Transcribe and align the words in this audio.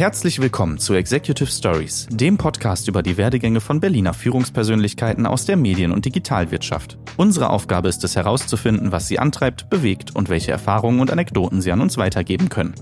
Herzlich 0.00 0.40
willkommen 0.40 0.78
zu 0.78 0.94
Executive 0.94 1.50
Stories, 1.50 2.08
dem 2.10 2.38
Podcast 2.38 2.88
über 2.88 3.02
die 3.02 3.18
Werdegänge 3.18 3.60
von 3.60 3.80
Berliner 3.80 4.14
Führungspersönlichkeiten 4.14 5.26
aus 5.26 5.44
der 5.44 5.58
Medien- 5.58 5.92
und 5.92 6.06
Digitalwirtschaft. 6.06 6.96
Unsere 7.18 7.50
Aufgabe 7.50 7.90
ist 7.90 8.02
es 8.02 8.16
herauszufinden, 8.16 8.92
was 8.92 9.08
sie 9.08 9.18
antreibt, 9.18 9.68
bewegt 9.68 10.16
und 10.16 10.30
welche 10.30 10.52
Erfahrungen 10.52 11.00
und 11.00 11.10
Anekdoten 11.10 11.60
sie 11.60 11.70
an 11.70 11.82
uns 11.82 11.98
weitergeben 11.98 12.48
können. 12.48 12.74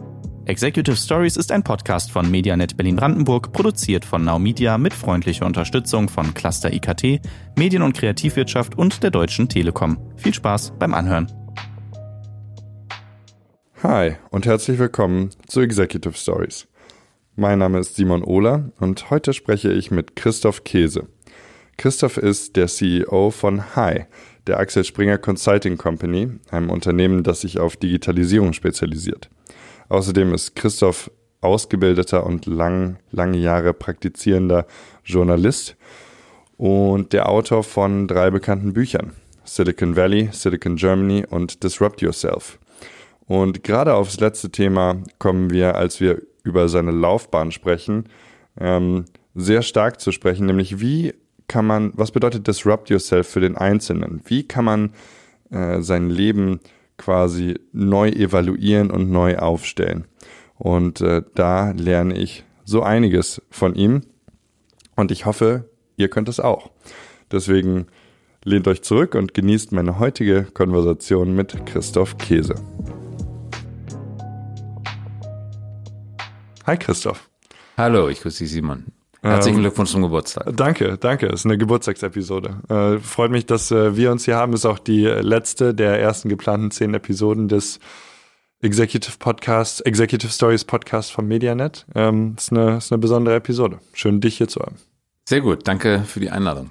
Executive 0.44 0.94
Stories 0.94 1.36
ist 1.36 1.50
ein 1.50 1.64
Podcast 1.64 2.12
von 2.12 2.30
Medianet 2.30 2.76
Berlin-Brandenburg, 2.76 3.50
produziert 3.50 4.04
von 4.04 4.24
Now 4.24 4.38
Media 4.38 4.78
mit 4.78 4.94
freundlicher 4.94 5.44
Unterstützung 5.44 6.08
von 6.08 6.34
Cluster 6.34 6.72
IKT, 6.72 7.20
Medien- 7.56 7.82
und 7.82 7.96
Kreativwirtschaft 7.96 8.78
und 8.78 9.02
der 9.02 9.10
Deutschen 9.10 9.48
Telekom. 9.48 9.98
Viel 10.14 10.34
Spaß 10.34 10.74
beim 10.78 10.94
Anhören. 10.94 11.26
Hi 13.82 14.12
und 14.30 14.46
herzlich 14.46 14.78
willkommen 14.78 15.30
zu 15.48 15.60
Executive 15.62 16.14
Stories. 16.14 16.68
Mein 17.40 17.60
Name 17.60 17.78
ist 17.78 17.94
Simon 17.94 18.24
Ohler 18.24 18.72
und 18.80 19.10
heute 19.10 19.32
spreche 19.32 19.70
ich 19.72 19.92
mit 19.92 20.16
Christoph 20.16 20.64
Käse. 20.64 21.06
Christoph 21.76 22.16
ist 22.16 22.56
der 22.56 22.66
CEO 22.66 23.30
von 23.30 23.76
Hi, 23.76 24.06
der 24.48 24.58
Axel 24.58 24.82
Springer 24.82 25.18
Consulting 25.18 25.78
Company, 25.78 26.32
einem 26.50 26.68
Unternehmen, 26.68 27.22
das 27.22 27.42
sich 27.42 27.60
auf 27.60 27.76
Digitalisierung 27.76 28.54
spezialisiert. 28.54 29.30
Außerdem 29.88 30.34
ist 30.34 30.56
Christoph 30.56 31.12
ausgebildeter 31.40 32.26
und 32.26 32.46
lang, 32.46 32.96
lange 33.12 33.38
Jahre 33.38 33.72
praktizierender 33.72 34.66
Journalist 35.04 35.76
und 36.56 37.12
der 37.12 37.28
Autor 37.28 37.62
von 37.62 38.08
drei 38.08 38.32
bekannten 38.32 38.72
Büchern. 38.72 39.12
Silicon 39.44 39.94
Valley, 39.94 40.30
Silicon 40.32 40.74
Germany 40.74 41.24
und 41.30 41.62
Disrupt 41.62 42.02
Yourself. 42.02 42.58
Und 43.28 43.62
gerade 43.62 43.94
aufs 43.94 44.18
letzte 44.18 44.50
Thema 44.50 44.96
kommen 45.20 45.50
wir, 45.50 45.76
als 45.76 46.00
wir 46.00 46.20
über 46.48 46.68
seine 46.68 46.90
Laufbahn 46.90 47.52
sprechen, 47.52 48.08
ähm, 48.58 49.04
sehr 49.34 49.62
stark 49.62 50.00
zu 50.00 50.10
sprechen, 50.10 50.46
nämlich 50.46 50.80
wie 50.80 51.14
kann 51.46 51.66
man, 51.66 51.92
was 51.94 52.10
bedeutet 52.10 52.46
Disrupt 52.46 52.90
Yourself 52.90 53.28
für 53.28 53.40
den 53.40 53.56
Einzelnen? 53.56 54.20
Wie 54.26 54.46
kann 54.46 54.64
man 54.64 54.90
äh, 55.50 55.80
sein 55.80 56.10
Leben 56.10 56.60
quasi 56.98 57.58
neu 57.72 58.10
evaluieren 58.10 58.90
und 58.90 59.10
neu 59.10 59.38
aufstellen. 59.38 60.04
Und 60.56 61.00
äh, 61.00 61.22
da 61.34 61.70
lerne 61.70 62.18
ich 62.18 62.44
so 62.64 62.82
einiges 62.82 63.40
von 63.48 63.74
ihm 63.74 64.02
und 64.96 65.10
ich 65.10 65.24
hoffe, 65.24 65.70
ihr 65.96 66.08
könnt 66.08 66.28
es 66.28 66.40
auch. 66.40 66.70
Deswegen 67.32 67.86
lehnt 68.44 68.68
euch 68.68 68.82
zurück 68.82 69.14
und 69.14 69.32
genießt 69.32 69.72
meine 69.72 69.98
heutige 69.98 70.42
Konversation 70.42 71.34
mit 71.34 71.64
Christoph 71.64 72.18
Käse. 72.18 72.56
Hi 76.68 76.76
Christoph. 76.76 77.30
Hallo, 77.78 78.10
ich 78.10 78.20
grüße 78.20 78.44
dich 78.44 78.52
Simon. 78.52 78.84
Herzlichen 79.22 79.56
ähm, 79.56 79.62
Glückwunsch 79.62 79.90
zum 79.90 80.02
Geburtstag. 80.02 80.54
Danke, 80.54 80.98
danke. 80.98 81.28
Es 81.28 81.40
ist 81.40 81.46
eine 81.46 81.56
Geburtstagsepisode. 81.56 82.58
Äh, 82.68 82.98
freut 82.98 83.30
mich, 83.30 83.46
dass 83.46 83.70
äh, 83.70 83.96
wir 83.96 84.12
uns 84.12 84.26
hier 84.26 84.36
haben. 84.36 84.52
Ist 84.52 84.66
auch 84.66 84.78
die 84.78 85.06
letzte 85.06 85.72
der 85.72 85.98
ersten 85.98 86.28
geplanten 86.28 86.70
zehn 86.70 86.92
Episoden 86.92 87.48
des 87.48 87.80
Executive 88.60 89.16
Podcasts, 89.18 89.80
Executive 89.80 90.30
Stories 90.30 90.66
Podcast 90.66 91.10
vom 91.10 91.26
Medianet. 91.26 91.86
Ähm, 91.94 92.34
ist, 92.36 92.52
eine, 92.52 92.76
ist 92.76 92.92
eine 92.92 92.98
besondere 92.98 93.36
Episode. 93.36 93.78
Schön, 93.94 94.20
dich 94.20 94.36
hier 94.36 94.48
zu 94.48 94.60
haben. 94.60 94.76
Sehr 95.26 95.40
gut, 95.40 95.66
danke 95.66 96.02
für 96.04 96.20
die 96.20 96.28
Einladung. 96.28 96.68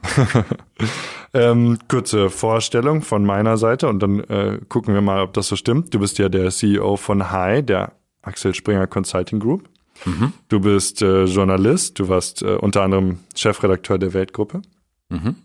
ähm, 1.34 1.80
kurze 1.88 2.30
Vorstellung 2.30 3.02
von 3.02 3.26
meiner 3.26 3.58
Seite 3.58 3.88
und 3.88 3.98
dann 3.98 4.20
äh, 4.20 4.60
gucken 4.70 4.94
wir 4.94 5.02
mal, 5.02 5.24
ob 5.24 5.34
das 5.34 5.48
so 5.48 5.56
stimmt. 5.56 5.92
Du 5.92 5.98
bist 5.98 6.20
ja 6.20 6.30
der 6.30 6.52
CEO 6.52 6.98
von 6.98 7.32
Hi, 7.32 7.64
der 7.64 7.94
Axel 8.22 8.54
Springer 8.54 8.86
Consulting 8.86 9.40
Group. 9.40 9.68
Mhm. 10.06 10.34
Du 10.50 10.60
bist 10.60 11.02
äh, 11.02 11.26
Journalist, 11.26 12.00
du 12.00 12.08
warst 12.08 12.42
äh, 12.42 12.56
unter 12.56 12.84
anderem 12.84 13.20
Chefredakteur 13.36 13.98
der 13.98 14.14
Weltgruppe. 14.14 14.62
Mhm. 15.10 15.36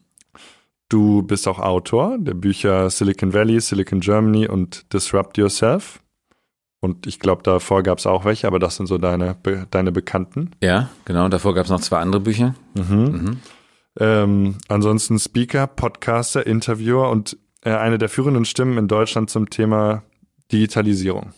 Du 0.88 1.22
bist 1.22 1.48
auch 1.48 1.58
Autor 1.58 2.18
der 2.18 2.34
Bücher 2.34 2.90
Silicon 2.90 3.32
Valley, 3.32 3.60
Silicon 3.60 4.00
Germany 4.00 4.46
und 4.46 4.92
Disrupt 4.92 5.38
Yourself. 5.38 6.00
Und 6.80 7.06
ich 7.06 7.20
glaube, 7.20 7.42
davor 7.44 7.82
gab 7.82 7.98
es 7.98 8.06
auch 8.06 8.24
welche, 8.24 8.46
aber 8.46 8.58
das 8.58 8.76
sind 8.76 8.86
so 8.86 8.98
deine, 8.98 9.36
deine 9.70 9.92
Bekannten. 9.92 10.50
Ja, 10.60 10.90
genau. 11.04 11.28
Davor 11.28 11.54
gab 11.54 11.64
es 11.64 11.70
noch 11.70 11.80
zwei 11.80 11.98
andere 12.00 12.20
Bücher. 12.20 12.54
Mhm. 12.74 12.96
Mhm. 12.98 13.40
Ähm, 13.98 14.56
ansonsten 14.68 15.18
Speaker, 15.18 15.66
Podcaster, 15.66 16.46
Interviewer 16.46 17.10
und 17.10 17.36
äh, 17.64 17.70
eine 17.70 17.98
der 17.98 18.08
führenden 18.08 18.44
Stimmen 18.44 18.78
in 18.78 18.88
Deutschland 18.88 19.30
zum 19.30 19.48
Thema 19.48 20.02
Digitalisierung. 20.50 21.32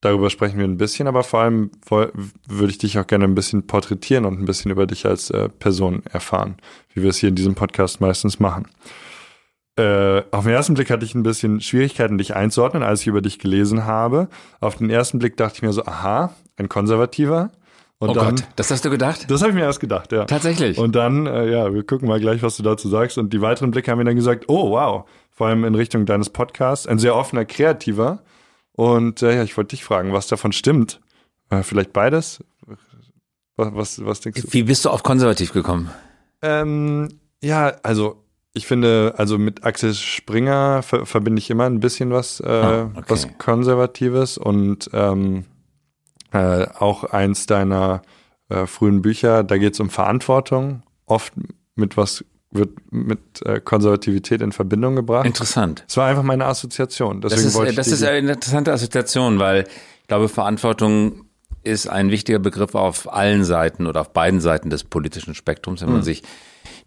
Darüber 0.00 0.30
sprechen 0.30 0.58
wir 0.58 0.64
ein 0.64 0.76
bisschen, 0.76 1.08
aber 1.08 1.24
vor 1.24 1.40
allem 1.40 1.70
würde 1.88 2.70
ich 2.70 2.78
dich 2.78 2.98
auch 2.98 3.06
gerne 3.06 3.24
ein 3.24 3.34
bisschen 3.34 3.66
porträtieren 3.66 4.24
und 4.26 4.40
ein 4.40 4.44
bisschen 4.44 4.70
über 4.70 4.86
dich 4.86 5.06
als 5.06 5.30
äh, 5.30 5.48
Person 5.48 6.02
erfahren, 6.12 6.56
wie 6.94 7.02
wir 7.02 7.10
es 7.10 7.18
hier 7.18 7.30
in 7.30 7.34
diesem 7.34 7.56
Podcast 7.56 8.00
meistens 8.00 8.38
machen. 8.38 8.68
Äh, 9.76 10.22
auf 10.30 10.44
den 10.44 10.52
ersten 10.52 10.74
Blick 10.74 10.90
hatte 10.90 11.04
ich 11.04 11.16
ein 11.16 11.24
bisschen 11.24 11.60
Schwierigkeiten, 11.60 12.16
dich 12.16 12.36
einzuordnen, 12.36 12.84
als 12.84 13.00
ich 13.00 13.06
über 13.08 13.22
dich 13.22 13.40
gelesen 13.40 13.86
habe. 13.86 14.28
Auf 14.60 14.76
den 14.76 14.88
ersten 14.88 15.18
Blick 15.18 15.36
dachte 15.36 15.56
ich 15.56 15.62
mir 15.62 15.72
so, 15.72 15.84
aha, 15.84 16.32
ein 16.56 16.68
Konservativer. 16.68 17.50
Und 17.98 18.10
oh 18.10 18.12
dann, 18.12 18.36
Gott, 18.36 18.44
das 18.54 18.70
hast 18.70 18.84
du 18.84 18.90
gedacht? 18.90 19.28
Das 19.28 19.40
habe 19.40 19.50
ich 19.50 19.56
mir 19.56 19.62
erst 19.62 19.80
gedacht, 19.80 20.12
ja. 20.12 20.24
Tatsächlich. 20.26 20.78
Und 20.78 20.94
dann, 20.94 21.26
äh, 21.26 21.50
ja, 21.50 21.74
wir 21.74 21.84
gucken 21.84 22.06
mal 22.06 22.20
gleich, 22.20 22.42
was 22.42 22.56
du 22.56 22.62
dazu 22.62 22.88
sagst. 22.88 23.18
Und 23.18 23.32
die 23.32 23.40
weiteren 23.40 23.72
Blicke 23.72 23.90
haben 23.90 23.98
mir 23.98 24.04
dann 24.04 24.14
gesagt, 24.14 24.44
oh 24.46 24.70
wow, 24.70 25.08
vor 25.30 25.48
allem 25.48 25.64
in 25.64 25.74
Richtung 25.74 26.06
deines 26.06 26.30
Podcasts, 26.30 26.86
ein 26.86 27.00
sehr 27.00 27.16
offener, 27.16 27.44
kreativer 27.44 28.20
und 28.78 29.22
äh, 29.22 29.34
ja, 29.34 29.42
ich 29.42 29.56
wollte 29.56 29.70
dich 29.74 29.82
fragen, 29.82 30.12
was 30.12 30.28
davon 30.28 30.52
stimmt. 30.52 31.00
Äh, 31.50 31.64
vielleicht 31.64 31.92
beides? 31.92 32.44
Was, 33.56 33.74
was, 33.74 34.04
was 34.04 34.20
denkst 34.20 34.42
du? 34.42 34.52
Wie 34.52 34.62
bist 34.62 34.84
du 34.84 34.90
auf 34.90 35.02
konservativ 35.02 35.52
gekommen? 35.52 35.90
Ähm, 36.42 37.08
ja, 37.42 37.74
also 37.82 38.22
ich 38.54 38.68
finde, 38.68 39.14
also 39.16 39.36
mit 39.36 39.64
Axel 39.64 39.94
Springer 39.94 40.84
ver 40.84 41.06
verbinde 41.06 41.40
ich 41.40 41.50
immer 41.50 41.64
ein 41.64 41.80
bisschen 41.80 42.12
was, 42.12 42.38
äh, 42.38 42.44
oh, 42.46 42.90
okay. 42.96 43.04
was 43.08 43.26
Konservatives 43.38 44.38
und 44.38 44.88
ähm, 44.92 45.46
äh, 46.30 46.68
auch 46.78 47.02
eins 47.02 47.46
deiner 47.46 48.02
äh, 48.48 48.66
frühen 48.66 49.02
Bücher, 49.02 49.42
da 49.42 49.58
geht 49.58 49.74
es 49.74 49.80
um 49.80 49.90
Verantwortung, 49.90 50.84
oft 51.04 51.32
mit 51.74 51.96
was 51.96 52.24
wird 52.50 52.70
mit 52.90 53.18
äh, 53.44 53.60
Konservativität 53.60 54.40
in 54.40 54.52
Verbindung 54.52 54.96
gebracht. 54.96 55.26
Interessant. 55.26 55.84
Es 55.86 55.96
war 55.96 56.06
einfach 56.06 56.22
meine 56.22 56.46
Assoziation. 56.46 57.20
Deswegen 57.20 57.42
das 57.42 57.50
ist, 57.50 57.54
wollte 57.54 57.70
ich 57.70 57.76
das 57.76 57.88
ist 57.88 58.02
eine 58.02 58.32
interessante 58.32 58.72
Assoziation, 58.72 59.38
weil 59.38 59.64
ich 60.00 60.08
glaube, 60.08 60.28
Verantwortung 60.28 61.26
ist 61.62 61.88
ein 61.88 62.10
wichtiger 62.10 62.38
Begriff 62.38 62.74
auf 62.74 63.12
allen 63.12 63.44
Seiten 63.44 63.86
oder 63.86 64.00
auf 64.00 64.12
beiden 64.12 64.40
Seiten 64.40 64.70
des 64.70 64.84
politischen 64.84 65.34
Spektrums. 65.34 65.82
Wenn 65.82 65.88
man 65.88 65.98
hm. 65.98 66.04
sich 66.04 66.22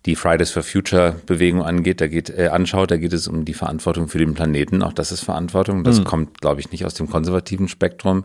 die 0.08 0.16
Fridays 0.16 0.50
for 0.50 0.64
Future 0.64 1.16
Bewegung 1.28 1.62
angeht, 1.62 2.02
da 2.02 2.08
geht, 2.08 2.32
äh, 2.32 2.48
anschaut, 2.48 2.90
da 2.90 2.98
geht 2.98 3.14
es 3.14 3.28
um 3.28 3.46
die 3.46 3.54
Verantwortung 3.54 4.08
für 4.08 4.18
den 4.18 4.34
Planeten. 4.34 4.82
Auch 4.82 4.94
das 4.94 5.12
ist 5.12 5.22
Verantwortung. 5.22 5.84
Das 5.84 5.98
hm. 5.98 6.06
kommt, 6.06 6.42
glaube 6.42 6.60
ich, 6.60 6.72
nicht 6.72 6.86
aus 6.86 6.96
dem 6.96 7.08
konservativen 7.08 7.68
Spektrum. 7.68 8.24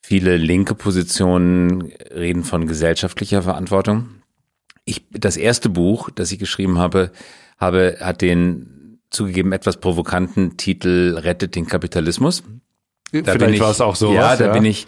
Viele 0.00 0.36
linke 0.38 0.74
Positionen 0.74 1.92
reden 2.10 2.42
von 2.42 2.66
gesellschaftlicher 2.66 3.42
Verantwortung. 3.42 4.21
Ich, 4.84 5.06
das 5.10 5.36
erste 5.36 5.68
Buch, 5.68 6.10
das 6.10 6.32
ich 6.32 6.38
geschrieben 6.38 6.78
habe, 6.78 7.12
habe, 7.58 7.98
hat 8.00 8.20
den 8.20 8.98
zugegeben 9.10 9.52
etwas 9.52 9.76
provokanten 9.76 10.56
Titel 10.56 11.18
Rettet 11.18 11.54
den 11.54 11.66
Kapitalismus. 11.66 12.42
Da 13.12 13.32
Vielleicht 13.32 13.60
war 13.60 13.70
es 13.70 13.80
auch 13.80 13.94
so. 13.94 14.12
Ja, 14.12 14.36
da 14.36 14.46
ja. 14.46 14.52
bin 14.52 14.64
ich 14.64 14.86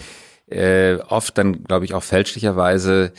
äh, 0.51 0.97
oft 1.09 1.37
dann, 1.39 1.65
glaube 1.65 1.85
ich, 1.85 1.95
auch 1.95 2.03
fälschlicherweise 2.03 3.13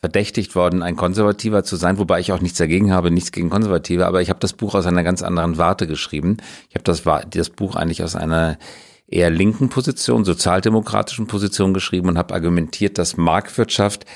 verdächtigt 0.00 0.54
worden, 0.54 0.82
ein 0.82 0.96
Konservativer 0.96 1.62
zu 1.62 1.76
sein, 1.76 1.98
wobei 1.98 2.20
ich 2.20 2.32
auch 2.32 2.40
nichts 2.40 2.56
dagegen 2.56 2.90
habe, 2.90 3.10
nichts 3.10 3.32
gegen 3.32 3.50
Konservative, 3.50 4.06
aber 4.06 4.22
ich 4.22 4.30
habe 4.30 4.40
das 4.40 4.54
Buch 4.54 4.74
aus 4.74 4.86
einer 4.86 5.04
ganz 5.04 5.22
anderen 5.22 5.58
Warte 5.58 5.86
geschrieben. 5.86 6.38
Ich 6.70 6.74
habe 6.74 6.84
das, 6.84 7.02
das 7.28 7.50
Buch 7.50 7.76
eigentlich 7.76 8.02
aus 8.02 8.16
einer 8.16 8.58
eher 9.06 9.28
linken 9.28 9.68
Position, 9.68 10.24
sozialdemokratischen 10.24 11.26
Position 11.26 11.74
geschrieben 11.74 12.08
und 12.08 12.16
habe 12.16 12.32
argumentiert, 12.32 12.96
dass 12.96 13.18
Marktwirtschaft 13.18 14.06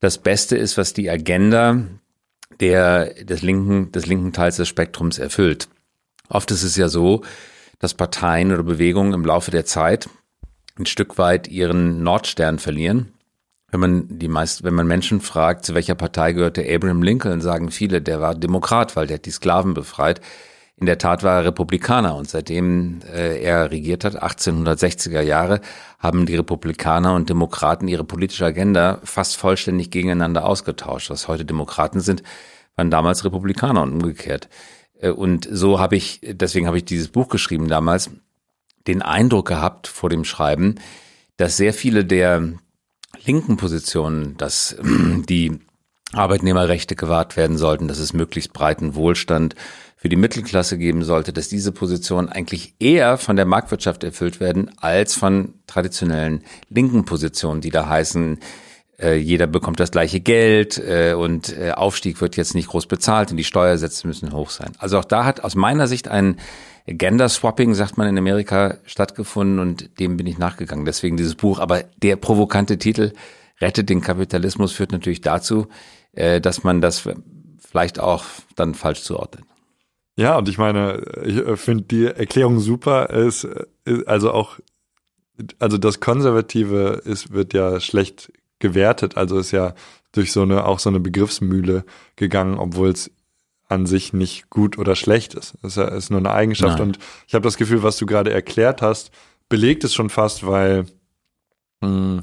das 0.00 0.18
Beste 0.18 0.56
ist, 0.56 0.78
was 0.78 0.92
die 0.92 1.10
Agenda 1.10 1.82
der, 2.60 3.14
des 3.24 3.42
linken, 3.42 3.92
des 3.92 4.06
linken 4.06 4.32
Teils 4.32 4.56
des 4.56 4.68
Spektrums 4.68 5.18
erfüllt. 5.18 5.68
Oft 6.28 6.50
ist 6.50 6.62
es 6.62 6.76
ja 6.76 6.88
so, 6.88 7.22
dass 7.78 7.94
Parteien 7.94 8.52
oder 8.52 8.62
Bewegungen 8.62 9.12
im 9.12 9.24
Laufe 9.24 9.50
der 9.50 9.64
Zeit 9.64 10.08
ein 10.78 10.86
Stück 10.86 11.18
weit 11.18 11.48
ihren 11.48 12.02
Nordstern 12.02 12.58
verlieren. 12.58 13.12
Wenn 13.70 13.80
man 13.80 14.18
die 14.18 14.28
meist, 14.28 14.64
wenn 14.64 14.74
man 14.74 14.86
Menschen 14.86 15.20
fragt, 15.20 15.64
zu 15.64 15.74
welcher 15.74 15.94
Partei 15.94 16.32
gehörte 16.32 16.64
Abraham 16.68 17.02
Lincoln, 17.02 17.40
sagen 17.40 17.70
viele, 17.70 18.00
der 18.00 18.20
war 18.20 18.34
Demokrat, 18.34 18.96
weil 18.96 19.06
der 19.06 19.16
hat 19.16 19.26
die 19.26 19.30
Sklaven 19.30 19.74
befreit. 19.74 20.20
In 20.80 20.86
der 20.86 20.98
Tat 20.98 21.24
war 21.24 21.38
er 21.38 21.44
Republikaner 21.44 22.14
und 22.14 22.28
seitdem 22.28 23.00
äh, 23.12 23.42
er 23.42 23.70
regiert 23.70 24.04
hat, 24.04 24.22
1860er 24.22 25.20
Jahre, 25.20 25.60
haben 25.98 26.24
die 26.24 26.36
Republikaner 26.36 27.14
und 27.14 27.28
Demokraten 27.28 27.88
ihre 27.88 28.04
politische 28.04 28.44
Agenda 28.44 29.00
fast 29.02 29.36
vollständig 29.36 29.90
gegeneinander 29.90 30.44
ausgetauscht. 30.44 31.10
Was 31.10 31.26
heute 31.26 31.44
Demokraten 31.44 32.00
sind, 32.00 32.22
waren 32.76 32.92
damals 32.92 33.24
Republikaner 33.24 33.82
und 33.82 33.92
umgekehrt. 33.92 34.48
Äh, 35.00 35.10
und 35.10 35.48
so 35.50 35.80
habe 35.80 35.96
ich, 35.96 36.20
deswegen 36.22 36.68
habe 36.68 36.78
ich 36.78 36.84
dieses 36.84 37.08
Buch 37.08 37.28
geschrieben 37.28 37.68
damals, 37.68 38.10
den 38.86 39.02
Eindruck 39.02 39.48
gehabt 39.48 39.88
vor 39.88 40.10
dem 40.10 40.24
Schreiben, 40.24 40.76
dass 41.36 41.56
sehr 41.56 41.74
viele 41.74 42.04
der 42.04 42.52
linken 43.24 43.56
Position, 43.56 44.36
dass 44.36 44.76
die 45.28 45.58
Arbeitnehmerrechte 46.12 46.94
gewahrt 46.96 47.36
werden 47.36 47.58
sollten, 47.58 47.88
dass 47.88 47.98
es 47.98 48.12
möglichst 48.12 48.52
breiten 48.52 48.94
Wohlstand 48.94 49.54
für 49.98 50.08
die 50.08 50.16
Mittelklasse 50.16 50.78
geben 50.78 51.02
sollte, 51.02 51.32
dass 51.32 51.48
diese 51.48 51.72
Positionen 51.72 52.28
eigentlich 52.28 52.74
eher 52.78 53.18
von 53.18 53.34
der 53.34 53.46
Marktwirtschaft 53.46 54.04
erfüllt 54.04 54.38
werden 54.38 54.70
als 54.78 55.14
von 55.14 55.54
traditionellen 55.66 56.44
linken 56.70 57.04
Positionen, 57.04 57.60
die 57.60 57.70
da 57.70 57.88
heißen, 57.88 58.38
äh, 59.00 59.16
jeder 59.16 59.48
bekommt 59.48 59.80
das 59.80 59.90
gleiche 59.90 60.20
Geld 60.20 60.78
äh, 60.78 61.14
und 61.14 61.56
äh, 61.56 61.72
Aufstieg 61.72 62.20
wird 62.20 62.36
jetzt 62.36 62.54
nicht 62.54 62.68
groß 62.68 62.86
bezahlt 62.86 63.32
und 63.32 63.38
die 63.38 63.44
Steuersätze 63.44 64.06
müssen 64.06 64.32
hoch 64.32 64.50
sein. 64.50 64.70
Also 64.78 64.98
auch 65.00 65.04
da 65.04 65.24
hat 65.24 65.42
aus 65.42 65.56
meiner 65.56 65.88
Sicht 65.88 66.06
ein 66.06 66.36
Gender 66.86 67.28
Swapping, 67.28 67.74
sagt 67.74 67.98
man 67.98 68.08
in 68.08 68.16
Amerika, 68.16 68.78
stattgefunden 68.86 69.58
und 69.58 69.98
dem 69.98 70.16
bin 70.16 70.26
ich 70.26 70.38
nachgegangen. 70.38 70.84
Deswegen 70.84 71.16
dieses 71.16 71.34
Buch. 71.34 71.58
Aber 71.58 71.82
der 72.02 72.16
provokante 72.16 72.78
Titel 72.78 73.12
Rettet 73.60 73.90
den 73.90 74.00
Kapitalismus 74.00 74.72
führt 74.72 74.92
natürlich 74.92 75.20
dazu, 75.20 75.66
dass 76.14 76.62
man 76.62 76.80
das 76.80 77.02
vielleicht 77.58 77.98
auch 77.98 78.24
dann 78.54 78.74
falsch 78.74 79.02
zuordnet. 79.02 79.47
Ja, 80.18 80.36
und 80.36 80.48
ich 80.48 80.58
meine, 80.58 81.00
ich 81.24 81.36
äh, 81.36 81.56
finde 81.56 81.84
die 81.84 82.06
Erklärung 82.06 82.58
super. 82.58 83.10
Ist, 83.10 83.46
ist 83.84 84.08
also 84.08 84.32
auch, 84.32 84.58
also 85.60 85.78
das 85.78 86.00
Konservative 86.00 87.00
ist, 87.04 87.32
wird 87.32 87.54
ja 87.54 87.78
schlecht 87.78 88.32
gewertet, 88.58 89.16
also 89.16 89.38
ist 89.38 89.52
ja 89.52 89.74
durch 90.10 90.32
so 90.32 90.42
eine, 90.42 90.64
auch 90.64 90.80
so 90.80 90.90
eine 90.90 90.98
Begriffsmühle 90.98 91.84
gegangen, 92.16 92.58
obwohl 92.58 92.88
es 92.88 93.12
an 93.68 93.86
sich 93.86 94.12
nicht 94.12 94.50
gut 94.50 94.76
oder 94.76 94.96
schlecht 94.96 95.34
ist. 95.34 95.54
Es 95.62 95.76
ist, 95.76 95.88
ist 95.88 96.10
nur 96.10 96.18
eine 96.18 96.32
Eigenschaft. 96.32 96.78
Nein. 96.78 96.88
Und 96.88 96.98
ich 97.28 97.34
habe 97.34 97.44
das 97.44 97.56
Gefühl, 97.56 97.84
was 97.84 97.96
du 97.96 98.04
gerade 98.04 98.32
erklärt 98.32 98.82
hast, 98.82 99.12
belegt 99.48 99.84
es 99.84 99.94
schon 99.94 100.10
fast, 100.10 100.44
weil 100.44 100.86
mh, 101.80 101.88
hm, 101.88 102.22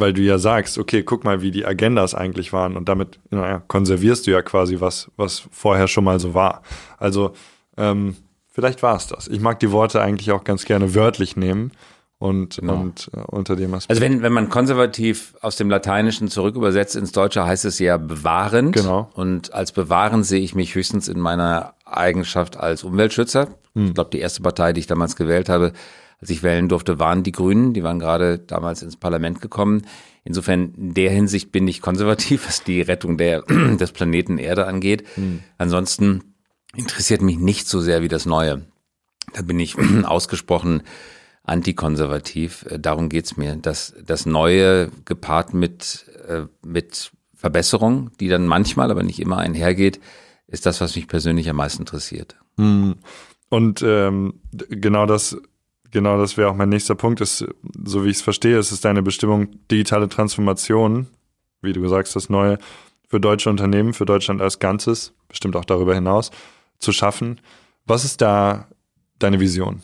weil 0.00 0.12
du 0.12 0.22
ja 0.22 0.38
sagst, 0.38 0.78
okay, 0.78 1.02
guck 1.02 1.24
mal, 1.24 1.42
wie 1.42 1.50
die 1.50 1.66
Agendas 1.66 2.14
eigentlich 2.14 2.52
waren 2.52 2.76
und 2.76 2.88
damit 2.88 3.18
naja, 3.30 3.62
konservierst 3.66 4.26
du 4.26 4.30
ja 4.30 4.42
quasi 4.42 4.80
was, 4.80 5.10
was 5.16 5.48
vorher 5.50 5.88
schon 5.88 6.04
mal 6.04 6.20
so 6.20 6.34
war. 6.34 6.62
Also 6.98 7.32
ähm, 7.76 8.16
vielleicht 8.50 8.82
war 8.82 8.96
es 8.96 9.06
das. 9.06 9.28
Ich 9.28 9.40
mag 9.40 9.60
die 9.60 9.72
Worte 9.72 10.00
eigentlich 10.00 10.32
auch 10.32 10.44
ganz 10.44 10.64
gerne 10.64 10.94
wörtlich 10.94 11.36
nehmen 11.36 11.72
und, 12.18 12.56
genau. 12.56 12.74
und 12.74 13.10
äh, 13.14 13.20
unter 13.26 13.56
dem 13.56 13.74
Aspekt. 13.74 13.90
Also 13.90 14.02
wenn, 14.02 14.22
wenn 14.22 14.32
man 14.32 14.48
konservativ 14.48 15.34
aus 15.42 15.56
dem 15.56 15.68
Lateinischen 15.68 16.28
zurück 16.28 16.56
übersetzt 16.56 16.96
ins 16.96 17.12
Deutsche, 17.12 17.44
heißt 17.44 17.64
es 17.64 17.78
ja 17.78 17.96
bewahrend. 17.98 18.74
Genau. 18.74 19.10
Und 19.14 19.52
als 19.52 19.72
bewahrend 19.72 20.24
sehe 20.24 20.40
ich 20.40 20.54
mich 20.54 20.74
höchstens 20.74 21.08
in 21.08 21.20
meiner 21.20 21.74
Eigenschaft 21.84 22.56
als 22.56 22.84
Umweltschützer. 22.84 23.48
Hm. 23.74 23.88
Ich 23.88 23.94
glaube, 23.94 24.10
die 24.10 24.20
erste 24.20 24.42
Partei, 24.42 24.72
die 24.72 24.80
ich 24.80 24.86
damals 24.86 25.16
gewählt 25.16 25.48
habe, 25.48 25.72
als 26.18 26.30
ich 26.30 26.42
wählen 26.42 26.68
durfte, 26.68 26.98
waren 26.98 27.22
die 27.22 27.32
Grünen. 27.32 27.74
Die 27.74 27.82
waren 27.82 27.98
gerade 27.98 28.38
damals 28.38 28.82
ins 28.82 28.96
Parlament 28.96 29.40
gekommen. 29.40 29.82
Insofern 30.24 30.72
in 30.74 30.94
der 30.94 31.10
Hinsicht 31.10 31.52
bin 31.52 31.68
ich 31.68 31.80
konservativ, 31.80 32.46
was 32.46 32.64
die 32.64 32.80
Rettung 32.80 33.18
der, 33.18 33.42
des 33.80 33.92
Planeten 33.92 34.38
Erde 34.38 34.66
angeht. 34.66 35.04
Hm. 35.14 35.40
Ansonsten 35.58 36.34
interessiert 36.74 37.22
mich 37.22 37.38
nicht 37.38 37.68
so 37.68 37.80
sehr 37.80 38.02
wie 38.02 38.08
das 38.08 38.26
Neue. 38.26 38.66
Da 39.34 39.42
bin 39.42 39.60
ich 39.60 39.76
ausgesprochen 40.04 40.82
antikonservativ. 41.44 42.66
Äh, 42.68 42.78
darum 42.78 43.08
geht's 43.08 43.36
mir. 43.36 43.56
Das, 43.56 43.94
das 44.04 44.26
Neue 44.26 44.90
gepaart 45.04 45.54
mit, 45.54 46.06
äh, 46.26 46.46
mit 46.64 47.12
Verbesserung, 47.34 48.10
die 48.18 48.28
dann 48.28 48.46
manchmal, 48.46 48.90
aber 48.90 49.02
nicht 49.02 49.20
immer 49.20 49.38
einhergeht, 49.38 50.00
ist 50.48 50.66
das, 50.66 50.80
was 50.80 50.96
mich 50.96 51.08
persönlich 51.08 51.48
am 51.50 51.56
meisten 51.56 51.82
interessiert. 51.82 52.36
Hm. 52.56 52.96
Und 53.48 53.82
ähm, 53.86 54.40
genau 54.52 55.06
das 55.06 55.36
Genau, 55.96 56.18
das 56.18 56.36
wäre 56.36 56.50
auch 56.50 56.54
mein 56.54 56.68
nächster 56.68 56.94
Punkt. 56.94 57.22
Ist, 57.22 57.42
so 57.86 58.04
wie 58.04 58.10
ich 58.10 58.16
es 58.16 58.22
verstehe, 58.22 58.58
ist 58.58 58.70
es 58.70 58.82
deine 58.82 59.02
Bestimmung 59.02 59.48
digitale 59.70 60.10
Transformation, 60.10 61.06
wie 61.62 61.72
du 61.72 61.88
sagst, 61.88 62.14
das 62.14 62.28
Neue 62.28 62.58
für 63.08 63.18
deutsche 63.18 63.48
Unternehmen, 63.48 63.94
für 63.94 64.04
Deutschland 64.04 64.42
als 64.42 64.58
Ganzes, 64.58 65.14
bestimmt 65.26 65.56
auch 65.56 65.64
darüber 65.64 65.94
hinaus, 65.94 66.32
zu 66.80 66.92
schaffen. 66.92 67.40
Was 67.86 68.04
ist 68.04 68.20
da 68.20 68.68
deine 69.18 69.40
Vision? 69.40 69.80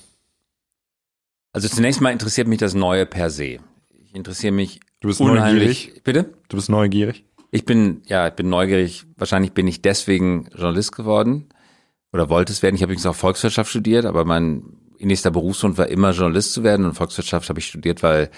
Also 1.55 1.69
zunächst 1.69 2.03
mal 2.03 2.13
interessiert 2.13 2.47
mich 2.47 2.59
das 2.59 2.75
Neue 2.75 3.07
per 3.07 3.31
se. 3.31 3.61
Ich 4.05 4.15
interessiere 4.15 4.53
mich 4.53 4.81
Du 5.01 5.09
bist 5.09 5.19
neugierig. 5.19 6.03
Bitte? 6.05 6.35
Du 6.49 6.59
bist 6.59 6.69
neugierig. 6.69 7.25
Ich 7.51 7.65
bin, 7.65 8.03
ja, 8.05 8.29
ich 8.29 8.35
bin 8.35 8.51
neugierig. 8.51 9.07
Wahrscheinlich 9.17 9.53
bin 9.53 9.67
ich 9.67 9.81
deswegen 9.81 10.51
Journalist 10.55 10.95
geworden 10.95 11.49
oder 12.13 12.29
wollte 12.29 12.53
es 12.53 12.63
werden. 12.63 12.75
Ich 12.75 12.83
habe 12.83 12.93
übrigens 12.93 13.07
auch 13.07 13.15
Volkswirtschaft 13.15 13.71
studiert, 13.71 14.05
aber 14.05 14.27
mein 14.27 14.82
nächster 15.07 15.31
Berufswunsch 15.31 15.79
war 15.79 15.89
immer 15.89 16.13
Journalist 16.13 16.53
zu 16.53 16.63
werden 16.63 16.87
und 16.87 16.95
Volkswirtschaft 16.95 17.49
habe 17.49 17.61
ich 17.61 17.67
studiert, 17.67 18.03
weil 18.03 18.31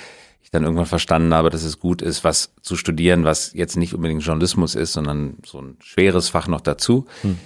ich 0.43 0.51
dann 0.51 0.63
irgendwann 0.63 0.87
verstanden 0.87 1.33
habe, 1.35 1.51
dass 1.51 1.63
es 1.63 1.79
gut 1.79 2.03
ist, 2.03 2.23
was 2.23 2.53
zu 2.61 2.77
studieren, 2.77 3.25
was 3.25 3.53
jetzt 3.55 3.77
nicht 3.77 3.95
unbedingt 3.95 4.23
Journalismus 4.23 4.75
ist, 4.75 4.93
sondern 4.93 5.39
so 5.45 5.61
ein 5.61 5.77
schweres 5.81 6.29
Fach 6.29 6.49
noch 6.49 6.61
dazu. 6.61 7.07
Hm. 7.23 7.39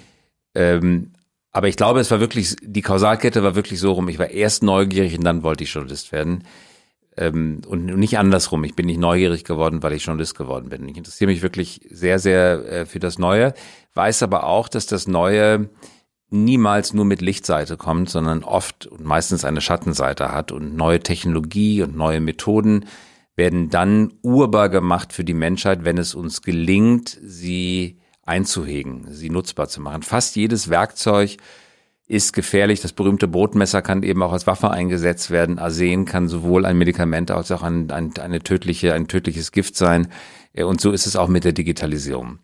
Ähm, 0.55 1.13
aber 1.53 1.69
ich 1.69 1.77
glaube, 1.77 2.01
es 2.01 2.11
war 2.11 2.21
wirklich, 2.21 2.57
die 2.63 2.83
Kausalkette 2.83 3.43
war 3.43 3.55
wirklich 3.55 3.81
so 3.81 3.93
rum. 3.93 4.09
Ich 4.09 4.19
war 4.19 4.31
erst 4.31 4.63
neugierig 4.63 5.17
und 5.17 5.25
dann 5.25 5.43
wollte 5.43 5.65
ich 5.65 5.73
Journalist 5.73 6.13
werden. 6.13 6.45
Ähm, 7.17 7.63
und 7.67 7.87
nicht 7.87 8.19
andersrum. 8.19 8.65
Ich 8.65 8.77
bin 8.77 8.87
nicht 8.87 9.01
neugierig 9.01 9.45
geworden, 9.45 9.83
weil 9.83 9.93
ich 9.95 10.05
Journalist 10.05 10.37
geworden 10.37 10.69
bin. 10.69 10.89
Ich 10.89 10.97
interessiere 10.97 11.31
mich 11.31 11.43
wirklich 11.43 11.81
sehr, 11.91 12.19
sehr 12.19 12.65
äh, 12.65 12.87
für 12.87 13.01
das 13.01 13.19
Neue, 13.19 13.55
weiß 13.95 14.23
aber 14.23 14.45
auch, 14.45 14.69
dass 14.69 14.87
das 14.87 15.09
Neue 15.09 15.69
niemals 16.31 16.93
nur 16.93 17.05
mit 17.05 17.23
Lichtseite 17.23 17.77
kommt, 17.77 18.11
sondern 18.11 18.45
oft 18.45 18.87
und 18.87 19.05
meistens 19.05 19.45
eine 19.45 19.61
Schattenseite 19.61 20.33
hat 20.33 20.53
und 20.53 20.77
neue 20.77 21.01
Technologie 21.01 21.83
und 21.83 21.97
neue 21.97 22.21
Methoden 22.21 22.85
werden 23.37 23.71
dann 23.71 24.15
urbar 24.23 24.69
gemacht 24.69 25.13
für 25.13 25.25
die 25.25 25.35
Menschheit, 25.35 25.85
wenn 25.85 25.97
es 25.97 26.15
uns 26.15 26.43
gelingt, 26.43 27.19
sie 27.23 27.99
einzuhegen, 28.23 29.07
sie 29.11 29.31
nutzbar 29.31 29.69
zu 29.69 29.81
machen. 29.81 30.03
Fast 30.03 30.37
jedes 30.37 30.69
Werkzeug 30.69 31.37
ist 32.09 32.33
gefährlich. 32.33 32.81
Das 32.81 32.93
berühmte 32.93 33.29
Brotmesser 33.29 33.81
kann 33.81 34.03
eben 34.03 34.23
auch 34.23 34.33
als 34.33 34.47
Waffe 34.47 34.71
eingesetzt 34.71 35.31
werden. 35.31 35.59
Arsen 35.59 36.05
kann 36.05 36.29
sowohl 36.29 36.67
ein 36.67 36.77
Medikament 36.77 37.31
als 37.31 37.53
auch 37.53 37.63
ein, 37.63 37.91
ein, 37.91 38.13
eine 38.19 38.41
tödliche, 38.41 38.93
ein 38.93 39.09
tödliches 39.09 39.53
Gift 39.53 39.77
sein. 39.77 40.09
Und 40.57 40.81
so 40.81 40.91
ist 40.91 41.07
es 41.07 41.17
auch 41.17 41.29
mit 41.29 41.45
der 41.45 41.53
Digitalisierung 41.53 42.41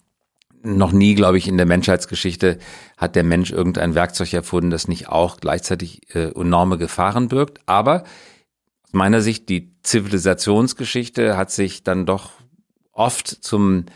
noch 0.65 0.93
nie, 0.93 1.15
glaube 1.15 1.39
ich, 1.39 1.47
in 1.47 1.57
der 1.57 1.67
Menschheitsgeschichte 1.67 2.59
hat 2.97 3.17
der 3.17 3.25
Mensch 3.25 3.51
irgendein 3.51 3.95
Werkzeug 3.95 4.33
erfunden, 4.33 4.71
das 4.71 4.89
nicht 4.89 5.09
auch 5.09 5.39
gleichzeitig 5.39 6.15
äh, 6.15 6.31
enorme 6.35 6.79
Gefahren 6.79 7.29
birgt. 7.29 7.61
Aber 7.67 8.03
aus 8.85 8.93
meiner 8.93 9.21
Sicht, 9.21 9.49
die 9.49 9.75
Zivilisationsgeschichte 9.83 11.37
hat 11.37 11.51
sich 11.51 11.85
dann 11.85 12.07
doch 12.07 12.33
oft 12.93 13.29
zum 13.29 13.87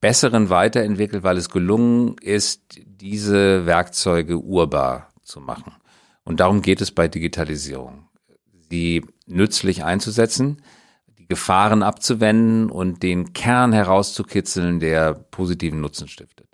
Besseren 0.00 0.50
weiterentwickelt, 0.50 1.22
weil 1.22 1.36
es 1.36 1.50
gelungen 1.50 2.16
ist, 2.20 2.78
diese 2.84 3.66
Werkzeuge 3.66 4.38
urbar 4.38 5.08
zu 5.22 5.40
machen. 5.40 5.72
Und 6.24 6.40
darum 6.40 6.60
geht 6.60 6.80
es 6.80 6.90
bei 6.90 7.08
Digitalisierung. 7.08 8.08
Sie 8.68 9.04
nützlich 9.26 9.84
einzusetzen, 9.84 10.62
Gefahren 11.28 11.82
abzuwenden 11.82 12.70
und 12.70 13.02
den 13.02 13.32
Kern 13.32 13.72
herauszukitzeln, 13.72 14.80
der 14.80 15.14
positiven 15.14 15.80
Nutzen 15.80 16.08
stiftet. 16.08 16.48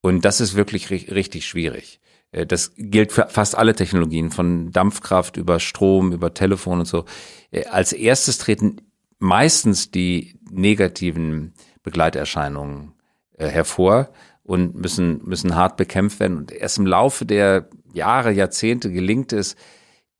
Und 0.00 0.24
das 0.24 0.40
ist 0.40 0.54
wirklich 0.54 0.90
richtig 0.90 1.46
schwierig. 1.46 2.00
Äh, 2.32 2.46
das 2.46 2.72
gilt 2.76 3.12
für 3.12 3.26
fast 3.28 3.56
alle 3.56 3.74
Technologien, 3.74 4.30
von 4.30 4.70
Dampfkraft 4.70 5.36
über 5.36 5.60
Strom, 5.60 6.12
über 6.12 6.34
Telefon 6.34 6.80
und 6.80 6.86
so. 6.86 7.04
Äh, 7.50 7.64
als 7.66 7.92
erstes 7.92 8.38
treten 8.38 8.80
meistens 9.18 9.90
die 9.90 10.38
negativen 10.50 11.54
Begleiterscheinungen 11.82 12.94
äh, 13.36 13.48
hervor 13.48 14.10
und 14.42 14.76
müssen, 14.76 15.20
müssen 15.24 15.54
hart 15.54 15.76
bekämpft 15.76 16.20
werden. 16.20 16.38
Und 16.38 16.52
erst 16.52 16.78
im 16.78 16.86
Laufe 16.86 17.26
der 17.26 17.68
Jahre, 17.92 18.32
Jahrzehnte 18.32 18.92
gelingt 18.92 19.32
es, 19.32 19.56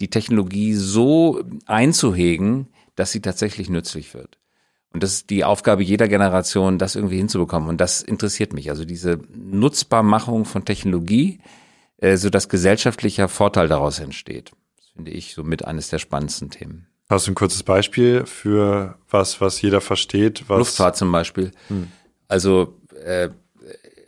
die 0.00 0.11
Technologie 0.11 0.75
so 0.75 1.42
einzuhegen, 1.66 2.68
dass 2.99 3.12
sie 3.12 3.21
tatsächlich 3.21 3.69
nützlich 3.71 4.14
wird. 4.14 4.38
Und 4.93 5.02
das 5.02 5.12
ist 5.12 5.31
die 5.31 5.45
Aufgabe 5.45 5.83
jeder 5.83 6.09
Generation, 6.09 6.78
das 6.78 6.97
irgendwie 6.97 7.19
hinzubekommen. 7.19 7.69
Und 7.69 7.81
das 7.81 8.02
interessiert 8.02 8.52
mich. 8.52 8.71
Also 8.71 8.85
diese 8.85 9.21
Nutzbarmachung 9.35 10.45
von 10.45 10.64
Technologie, 10.64 11.40
äh, 11.99 12.17
so 12.17 12.31
dass 12.31 12.49
gesellschaftlicher 12.49 13.28
Vorteil 13.28 13.69
daraus 13.69 14.00
entsteht. 14.00 14.52
Das 14.76 14.87
finde 14.88 15.11
ich 15.11 15.35
so 15.35 15.45
mit 15.45 15.64
eines 15.64 15.88
der 15.90 15.99
spannendsten 15.99 16.50
Themen. 16.50 16.87
Hast 17.11 17.26
du 17.26 17.33
ein 17.33 17.37
kurzes 17.37 17.62
Beispiel 17.62 18.26
für 18.26 18.99
was, 19.11 19.40
was 19.40 19.61
jeder 19.62 19.81
versteht? 19.81 20.45
Was 20.49 20.59
Luftfahrt 20.59 20.97
zum 20.97 21.12
Beispiel. 21.12 21.52
Hm. 21.69 21.88
Also 22.26 22.78
äh, 23.05 23.28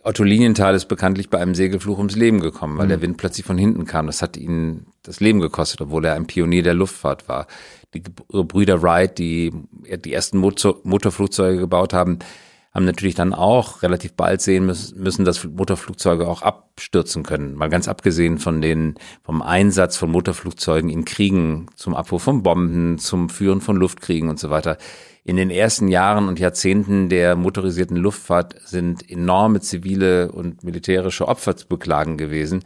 Otto 0.02 0.25
Linienthal 0.25 0.75
ist 0.75 0.87
bekanntlich 0.87 1.28
bei 1.28 1.38
einem 1.38 1.54
Segelfluch 1.54 1.99
ums 1.99 2.16
Leben 2.16 2.40
gekommen, 2.40 2.78
weil 2.78 2.85
hm. 2.85 2.88
der 2.90 3.02
Wind 3.02 3.16
plötzlich 3.16 3.45
von 3.45 3.59
hinten 3.59 3.85
kam. 3.85 4.07
Das 4.07 4.23
hat 4.23 4.37
ihn 4.37 4.87
das 5.02 5.21
Leben 5.21 5.40
gekostet, 5.40 5.80
obwohl 5.80 6.04
er 6.04 6.14
ein 6.14 6.26
Pionier 6.26 6.62
der 6.62 6.75
Luftfahrt 6.75 7.28
war 7.28 7.47
die 7.95 8.00
Brüder 8.00 8.83
Wright, 8.83 9.19
die 9.19 9.52
die 10.04 10.12
ersten 10.12 10.38
Motor, 10.38 10.76
Motorflugzeuge 10.85 11.59
gebaut 11.59 11.92
haben, 11.92 12.21
haben 12.72 12.84
natürlich 12.84 13.16
dann 13.16 13.34
auch 13.34 13.82
relativ 13.82 14.12
bald 14.12 14.40
sehen 14.40 14.66
müssen, 14.66 15.24
dass 15.24 15.44
Motorflugzeuge 15.44 16.28
auch 16.28 16.42
abstürzen 16.42 17.24
können. 17.24 17.54
Mal 17.54 17.68
ganz 17.68 17.88
abgesehen 17.88 18.38
von 18.38 18.60
den, 18.60 18.94
vom 19.24 19.42
Einsatz 19.42 19.96
von 19.96 20.10
Motorflugzeugen 20.10 20.88
in 20.88 21.04
Kriegen 21.04 21.66
zum 21.74 21.94
Abwurf 21.94 22.22
von 22.22 22.44
Bomben, 22.44 22.98
zum 22.98 23.28
Führen 23.28 23.60
von 23.60 23.76
Luftkriegen 23.76 24.28
und 24.28 24.38
so 24.38 24.50
weiter. 24.50 24.78
In 25.24 25.36
den 25.36 25.50
ersten 25.50 25.88
Jahren 25.88 26.28
und 26.28 26.38
Jahrzehnten 26.38 27.08
der 27.08 27.34
motorisierten 27.34 27.96
Luftfahrt 27.96 28.56
sind 28.64 29.08
enorme 29.10 29.60
zivile 29.60 30.30
und 30.30 30.62
militärische 30.62 31.26
Opfer 31.26 31.56
zu 31.56 31.66
beklagen 31.66 32.16
gewesen, 32.16 32.62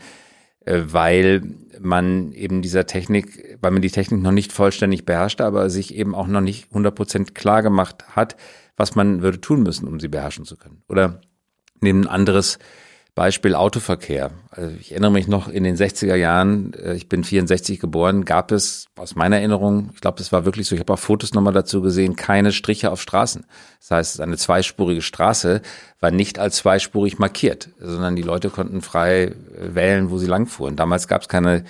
äh, 0.67 0.83
weil 0.85 1.43
man 1.81 2.33
eben 2.33 2.61
dieser 2.61 2.87
Technik, 2.87 3.59
weil 3.61 3.71
man 3.71 3.83
die 3.83 3.91
Technik 3.91 4.23
noch 4.23 4.33
nicht 4.33 4.53
vollständig 4.53 5.07
beherrschte, 5.07 5.45
aber 5.45 5.71
sich 5.71 5.95
eben 5.95 6.15
auch 6.15 6.27
noch 6.27 6.43
nicht 6.43 6.69
100 6.71 6.95
Prozent 6.95 7.35
klar 7.35 7.63
gemacht 7.63 8.05
hat, 8.15 8.37
was 8.77 8.95
man 8.95 9.23
würde 9.23 9.41
tun 9.41 9.63
müssen, 9.63 9.89
um 9.89 10.01
sie 10.01 10.09
beherrschen 10.09 10.45
zu 10.45 10.57
können. 10.57 10.83
Oder 10.89 11.21
neben 11.81 12.03
ein 12.03 12.09
anderes 12.09 12.59
Beispiel 13.15 13.55
Autoverkehr. 13.55 14.33
Also 14.51 14.75
ich 14.81 14.91
erinnere 14.91 15.13
mich 15.13 15.29
noch 15.29 15.47
in 15.47 15.63
den 15.63 15.77
60er 15.77 16.17
Jahren, 16.17 16.75
äh, 16.75 16.95
ich 16.95 17.09
bin 17.09 17.23
64 17.23 17.79
geboren, 17.79 18.25
gab 18.25 18.51
es 18.51 18.87
aus 18.97 19.15
meiner 19.15 19.37
Erinnerung, 19.37 19.91
ich 19.95 20.01
glaube, 20.01 20.19
das 20.19 20.33
war 20.33 20.45
wirklich 20.45 20.67
so, 20.67 20.75
ich 20.75 20.81
habe 20.81 20.93
auch 20.93 20.99
Fotos 20.99 21.33
nochmal 21.33 21.53
dazu 21.53 21.81
gesehen, 21.81 22.17
keine 22.17 22.51
Striche 22.51 22.91
auf 22.91 23.01
Straßen. 23.01 23.47
Das 23.79 23.91
heißt, 23.93 24.21
eine 24.21 24.37
zweispurige 24.37 25.01
Straße 25.01 25.63
war 26.01 26.11
nicht 26.11 26.41
als 26.41 26.57
zweispurig 26.57 27.21
markiert, 27.21 27.69
sondern 27.79 28.17
die 28.17 28.23
Leute 28.23 28.51
konnten 28.51 28.83
frei 28.83 29.27
äh, 29.27 29.35
wählen, 29.75 30.11
wo 30.11 30.19
sie 30.19 30.27
langfuhren. 30.27 30.75
Damals 30.75 31.07
gab 31.07 31.23
es 31.23 31.29
keine 31.29 31.65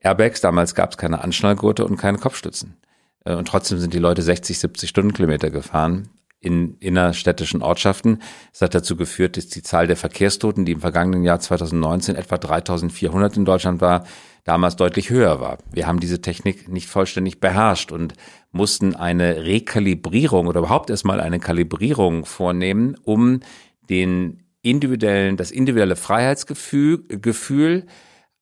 Airbags, 0.00 0.42
damals 0.42 0.74
gab 0.74 0.90
es 0.90 0.98
keine 0.98 1.24
Anschnallgurte 1.24 1.86
und 1.86 1.96
keine 1.96 2.18
Kopfstützen. 2.18 2.76
Äh, 3.24 3.36
und 3.36 3.48
trotzdem 3.48 3.78
sind 3.78 3.94
die 3.94 3.98
Leute 3.98 4.20
60, 4.20 4.58
70 4.58 4.90
Stundenkilometer 4.90 5.48
gefahren 5.48 6.10
in 6.44 6.76
innerstädtischen 6.80 7.62
Ortschaften. 7.62 8.20
Es 8.52 8.60
hat 8.60 8.74
dazu 8.74 8.96
geführt, 8.96 9.36
dass 9.36 9.48
die 9.48 9.62
Zahl 9.62 9.86
der 9.86 9.96
Verkehrstoten, 9.96 10.64
die 10.64 10.72
im 10.72 10.80
vergangenen 10.80 11.24
Jahr 11.24 11.40
2019 11.40 12.16
etwa 12.16 12.38
3400 12.38 13.36
in 13.36 13.44
Deutschland 13.44 13.80
war, 13.80 14.04
damals 14.44 14.76
deutlich 14.76 15.10
höher 15.10 15.40
war. 15.40 15.58
Wir 15.72 15.86
haben 15.86 16.00
diese 16.00 16.20
Technik 16.20 16.68
nicht 16.68 16.88
vollständig 16.88 17.40
beherrscht 17.40 17.92
und 17.92 18.14
mussten 18.52 18.94
eine 18.94 19.44
Rekalibrierung 19.44 20.46
oder 20.46 20.60
überhaupt 20.60 20.90
erstmal 20.90 21.20
eine 21.20 21.40
Kalibrierung 21.40 22.26
vornehmen, 22.26 22.96
um 23.02 23.40
den 23.88 24.42
individuellen, 24.62 25.36
das 25.36 25.50
individuelle 25.50 25.96
Freiheitsgefühl, 25.96 27.04
Gefühl 27.08 27.86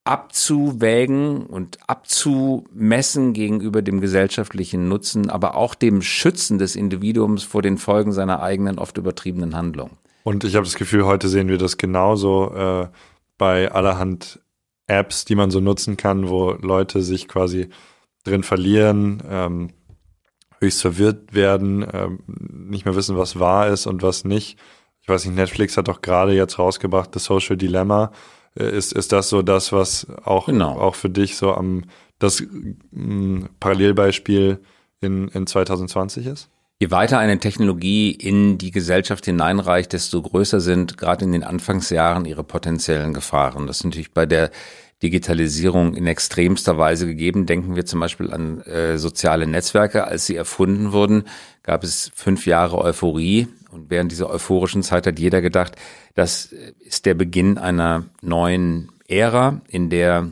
abzuwägen 0.05 1.45
und 1.45 1.77
abzumessen 1.87 3.33
gegenüber 3.33 3.81
dem 3.81 4.01
gesellschaftlichen 4.01 4.89
Nutzen, 4.89 5.29
aber 5.29 5.55
auch 5.55 5.75
dem 5.75 6.01
Schützen 6.01 6.57
des 6.57 6.75
Individuums 6.75 7.43
vor 7.43 7.61
den 7.61 7.77
Folgen 7.77 8.11
seiner 8.11 8.41
eigenen, 8.41 8.79
oft 8.79 8.97
übertriebenen 8.97 9.55
Handlung. 9.55 9.91
Und 10.23 10.43
ich 10.43 10.55
habe 10.55 10.65
das 10.65 10.75
Gefühl, 10.75 11.05
heute 11.05 11.29
sehen 11.29 11.47
wir 11.47 11.57
das 11.57 11.77
genauso 11.77 12.53
äh, 12.53 12.87
bei 13.37 13.71
allerhand 13.71 14.41
Apps, 14.87 15.23
die 15.25 15.35
man 15.35 15.51
so 15.51 15.61
nutzen 15.61 15.95
kann, 15.95 16.27
wo 16.29 16.51
Leute 16.51 17.01
sich 17.01 17.27
quasi 17.27 17.69
drin 18.25 18.43
verlieren, 18.43 19.23
ähm, 19.29 19.69
höchst 20.59 20.81
verwirrt 20.81 21.33
werden, 21.33 21.85
ähm, 21.91 22.19
nicht 22.27 22.85
mehr 22.85 22.95
wissen, 22.95 23.17
was 23.17 23.39
wahr 23.39 23.67
ist 23.67 23.85
und 23.85 24.01
was 24.01 24.25
nicht. 24.25 24.57
Ich 25.01 25.09
weiß 25.09 25.25
nicht, 25.25 25.35
Netflix 25.35 25.75
hat 25.77 25.87
doch 25.87 26.01
gerade 26.01 26.33
jetzt 26.33 26.59
rausgebracht, 26.59 27.11
The 27.13 27.19
Social 27.19 27.57
Dilemma, 27.57 28.11
ist, 28.55 28.93
ist 28.93 29.11
das 29.11 29.29
so 29.29 29.41
das, 29.41 29.71
was 29.71 30.07
auch, 30.23 30.45
genau. 30.47 30.79
auch 30.79 30.95
für 30.95 31.09
dich 31.09 31.37
so 31.37 31.53
am 31.53 31.83
das 32.19 32.41
mh, 32.41 32.75
mm, 32.91 33.49
Parallelbeispiel 33.59 34.59
in, 35.01 35.27
in 35.29 35.47
2020 35.47 36.27
ist? 36.27 36.49
Je 36.79 36.91
weiter 36.91 37.17
eine 37.17 37.39
Technologie 37.39 38.11
in 38.11 38.57
die 38.57 38.71
Gesellschaft 38.71 39.25
hineinreicht, 39.25 39.93
desto 39.93 40.21
größer 40.21 40.59
sind 40.59 40.97
gerade 40.97 41.23
in 41.23 41.31
den 41.31 41.43
Anfangsjahren 41.43 42.25
ihre 42.25 42.43
potenziellen 42.43 43.13
Gefahren. 43.13 43.67
Das 43.67 43.77
ist 43.77 43.85
natürlich 43.85 44.13
bei 44.13 44.25
der 44.25 44.51
Digitalisierung 45.03 45.95
in 45.95 46.07
extremster 46.07 46.77
Weise 46.77 47.05
gegeben. 47.05 47.45
Denken 47.45 47.75
wir 47.75 47.85
zum 47.85 47.99
Beispiel 47.99 48.31
an 48.31 48.61
äh, 48.61 48.97
soziale 48.97 49.45
Netzwerke. 49.45 50.05
Als 50.07 50.25
sie 50.25 50.35
erfunden 50.35 50.93
wurden, 50.93 51.25
gab 51.61 51.83
es 51.83 52.11
fünf 52.15 52.47
Jahre 52.47 52.79
Euphorie. 52.79 53.47
Und 53.69 53.89
während 53.89 54.11
dieser 54.11 54.29
euphorischen 54.29 54.81
Zeit 54.81 55.05
hat 55.05 55.19
jeder 55.19 55.41
gedacht, 55.41 55.75
das 56.15 56.53
ist 56.79 57.05
der 57.05 57.15
Beginn 57.15 57.57
einer 57.57 58.05
neuen 58.21 58.91
Ära, 59.07 59.61
in 59.67 59.89
der 59.89 60.31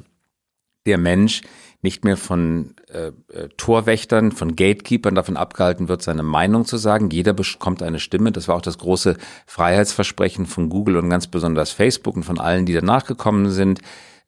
der 0.87 0.97
Mensch 0.97 1.41
nicht 1.83 2.03
mehr 2.05 2.17
von 2.17 2.75
äh, 2.91 3.07
äh, 3.33 3.49
Torwächtern, 3.57 4.31
von 4.31 4.55
Gatekeepern 4.55 5.15
davon 5.15 5.35
abgehalten 5.35 5.87
wird, 5.87 6.03
seine 6.03 6.23
Meinung 6.23 6.65
zu 6.65 6.77
sagen. 6.77 7.09
Jeder 7.09 7.33
bekommt 7.33 7.81
eine 7.81 7.99
Stimme. 7.99 8.31
Das 8.31 8.47
war 8.47 8.55
auch 8.55 8.61
das 8.61 8.77
große 8.77 9.17
Freiheitsversprechen 9.47 10.45
von 10.45 10.69
Google 10.69 10.97
und 10.97 11.09
ganz 11.09 11.27
besonders 11.27 11.71
Facebook 11.71 12.15
und 12.15 12.23
von 12.23 12.39
allen, 12.39 12.65
die 12.65 12.73
danach 12.73 13.05
gekommen 13.05 13.49
sind. 13.49 13.81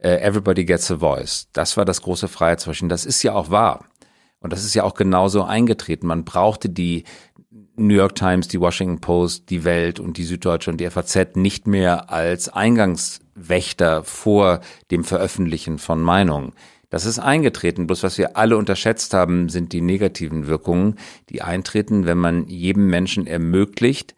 Äh, 0.03 0.17
everybody 0.17 0.65
gets 0.65 0.91
a 0.91 0.97
voice. 0.97 1.47
Das 1.53 1.77
war 1.77 1.85
das 1.85 2.01
große 2.01 2.27
Freiheitsversprechen. 2.27 2.89
Das 2.89 3.05
ist 3.05 3.23
ja 3.23 3.33
auch 3.33 3.49
wahr. 3.49 3.85
Und 4.39 4.51
das 4.51 4.65
ist 4.65 4.73
ja 4.73 4.83
auch 4.83 4.95
genauso 4.95 5.43
eingetreten. 5.43 6.07
Man 6.07 6.25
brauchte 6.25 6.69
die 6.69 7.05
New 7.77 7.95
York 7.95 8.15
Times, 8.15 8.49
die 8.49 8.59
Washington 8.59 8.99
Post, 8.99 9.49
die 9.49 9.63
Welt 9.63 9.99
und 10.01 10.17
die 10.17 10.25
Süddeutsche 10.25 10.69
und 10.69 10.81
die 10.81 10.89
FAZ 10.89 11.35
nicht 11.35 11.65
mehr 11.65 12.11
als 12.11 12.49
Eingangswächter 12.49 14.03
vor 14.03 14.59
dem 14.91 15.05
Veröffentlichen 15.05 15.79
von 15.79 16.01
Meinungen. 16.01 16.51
Das 16.89 17.05
ist 17.05 17.17
eingetreten. 17.17 17.87
Bloß 17.87 18.03
was 18.03 18.17
wir 18.17 18.35
alle 18.35 18.57
unterschätzt 18.57 19.13
haben, 19.13 19.47
sind 19.47 19.71
die 19.71 19.81
negativen 19.81 20.47
Wirkungen, 20.47 20.97
die 21.29 21.41
eintreten, 21.41 22.05
wenn 22.05 22.17
man 22.17 22.47
jedem 22.47 22.87
Menschen 22.87 23.25
ermöglicht, 23.25 24.13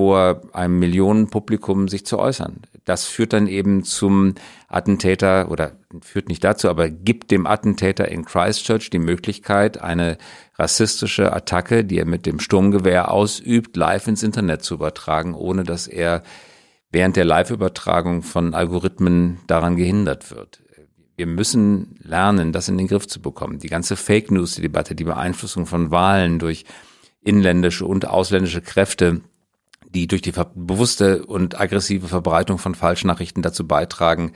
vor 0.00 0.40
einem 0.54 0.78
Millionenpublikum 0.78 1.86
sich 1.86 2.06
zu 2.06 2.18
äußern. 2.18 2.62
Das 2.86 3.04
führt 3.04 3.34
dann 3.34 3.46
eben 3.46 3.84
zum 3.84 4.32
Attentäter 4.66 5.50
oder 5.50 5.72
führt 6.00 6.30
nicht 6.30 6.42
dazu, 6.42 6.70
aber 6.70 6.88
gibt 6.88 7.30
dem 7.30 7.46
Attentäter 7.46 8.08
in 8.08 8.24
Christchurch 8.24 8.88
die 8.88 8.98
Möglichkeit, 8.98 9.82
eine 9.82 10.16
rassistische 10.58 11.34
Attacke, 11.34 11.84
die 11.84 11.98
er 11.98 12.06
mit 12.06 12.24
dem 12.24 12.40
Sturmgewehr 12.40 13.12
ausübt, 13.12 13.76
live 13.76 14.08
ins 14.08 14.22
Internet 14.22 14.62
zu 14.62 14.72
übertragen, 14.72 15.34
ohne 15.34 15.64
dass 15.64 15.86
er 15.86 16.22
während 16.90 17.16
der 17.16 17.26
Live-Übertragung 17.26 18.22
von 18.22 18.54
Algorithmen 18.54 19.40
daran 19.48 19.76
gehindert 19.76 20.34
wird. 20.34 20.62
Wir 21.18 21.26
müssen 21.26 21.98
lernen, 22.02 22.52
das 22.52 22.70
in 22.70 22.78
den 22.78 22.88
Griff 22.88 23.06
zu 23.06 23.20
bekommen. 23.20 23.58
Die 23.58 23.68
ganze 23.68 23.96
Fake 23.96 24.30
News-Debatte, 24.30 24.94
die 24.94 25.04
Beeinflussung 25.04 25.66
von 25.66 25.90
Wahlen 25.90 26.38
durch 26.38 26.64
inländische 27.20 27.84
und 27.84 28.08
ausländische 28.08 28.62
Kräfte, 28.62 29.20
die 29.94 30.06
durch 30.06 30.22
die 30.22 30.32
bewusste 30.54 31.26
und 31.26 31.60
aggressive 31.60 32.08
Verbreitung 32.08 32.58
von 32.58 32.74
Falschnachrichten 32.74 33.42
dazu 33.42 33.66
beitragen, 33.66 34.32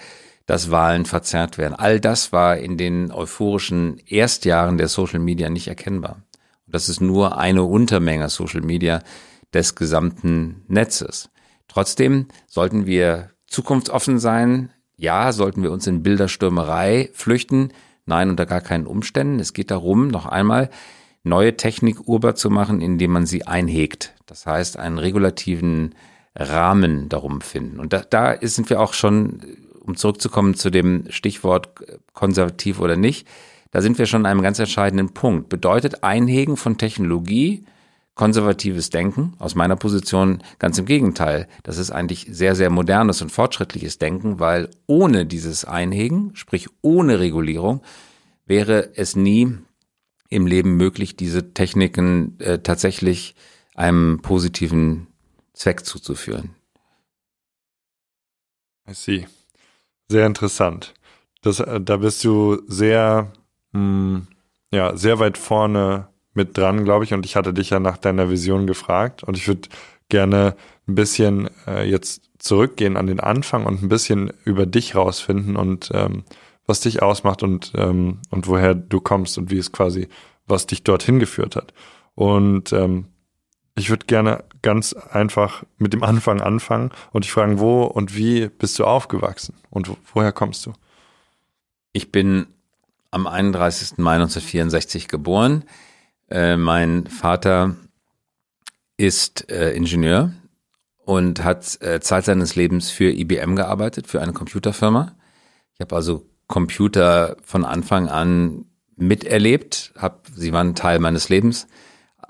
dass 0.46 0.70
Wahlen 0.70 1.06
verzerrt 1.06 1.58
werden. 1.58 1.74
All 1.74 2.00
das 2.00 2.32
war 2.32 2.58
in 2.58 2.76
den 2.76 3.10
euphorischen 3.10 3.98
Erstjahren 4.06 4.78
der 4.78 4.88
Social 4.88 5.20
Media 5.20 5.48
nicht 5.48 5.68
erkennbar. 5.68 6.22
Und 6.66 6.74
das 6.74 6.88
ist 6.88 7.00
nur 7.00 7.38
eine 7.38 7.62
Untermenge 7.62 8.28
Social 8.28 8.60
Media 8.60 9.02
des 9.52 9.74
gesamten 9.74 10.64
Netzes. 10.68 11.30
Trotzdem 11.68 12.26
sollten 12.46 12.86
wir 12.86 13.30
zukunftsoffen 13.46 14.18
sein. 14.18 14.70
Ja, 14.96 15.32
sollten 15.32 15.62
wir 15.62 15.72
uns 15.72 15.86
in 15.86 16.02
Bilderstürmerei 16.02 17.10
flüchten. 17.14 17.72
Nein, 18.06 18.28
unter 18.28 18.44
gar 18.44 18.60
keinen 18.60 18.86
Umständen. 18.86 19.40
Es 19.40 19.54
geht 19.54 19.70
darum, 19.70 20.08
noch 20.08 20.26
einmal, 20.26 20.68
neue 21.24 21.56
Technik 21.56 22.06
urbar 22.06 22.36
zu 22.36 22.50
machen, 22.50 22.80
indem 22.80 23.10
man 23.10 23.26
sie 23.26 23.46
einhegt. 23.46 24.14
Das 24.26 24.46
heißt, 24.46 24.78
einen 24.78 24.98
regulativen 24.98 25.94
Rahmen 26.36 27.08
darum 27.08 27.40
finden. 27.40 27.80
Und 27.80 27.92
da, 27.92 28.02
da 28.08 28.36
sind 28.40 28.70
wir 28.70 28.80
auch 28.80 28.92
schon 28.92 29.40
um 29.84 29.96
zurückzukommen 29.96 30.54
zu 30.54 30.70
dem 30.70 31.04
Stichwort 31.10 31.68
konservativ 32.14 32.80
oder 32.80 32.96
nicht, 32.96 33.28
da 33.70 33.82
sind 33.82 33.98
wir 33.98 34.06
schon 34.06 34.24
an 34.24 34.30
einem 34.30 34.42
ganz 34.42 34.58
entscheidenden 34.58 35.12
Punkt. 35.12 35.48
Bedeutet 35.48 36.04
Einhegen 36.04 36.56
von 36.56 36.78
Technologie 36.78 37.64
konservatives 38.14 38.90
Denken? 38.90 39.34
Aus 39.40 39.56
meiner 39.56 39.74
Position 39.74 40.42
ganz 40.60 40.78
im 40.78 40.86
Gegenteil. 40.86 41.48
Das 41.64 41.78
ist 41.78 41.90
eigentlich 41.90 42.28
sehr, 42.30 42.54
sehr 42.54 42.70
modernes 42.70 43.20
und 43.20 43.32
fortschrittliches 43.32 43.98
Denken, 43.98 44.38
weil 44.38 44.70
ohne 44.86 45.26
dieses 45.26 45.64
Einhegen, 45.64 46.30
sprich 46.34 46.68
ohne 46.82 47.18
Regulierung, 47.18 47.82
wäre 48.46 48.90
es 48.94 49.16
nie 49.16 49.58
im 50.28 50.46
Leben 50.46 50.76
möglich, 50.76 51.16
diese 51.16 51.52
Techniken 51.54 52.38
äh, 52.40 52.58
tatsächlich 52.58 53.34
einem 53.74 54.20
positiven 54.22 55.08
Zweck 55.52 55.84
zuzuführen. 55.84 56.54
I 58.88 58.94
see. 58.94 59.26
Sehr 60.08 60.26
interessant. 60.26 60.94
Das, 61.42 61.60
äh, 61.60 61.80
da 61.80 61.98
bist 61.98 62.24
du 62.24 62.62
sehr, 62.66 63.32
mh, 63.72 63.80
hm, 63.80 64.26
ja, 64.72 64.96
sehr 64.96 65.18
weit 65.18 65.38
vorne 65.38 66.08
mit 66.34 66.56
dran, 66.58 66.84
glaube 66.84 67.04
ich. 67.04 67.14
Und 67.14 67.24
ich 67.24 67.36
hatte 67.36 67.54
dich 67.54 67.70
ja 67.70 67.80
nach 67.80 67.96
deiner 67.96 68.30
Vision 68.30 68.66
gefragt. 68.66 69.22
Und 69.22 69.36
ich 69.36 69.46
würde 69.46 69.68
gerne 70.08 70.56
ein 70.86 70.94
bisschen 70.94 71.48
äh, 71.66 71.88
jetzt 71.88 72.30
zurückgehen 72.38 72.96
an 72.96 73.06
den 73.06 73.20
Anfang 73.20 73.64
und 73.64 73.82
ein 73.82 73.88
bisschen 73.88 74.32
über 74.44 74.66
dich 74.66 74.94
rausfinden 74.94 75.56
und 75.56 75.90
ähm, 75.94 76.24
was 76.66 76.80
dich 76.80 77.02
ausmacht 77.02 77.42
und, 77.42 77.72
ähm, 77.76 78.20
und 78.30 78.46
woher 78.46 78.74
du 78.74 79.00
kommst 79.00 79.38
und 79.38 79.50
wie 79.50 79.58
es 79.58 79.72
quasi, 79.72 80.08
was 80.46 80.66
dich 80.66 80.82
dorthin 80.82 81.18
geführt 81.18 81.56
hat. 81.56 81.72
Und 82.14 82.72
ähm, 82.72 83.08
ich 83.76 83.90
würde 83.90 84.06
gerne 84.06 84.44
ganz 84.62 84.92
einfach 84.92 85.64
mit 85.78 85.92
dem 85.92 86.02
Anfang 86.02 86.40
anfangen 86.40 86.90
und 87.12 87.24
dich 87.24 87.32
fragen, 87.32 87.58
wo 87.58 87.82
und 87.82 88.16
wie 88.16 88.48
bist 88.48 88.78
du 88.78 88.84
aufgewachsen 88.84 89.56
und 89.70 89.88
wo, 89.88 89.96
woher 90.12 90.32
kommst 90.32 90.64
du? 90.66 90.72
Ich 91.92 92.12
bin 92.12 92.46
am 93.10 93.26
31. 93.26 93.98
Mai 93.98 94.14
1964 94.14 95.08
geboren. 95.08 95.64
Äh, 96.30 96.56
mein 96.56 97.06
Vater 97.06 97.76
ist 98.96 99.50
äh, 99.50 99.72
Ingenieur 99.72 100.32
und 101.04 101.44
hat 101.44 101.80
äh, 101.82 102.00
Zeit 102.00 102.24
seines 102.24 102.56
Lebens 102.56 102.90
für 102.90 103.10
IBM 103.10 103.56
gearbeitet, 103.56 104.06
für 104.06 104.20
eine 104.20 104.32
Computerfirma. 104.32 105.16
Ich 105.74 105.80
habe 105.80 105.94
also 105.94 106.26
Computer 106.46 107.36
von 107.42 107.64
Anfang 107.64 108.08
an 108.08 108.66
miterlebt, 108.96 109.92
hab, 109.96 110.26
sie 110.34 110.52
waren 110.52 110.74
Teil 110.74 110.98
meines 110.98 111.28
Lebens. 111.28 111.66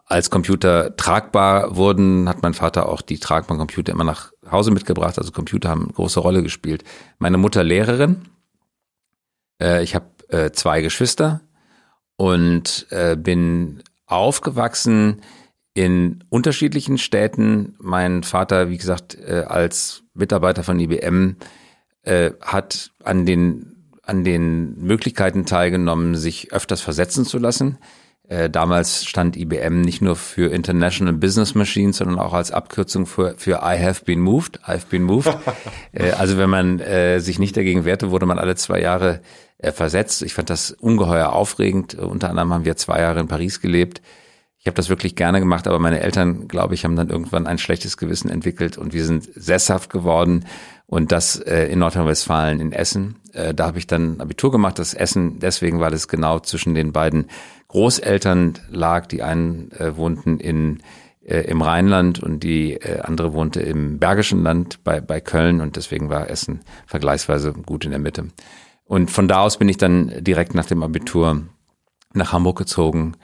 Als 0.06 0.30
Computer 0.30 0.96
tragbar 0.96 1.76
wurden, 1.76 2.28
hat 2.28 2.42
mein 2.42 2.54
Vater 2.54 2.88
auch 2.88 3.00
die 3.00 3.18
tragbaren 3.18 3.58
Computer 3.58 3.92
immer 3.92 4.04
nach 4.04 4.32
Hause 4.50 4.70
mitgebracht. 4.70 5.18
Also 5.18 5.32
Computer 5.32 5.70
haben 5.70 5.84
eine 5.84 5.92
große 5.92 6.20
Rolle 6.20 6.42
gespielt. 6.42 6.84
Meine 7.18 7.38
Mutter 7.38 7.64
Lehrerin. 7.64 8.22
Äh, 9.60 9.82
ich 9.82 9.94
habe 9.94 10.06
äh, 10.28 10.50
zwei 10.52 10.82
Geschwister 10.82 11.40
und 12.16 12.86
äh, 12.90 13.16
bin 13.16 13.82
aufgewachsen 14.06 15.22
in 15.72 16.22
unterschiedlichen 16.28 16.98
Städten. 16.98 17.74
Mein 17.78 18.22
Vater, 18.22 18.68
wie 18.68 18.76
gesagt, 18.76 19.16
äh, 19.16 19.44
als 19.46 20.04
Mitarbeiter 20.14 20.62
von 20.62 20.78
IBM 20.78 21.36
äh, 22.02 22.30
hat 22.40 22.92
an 23.02 23.26
den 23.26 23.73
an 24.06 24.24
den 24.24 24.78
Möglichkeiten 24.78 25.46
teilgenommen, 25.46 26.14
sich 26.14 26.52
öfters 26.52 26.80
versetzen 26.80 27.24
zu 27.24 27.38
lassen. 27.38 27.78
Äh, 28.26 28.48
damals 28.48 29.04
stand 29.04 29.36
IBM 29.36 29.82
nicht 29.82 30.00
nur 30.00 30.16
für 30.16 30.50
International 30.50 31.12
Business 31.12 31.54
Machines, 31.54 31.98
sondern 31.98 32.18
auch 32.18 32.32
als 32.32 32.52
Abkürzung 32.52 33.04
für, 33.04 33.34
für 33.36 33.60
I 33.62 33.78
have 33.82 34.04
been 34.04 34.20
moved. 34.20 34.60
I've 34.66 34.88
been 34.88 35.02
moved. 35.02 35.36
äh, 35.92 36.12
also 36.12 36.38
wenn 36.38 36.48
man 36.48 36.80
äh, 36.80 37.20
sich 37.20 37.38
nicht 37.38 37.56
dagegen 37.56 37.84
wehrte, 37.84 38.10
wurde 38.10 38.24
man 38.24 38.38
alle 38.38 38.56
zwei 38.56 38.80
Jahre 38.80 39.20
äh, 39.58 39.72
versetzt. 39.72 40.22
Ich 40.22 40.32
fand 40.32 40.48
das 40.48 40.70
ungeheuer 40.70 41.32
aufregend. 41.32 41.94
Unter 41.94 42.30
anderem 42.30 42.54
haben 42.54 42.64
wir 42.64 42.76
zwei 42.76 43.00
Jahre 43.00 43.20
in 43.20 43.28
Paris 43.28 43.60
gelebt. 43.60 44.00
Ich 44.58 44.66
habe 44.66 44.76
das 44.76 44.88
wirklich 44.88 45.14
gerne 45.14 45.40
gemacht, 45.40 45.66
aber 45.66 45.78
meine 45.78 46.00
Eltern, 46.00 46.48
glaube 46.48 46.72
ich, 46.72 46.86
haben 46.86 46.96
dann 46.96 47.10
irgendwann 47.10 47.46
ein 47.46 47.58
schlechtes 47.58 47.98
Gewissen 47.98 48.30
entwickelt 48.30 48.78
und 48.78 48.94
wir 48.94 49.04
sind 49.04 49.28
sesshaft 49.34 49.90
geworden 49.90 50.46
und 50.86 51.12
das 51.12 51.36
äh, 51.36 51.66
in 51.66 51.78
Nordrhein-Westfalen 51.78 52.60
in 52.60 52.72
Essen. 52.72 53.16
Äh, 53.32 53.54
da 53.54 53.66
habe 53.66 53.78
ich 53.78 53.86
dann 53.86 54.20
Abitur 54.20 54.50
gemacht. 54.50 54.78
Das 54.78 54.94
Essen 54.94 55.38
deswegen, 55.38 55.80
weil 55.80 55.94
es 55.94 56.08
genau 56.08 56.40
zwischen 56.40 56.74
den 56.74 56.92
beiden 56.92 57.26
Großeltern 57.68 58.58
lag. 58.70 59.06
Die 59.06 59.22
einen 59.22 59.72
äh, 59.72 59.96
wohnten 59.96 60.38
in 60.38 60.82
äh, 61.24 61.40
im 61.40 61.62
Rheinland 61.62 62.22
und 62.22 62.40
die 62.40 62.74
äh, 62.74 63.00
andere 63.00 63.32
wohnte 63.32 63.60
im 63.60 63.98
Bergischen 63.98 64.42
Land 64.42 64.84
bei 64.84 65.00
bei 65.00 65.20
Köln 65.20 65.60
und 65.60 65.76
deswegen 65.76 66.10
war 66.10 66.28
Essen 66.28 66.60
vergleichsweise 66.86 67.52
gut 67.52 67.84
in 67.84 67.90
der 67.90 68.00
Mitte. 68.00 68.28
Und 68.84 69.10
von 69.10 69.28
da 69.28 69.40
aus 69.40 69.58
bin 69.58 69.68
ich 69.68 69.78
dann 69.78 70.12
direkt 70.22 70.54
nach 70.54 70.66
dem 70.66 70.82
Abitur 70.82 71.42
nach 72.12 72.32
Hamburg 72.32 72.58
gezogen 72.58 73.16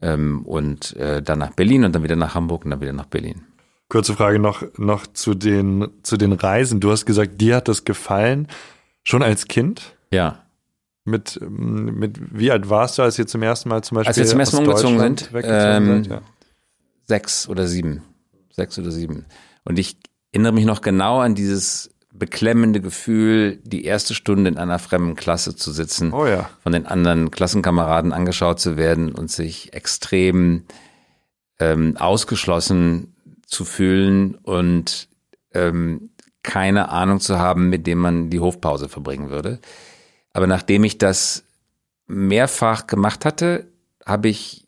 ähm, 0.00 0.44
und 0.46 0.96
äh, 0.96 1.20
dann 1.20 1.40
nach 1.40 1.52
Berlin 1.52 1.84
und 1.84 1.94
dann 1.94 2.04
wieder 2.04 2.16
nach 2.16 2.34
Hamburg 2.34 2.64
und 2.64 2.70
dann 2.70 2.80
wieder 2.80 2.92
nach 2.92 3.06
Berlin. 3.06 3.47
Kurze 3.88 4.14
Frage 4.14 4.38
noch, 4.38 4.62
noch 4.76 5.06
zu 5.06 5.34
den, 5.34 5.88
zu 6.02 6.18
den 6.18 6.32
Reisen. 6.32 6.80
Du 6.80 6.90
hast 6.90 7.06
gesagt, 7.06 7.40
dir 7.40 7.56
hat 7.56 7.68
das 7.68 7.84
gefallen. 7.84 8.48
Schon 9.02 9.22
als 9.22 9.48
Kind? 9.48 9.96
Ja. 10.12 10.44
Mit, 11.04 11.40
mit 11.40 12.18
wie 12.38 12.50
alt 12.50 12.68
warst 12.68 12.98
du, 12.98 13.02
als 13.02 13.18
ihr 13.18 13.26
zum 13.26 13.42
ersten 13.42 13.70
Mal 13.70 13.82
zum 13.82 13.96
Beispiel 13.96 14.08
als 14.08 14.18
wir 14.18 14.26
zum 14.26 14.40
ersten 14.40 14.56
Mal 14.56 14.68
umgezogen 14.68 14.98
sind? 14.98 15.30
Ähm, 15.42 16.02
ja. 16.02 16.20
Sechs 17.04 17.48
oder 17.48 17.66
sieben. 17.66 18.02
Sechs 18.50 18.78
oder 18.78 18.90
sieben. 18.90 19.24
Und 19.64 19.78
ich 19.78 19.96
erinnere 20.32 20.52
mich 20.52 20.66
noch 20.66 20.82
genau 20.82 21.20
an 21.20 21.34
dieses 21.34 21.90
beklemmende 22.12 22.82
Gefühl, 22.82 23.58
die 23.62 23.84
erste 23.84 24.14
Stunde 24.14 24.50
in 24.50 24.58
einer 24.58 24.78
fremden 24.78 25.14
Klasse 25.14 25.56
zu 25.56 25.72
sitzen, 25.72 26.12
oh 26.12 26.26
ja. 26.26 26.50
von 26.62 26.72
den 26.72 26.84
anderen 26.84 27.30
Klassenkameraden 27.30 28.12
angeschaut 28.12 28.60
zu 28.60 28.76
werden 28.76 29.12
und 29.12 29.30
sich 29.30 29.72
extrem 29.72 30.64
ähm, 31.58 31.96
ausgeschlossen 31.96 33.14
zu 33.48 33.64
fühlen 33.64 34.36
und 34.36 35.08
ähm, 35.52 36.10
keine 36.44 36.90
Ahnung 36.90 37.18
zu 37.18 37.38
haben, 37.40 37.68
mit 37.68 37.88
dem 37.88 37.98
man 37.98 38.30
die 38.30 38.38
Hofpause 38.38 38.88
verbringen 38.88 39.30
würde. 39.30 39.58
Aber 40.32 40.46
nachdem 40.46 40.84
ich 40.84 40.98
das 40.98 41.42
mehrfach 42.06 42.86
gemacht 42.86 43.24
hatte, 43.24 43.66
habe 44.06 44.28
ich 44.28 44.64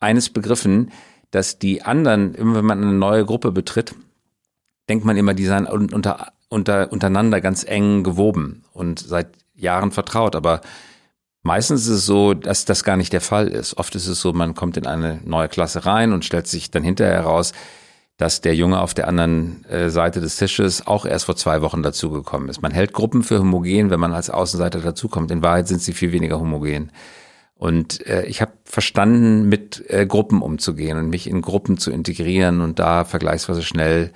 eines 0.00 0.30
begriffen, 0.30 0.90
dass 1.30 1.58
die 1.58 1.82
anderen, 1.82 2.34
immer 2.34 2.56
wenn 2.56 2.64
man 2.64 2.82
eine 2.82 2.92
neue 2.92 3.26
Gruppe 3.26 3.52
betritt, 3.52 3.94
denkt 4.88 5.04
man 5.04 5.18
immer, 5.18 5.34
die 5.34 5.44
seien 5.44 5.66
unter 5.66 6.32
unter, 6.50 6.92
untereinander 6.92 7.40
ganz 7.40 7.64
eng 7.64 8.02
gewoben 8.04 8.64
und 8.72 8.98
seit 8.98 9.28
Jahren 9.54 9.92
vertraut. 9.92 10.36
Aber 10.36 10.60
meistens 11.42 11.82
ist 11.82 11.88
es 11.88 12.06
so, 12.06 12.34
dass 12.34 12.66
das 12.66 12.84
gar 12.84 12.98
nicht 12.98 13.12
der 13.12 13.20
Fall 13.22 13.48
ist. 13.48 13.78
Oft 13.78 13.94
ist 13.94 14.08
es 14.08 14.20
so, 14.20 14.32
man 14.34 14.54
kommt 14.54 14.76
in 14.76 14.86
eine 14.86 15.20
neue 15.24 15.48
Klasse 15.48 15.86
rein 15.86 16.12
und 16.12 16.24
stellt 16.24 16.48
sich 16.48 16.70
dann 16.70 16.82
hinterher 16.82 17.14
heraus, 17.14 17.52
dass 18.20 18.42
der 18.42 18.54
Junge 18.54 18.82
auf 18.82 18.92
der 18.92 19.08
anderen 19.08 19.64
äh, 19.64 19.88
Seite 19.88 20.20
des 20.20 20.36
Tisches 20.36 20.86
auch 20.86 21.06
erst 21.06 21.24
vor 21.24 21.36
zwei 21.36 21.62
Wochen 21.62 21.82
dazugekommen 21.82 22.50
ist. 22.50 22.60
Man 22.60 22.70
hält 22.70 22.92
Gruppen 22.92 23.22
für 23.22 23.38
homogen, 23.38 23.88
wenn 23.88 23.98
man 23.98 24.12
als 24.12 24.28
Außenseiter 24.28 24.80
dazukommt. 24.80 25.30
In 25.30 25.42
Wahrheit 25.42 25.68
sind 25.68 25.80
sie 25.80 25.94
viel 25.94 26.12
weniger 26.12 26.38
homogen. 26.38 26.92
Und 27.54 28.06
äh, 28.06 28.26
ich 28.26 28.42
habe 28.42 28.52
verstanden, 28.64 29.48
mit 29.48 29.82
äh, 29.88 30.04
Gruppen 30.04 30.42
umzugehen 30.42 30.98
und 30.98 31.08
mich 31.08 31.30
in 31.30 31.40
Gruppen 31.40 31.78
zu 31.78 31.90
integrieren 31.90 32.60
und 32.60 32.78
da 32.78 33.06
vergleichsweise 33.06 33.62
schnell 33.62 34.12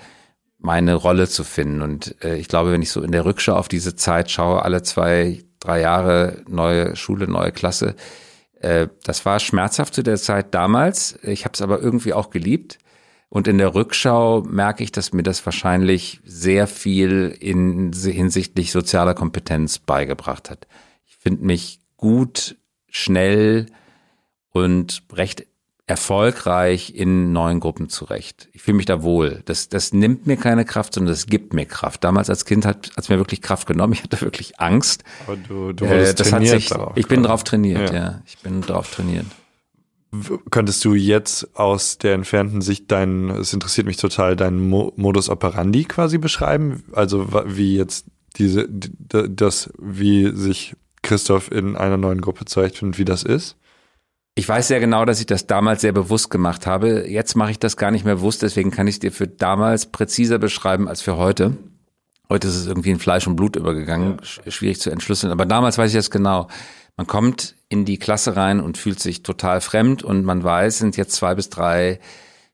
meine 0.59 0.95
Rolle 0.97 1.27
zu 1.27 1.43
finden. 1.43 1.81
Und 1.81 2.15
äh, 2.23 2.37
ich 2.37 2.49
glaube, 2.49 2.73
wenn 2.73 2.83
ich 2.83 2.91
so 2.91 3.01
in 3.01 3.13
der 3.13 3.25
Rückschau 3.25 3.55
auf 3.55 3.69
diese 3.69 3.97
Zeit 3.97 4.31
schaue, 4.31 4.63
alle 4.63 4.83
zwei, 4.83 5.45
drei 5.61 5.81
Jahre 5.81 6.43
neue 6.47 6.95
Schule, 6.95 7.27
neue 7.27 7.53
Klasse, 7.53 7.97
äh, 8.61 8.89
das 9.05 9.25
war 9.25 9.41
schmerzhaft 9.41 9.95
zu 9.95 10.03
der 10.03 10.17
Zeit 10.19 10.53
damals. 10.55 11.19
Ich 11.23 11.47
habe 11.47 11.55
es 11.55 11.63
aber 11.63 11.81
irgendwie 11.81 12.13
auch 12.13 12.29
geliebt. 12.29 12.79
Und 13.35 13.49
in 13.49 13.59
der 13.59 13.75
Rückschau 13.75 14.43
merke 14.43 14.85
ich, 14.85 14.93
dass 14.93 15.13
mir 15.13 15.25
das 15.25 15.45
wahrscheinlich 15.45 16.21
sehr 16.25 16.69
viel 16.69 17.37
in 17.41 17.93
hinsichtlich 17.93 18.71
sozialer 18.71 19.15
Kompetenz 19.15 19.81
beigebracht 19.81 20.51
hat. 20.51 20.69
Ich 21.05 21.17
finde 21.17 21.45
mich 21.45 21.81
gut, 21.97 22.55
schnell 22.89 23.67
und 24.51 25.03
recht 25.13 25.49
erfolgreich 25.89 26.95
in 26.95 27.33
neuen 27.33 27.59
Gruppen 27.59 27.89
zurecht. 27.89 28.51
Ich 28.53 28.63
fühle 28.63 28.77
mich 28.77 28.87
da 28.87 29.03
wohl. 29.03 29.43
Das, 29.47 29.69
das 29.69 29.93
nimmt 29.93 30.29
mir 30.29 30.37
keine 30.37 30.65
Kraft, 30.65 30.95
sondern 30.95 31.13
das 31.13 31.27
gibt 31.27 31.55
mir 31.55 31.67
Kraft. 31.67 32.05
Damals 32.05 32.31
als 32.31 32.45
Kind 32.45 32.65
hat 32.65 32.93
es 32.95 33.09
mir 33.09 33.19
wirklich 33.19 33.43
Kraft 33.43 33.67
genommen. 33.67 33.95
Ich 33.95 34.05
hatte 34.05 34.21
wirklich 34.21 34.61
Angst. 34.61 35.03
Aber 35.27 35.37
du, 35.37 35.73
du 35.73 35.89
wurdest 35.89 36.21
äh, 36.21 36.23
trainiert 36.23 36.61
sich, 36.61 36.69
darauf, 36.69 36.93
Ich 36.95 37.09
bin 37.09 37.25
drauf 37.25 37.43
trainiert, 37.43 37.91
ja. 37.91 37.97
ja. 37.97 38.23
Ich 38.27 38.39
bin 38.39 38.61
drauf 38.61 38.95
trainiert. 38.95 39.27
Könntest 40.51 40.85
du 40.85 40.95
jetzt 40.95 41.57
aus 41.57 41.99
der 41.99 42.15
entfernten 42.15 42.61
Sicht 42.61 42.91
deinen, 42.91 43.31
es 43.31 43.53
interessiert 43.53 43.87
mich 43.87 43.97
total, 43.97 44.37
deinen 44.37 44.69
Mo 44.69 44.93
Modus 44.97 45.29
operandi 45.29 45.85
quasi 45.85 46.19
beschreiben? 46.19 46.85
Also 46.93 47.29
wie 47.47 47.77
jetzt 47.77 48.07
diese, 48.37 48.69
das, 48.69 49.71
wie 49.79 50.31
sich 50.35 50.77
Christoph 51.03 51.51
in 51.51 51.77
einer 51.77 51.97
neuen 51.97 52.21
Gruppe 52.21 52.45
zurechtfindet, 52.45 52.99
wie 52.99 53.05
das 53.05 53.23
ist? 53.23 53.57
Ich 54.37 54.49
weiß 54.49 54.67
sehr 54.67 54.81
genau, 54.81 55.05
dass 55.05 55.21
ich 55.21 55.27
das 55.27 55.47
damals 55.47 55.83
sehr 55.83 55.93
bewusst 55.93 56.29
gemacht 56.29 56.67
habe. 56.67 57.09
Jetzt 57.09 57.37
mache 57.37 57.53
ich 57.53 57.59
das 57.61 57.77
gar 57.77 57.93
nicht 57.93 58.05
mehr 58.05 58.17
bewusst, 58.17 58.43
deswegen 58.43 58.73
kann 58.73 58.89
ich 58.89 58.97
es 58.97 59.01
dir 59.01 59.13
für 59.13 59.29
damals 59.29 59.87
präziser 59.87 60.39
beschreiben 60.39 60.89
als 60.89 61.03
für 61.03 61.17
heute. 61.17 61.57
Heute 62.29 62.49
ist 62.49 62.57
es 62.57 62.67
irgendwie 62.67 62.91
in 62.91 62.99
Fleisch 62.99 63.27
und 63.27 63.37
Blut 63.37 63.55
übergegangen, 63.55 64.17
ja. 64.45 64.51
schwierig 64.51 64.81
zu 64.81 64.91
entschlüsseln. 64.91 65.31
Aber 65.31 65.47
damals 65.47 65.79
weiß 65.79 65.91
ich 65.91 65.97
das 65.97 66.11
genau. 66.11 66.49
Man 66.97 67.07
kommt 67.07 67.57
in 67.69 67.85
die 67.85 67.99
Klasse 67.99 68.37
rein 68.37 68.61
und 68.61 68.79
fühlt 68.79 69.01
sich 69.01 69.23
total 69.23 69.61
fremd 69.61 70.03
und 70.03 70.25
man 70.25 70.45
weiß, 70.45 70.79
sind 70.79 70.97
jetzt 70.97 71.17
zwei 71.17 71.35
bis 71.35 71.51
drei 71.51 71.99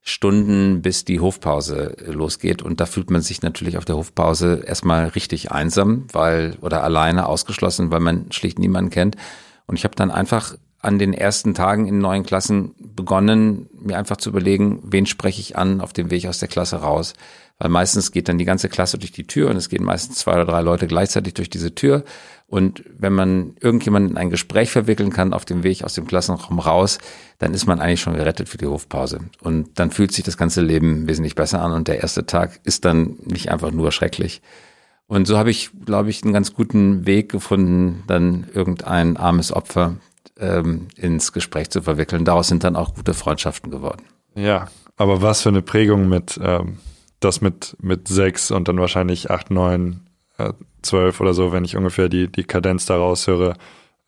Stunden, 0.03 0.81
bis 0.81 1.05
die 1.05 1.21
Hofpause 1.21 1.95
losgeht. 2.07 2.63
Und 2.63 2.81
da 2.81 2.87
fühlt 2.87 3.11
man 3.11 3.21
sich 3.21 3.43
natürlich 3.43 3.77
auf 3.77 3.85
der 3.85 3.97
Hofpause 3.97 4.63
erstmal 4.67 5.09
richtig 5.09 5.53
einsam, 5.53 6.07
weil 6.13 6.57
oder 6.63 6.83
alleine 6.83 7.27
ausgeschlossen, 7.27 7.91
weil 7.91 8.01
man 8.01 8.33
schlicht 8.33 8.59
niemanden 8.59 8.91
kennt. 8.91 9.17
Und 9.67 9.77
ich 9.77 9.85
habe 9.85 9.95
dann 9.95 10.11
einfach 10.11 10.57
an 10.79 10.99
den 10.99 11.13
ersten 11.13 11.53
Tagen 11.53 11.87
in 11.87 11.99
neuen 11.99 12.25
Klassen 12.25 12.75
begonnen, 12.79 13.69
mir 13.79 13.99
einfach 13.99 14.17
zu 14.17 14.31
überlegen, 14.31 14.81
wen 14.83 15.05
spreche 15.05 15.41
ich 15.41 15.57
an 15.57 15.83
auf 15.83 15.93
dem 15.93 16.11
Weg 16.11 16.27
aus 16.27 16.39
der 16.39 16.49
Klasse 16.49 16.77
raus. 16.77 17.13
Weil 17.61 17.69
meistens 17.69 18.11
geht 18.11 18.29
dann 18.29 18.39
die 18.39 18.47
ganze 18.47 18.71
Klasse 18.71 18.97
durch 18.97 19.13
die 19.13 19.27
Tür 19.27 19.51
und 19.51 19.57
es 19.57 19.69
gehen 19.69 19.85
meistens 19.85 20.17
zwei 20.17 20.33
oder 20.33 20.47
drei 20.47 20.63
Leute 20.63 20.87
gleichzeitig 20.87 21.35
durch 21.35 21.51
diese 21.51 21.75
Tür. 21.75 22.05
Und 22.47 22.83
wenn 22.99 23.13
man 23.13 23.55
irgendjemanden 23.61 24.13
in 24.13 24.17
ein 24.17 24.31
Gespräch 24.31 24.71
verwickeln 24.71 25.11
kann 25.11 25.35
auf 25.35 25.45
dem 25.45 25.63
Weg 25.63 25.85
aus 25.85 25.93
dem 25.93 26.07
Klassenraum 26.07 26.59
raus, 26.59 26.99
dann 27.39 27.53
ist 27.53 27.67
man 27.67 27.79
eigentlich 27.79 28.01
schon 28.01 28.17
gerettet 28.17 28.49
für 28.49 28.57
die 28.57 28.67
Hofpause. 28.67 29.21
Und 29.43 29.79
dann 29.79 29.91
fühlt 29.91 30.11
sich 30.11 30.25
das 30.25 30.39
ganze 30.39 30.63
Leben 30.63 31.07
wesentlich 31.07 31.35
besser 31.35 31.61
an 31.61 31.73
und 31.73 31.87
der 31.87 32.01
erste 32.01 32.25
Tag 32.25 32.61
ist 32.65 32.87
dann 32.87 33.19
nicht 33.25 33.53
einfach 33.53 33.71
nur 33.71 33.93
schrecklich. 33.93 34.41
Und 35.07 35.27
so 35.27 35.37
habe 35.37 35.51
ich, 35.51 35.71
glaube 35.85 36.09
ich, 36.09 36.25
einen 36.25 36.33
ganz 36.33 36.55
guten 36.55 37.07
Weg 37.07 37.31
gefunden, 37.31 38.05
dann 38.07 38.47
irgendein 38.55 39.19
armes 39.19 39.53
Opfer 39.53 39.97
ähm, 40.39 40.89
ins 40.97 41.33
Gespräch 41.33 41.69
zu 41.69 41.83
verwickeln. 41.83 42.25
Daraus 42.25 42.49
sind 42.49 42.65
dann 42.65 42.75
auch 42.75 42.95
gute 42.95 43.13
Freundschaften 43.13 43.71
geworden. 43.71 44.03
Ja, 44.35 44.69
aber 44.97 45.21
was 45.21 45.43
für 45.43 45.51
eine 45.51 45.63
Prägung 45.63 46.09
mit 46.09 46.41
ähm, 46.43 46.79
das 47.21 47.41
mit, 47.41 47.77
mit 47.81 48.09
sechs 48.09 48.51
und 48.51 48.69
dann 48.69 48.79
wahrscheinlich 48.79 49.31
acht, 49.31 49.51
neun, 49.51 50.01
äh, 50.39 50.53
zwölf 50.83 51.21
oder 51.21 51.35
so, 51.35 51.53
wenn 51.53 51.65
ich 51.65 51.77
ungefähr 51.77 52.09
die, 52.09 52.29
die 52.29 52.45
Kadenz 52.45 52.87
daraus 52.87 53.27
höre, 53.27 53.57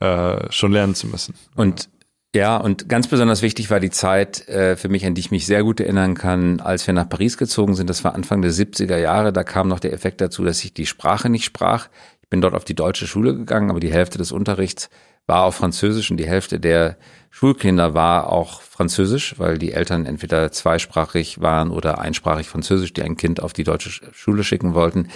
äh, 0.01 0.51
schon 0.51 0.73
lernen 0.73 0.95
zu 0.95 1.07
müssen. 1.07 1.35
Und 1.55 1.89
Ja, 2.35 2.57
und 2.57 2.89
ganz 2.89 3.09
besonders 3.09 3.43
wichtig 3.43 3.71
war 3.71 3.79
die 3.79 3.91
Zeit 3.91 4.49
äh, 4.49 4.75
für 4.77 4.89
mich, 4.89 5.05
an 5.05 5.15
die 5.15 5.21
ich 5.21 5.31
mich 5.31 5.45
sehr 5.45 5.63
gut 5.63 5.81
erinnern 5.81 6.15
kann, 6.15 6.61
als 6.61 6.87
wir 6.87 6.95
nach 6.95 7.09
Paris 7.09 7.37
gezogen 7.37 7.75
sind. 7.75 7.91
Das 7.91 8.05
war 8.05 8.15
Anfang 8.15 8.41
der 8.41 8.53
70er 8.53 8.97
Jahre. 8.97 9.35
Da 9.35 9.45
kam 9.45 9.69
noch 9.69 9.81
der 9.81 9.93
Effekt 9.93 10.23
dazu, 10.23 10.43
dass 10.43 10.65
ich 10.65 10.73
die 10.73 10.87
Sprache 10.87 11.29
nicht 11.29 11.45
sprach. 11.45 11.89
Ich 12.23 12.31
bin 12.31 12.41
dort 12.41 12.55
auf 12.55 12.65
die 12.65 12.75
deutsche 12.75 13.07
Schule 13.07 13.37
gegangen, 13.37 13.69
aber 13.69 13.81
die 13.81 13.93
Hälfte 13.93 14.17
des 14.17 14.33
Unterrichts 14.33 14.89
war 15.27 15.45
auf 15.45 15.57
Französisch 15.57 16.11
und 16.11 16.17
die 16.17 16.27
Hälfte 16.27 16.61
der 16.61 16.97
Schulkinder 17.31 17.95
war 17.95 18.31
auch 18.31 18.61
Französisch, 18.61 19.39
weil 19.39 19.57
die 19.57 19.73
Eltern 19.73 20.05
entweder 20.05 20.53
zweisprachig 20.53 21.41
waren 21.41 21.71
oder 21.71 21.99
einsprachig 21.99 22.49
Französisch, 22.49 22.93
die 22.93 23.03
ein 23.03 23.17
Kind 23.17 23.43
auf 23.43 23.53
die 23.53 23.65
deutsche 23.65 23.91
Schule 24.13 24.45
schicken 24.45 24.75
wollten. 24.75 25.09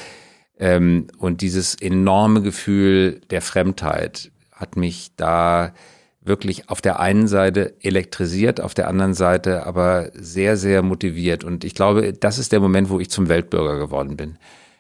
Ähm, 0.59 1.09
und 1.19 1.43
dieses 1.43 1.75
enorme 1.75 2.41
Gefühl 2.41 3.21
der 3.31 3.43
Fremdheit 3.43 4.31
hat 4.51 4.77
mich 4.77 5.11
da 5.17 5.75
wirklich 6.23 6.69
auf 6.71 6.81
der 6.81 7.01
einen 7.01 7.29
Seite 7.29 7.75
elektrisiert, 7.81 8.61
auf 8.61 8.75
der 8.75 8.89
anderen 8.89 9.15
Seite 9.15 9.67
aber 9.67 10.11
sehr, 10.15 10.57
sehr 10.57 10.83
motiviert. 10.83 11.45
Und 11.45 11.65
ich 11.65 11.75
glaube, 11.75 12.13
das 12.13 12.39
ist 12.39 12.53
der 12.53 12.61
Moment, 12.61 12.89
wo 12.89 12.99
ich 12.99 13.11
zum 13.11 13.29
Weltbürger 13.29 13.79
geworden 13.79 14.17
bin. 14.17 14.39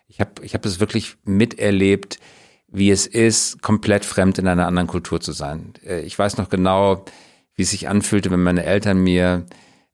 Ich 0.08 0.20
habe 0.20 0.30
ich 0.42 0.54
hab 0.54 0.62
das 0.62 0.80
wirklich 0.80 1.16
miterlebt, 1.24 2.18
wie 2.68 2.90
es 2.90 3.06
ist, 3.06 3.62
komplett 3.62 4.04
fremd 4.04 4.38
in 4.38 4.48
einer 4.48 4.66
anderen 4.66 4.88
Kultur 4.88 5.20
zu 5.20 5.32
sein. 5.32 5.74
Äh, 5.84 6.00
ich 6.00 6.18
weiß 6.18 6.36
noch 6.36 6.48
genau, 6.48 7.04
wie 7.54 7.62
es 7.62 7.70
sich 7.70 7.88
anfühlte, 7.88 8.30
wenn 8.30 8.42
meine 8.42 8.64
Eltern 8.64 8.98
mir 8.98 9.46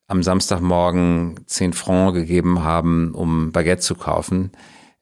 am 0.08 0.22
Samstagmorgen 0.22 1.40
zehn 1.46 1.72
Francs 1.72 2.14
gegeben 2.14 2.62
haben, 2.64 3.12
um 3.14 3.52
Baguette 3.52 3.80
zu 3.80 3.94
kaufen. 3.94 4.52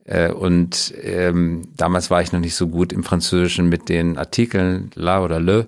Äh, 0.04 0.32
und 0.32 0.94
ähm, 1.02 1.68
damals 1.76 2.10
war 2.10 2.22
ich 2.22 2.32
noch 2.32 2.40
nicht 2.40 2.54
so 2.54 2.68
gut 2.68 2.92
im 2.92 3.02
Französischen 3.02 3.68
mit 3.68 3.88
den 3.88 4.18
Artikeln 4.18 4.90
la 4.94 5.22
oder 5.22 5.40
le. 5.40 5.66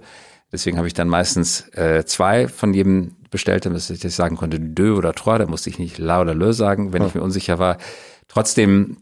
Deswegen 0.53 0.77
habe 0.77 0.87
ich 0.87 0.95
dann 0.95 1.09
meistens 1.09 1.69
äh, 1.75 2.05
zwei 2.05 2.47
von 2.47 2.75
jedem 2.75 3.17
bestellt, 3.31 3.65
damit 3.65 3.89
ich 3.89 4.01
das 4.01 4.15
sagen 4.15 4.37
konnte, 4.37 4.61
deux 4.61 4.97
oder 4.97 5.15
trois, 5.15 5.39
da 5.39 5.47
musste 5.47 5.71
ich 5.71 5.79
nicht 5.79 5.99
la 5.99 6.21
oder 6.21 6.35
le 6.35 6.53
sagen, 6.53 6.93
wenn 6.93 7.05
ich 7.05 7.15
mir 7.15 7.23
unsicher 7.23 7.59
war. 7.59 7.79
Trotzdem 8.29 8.99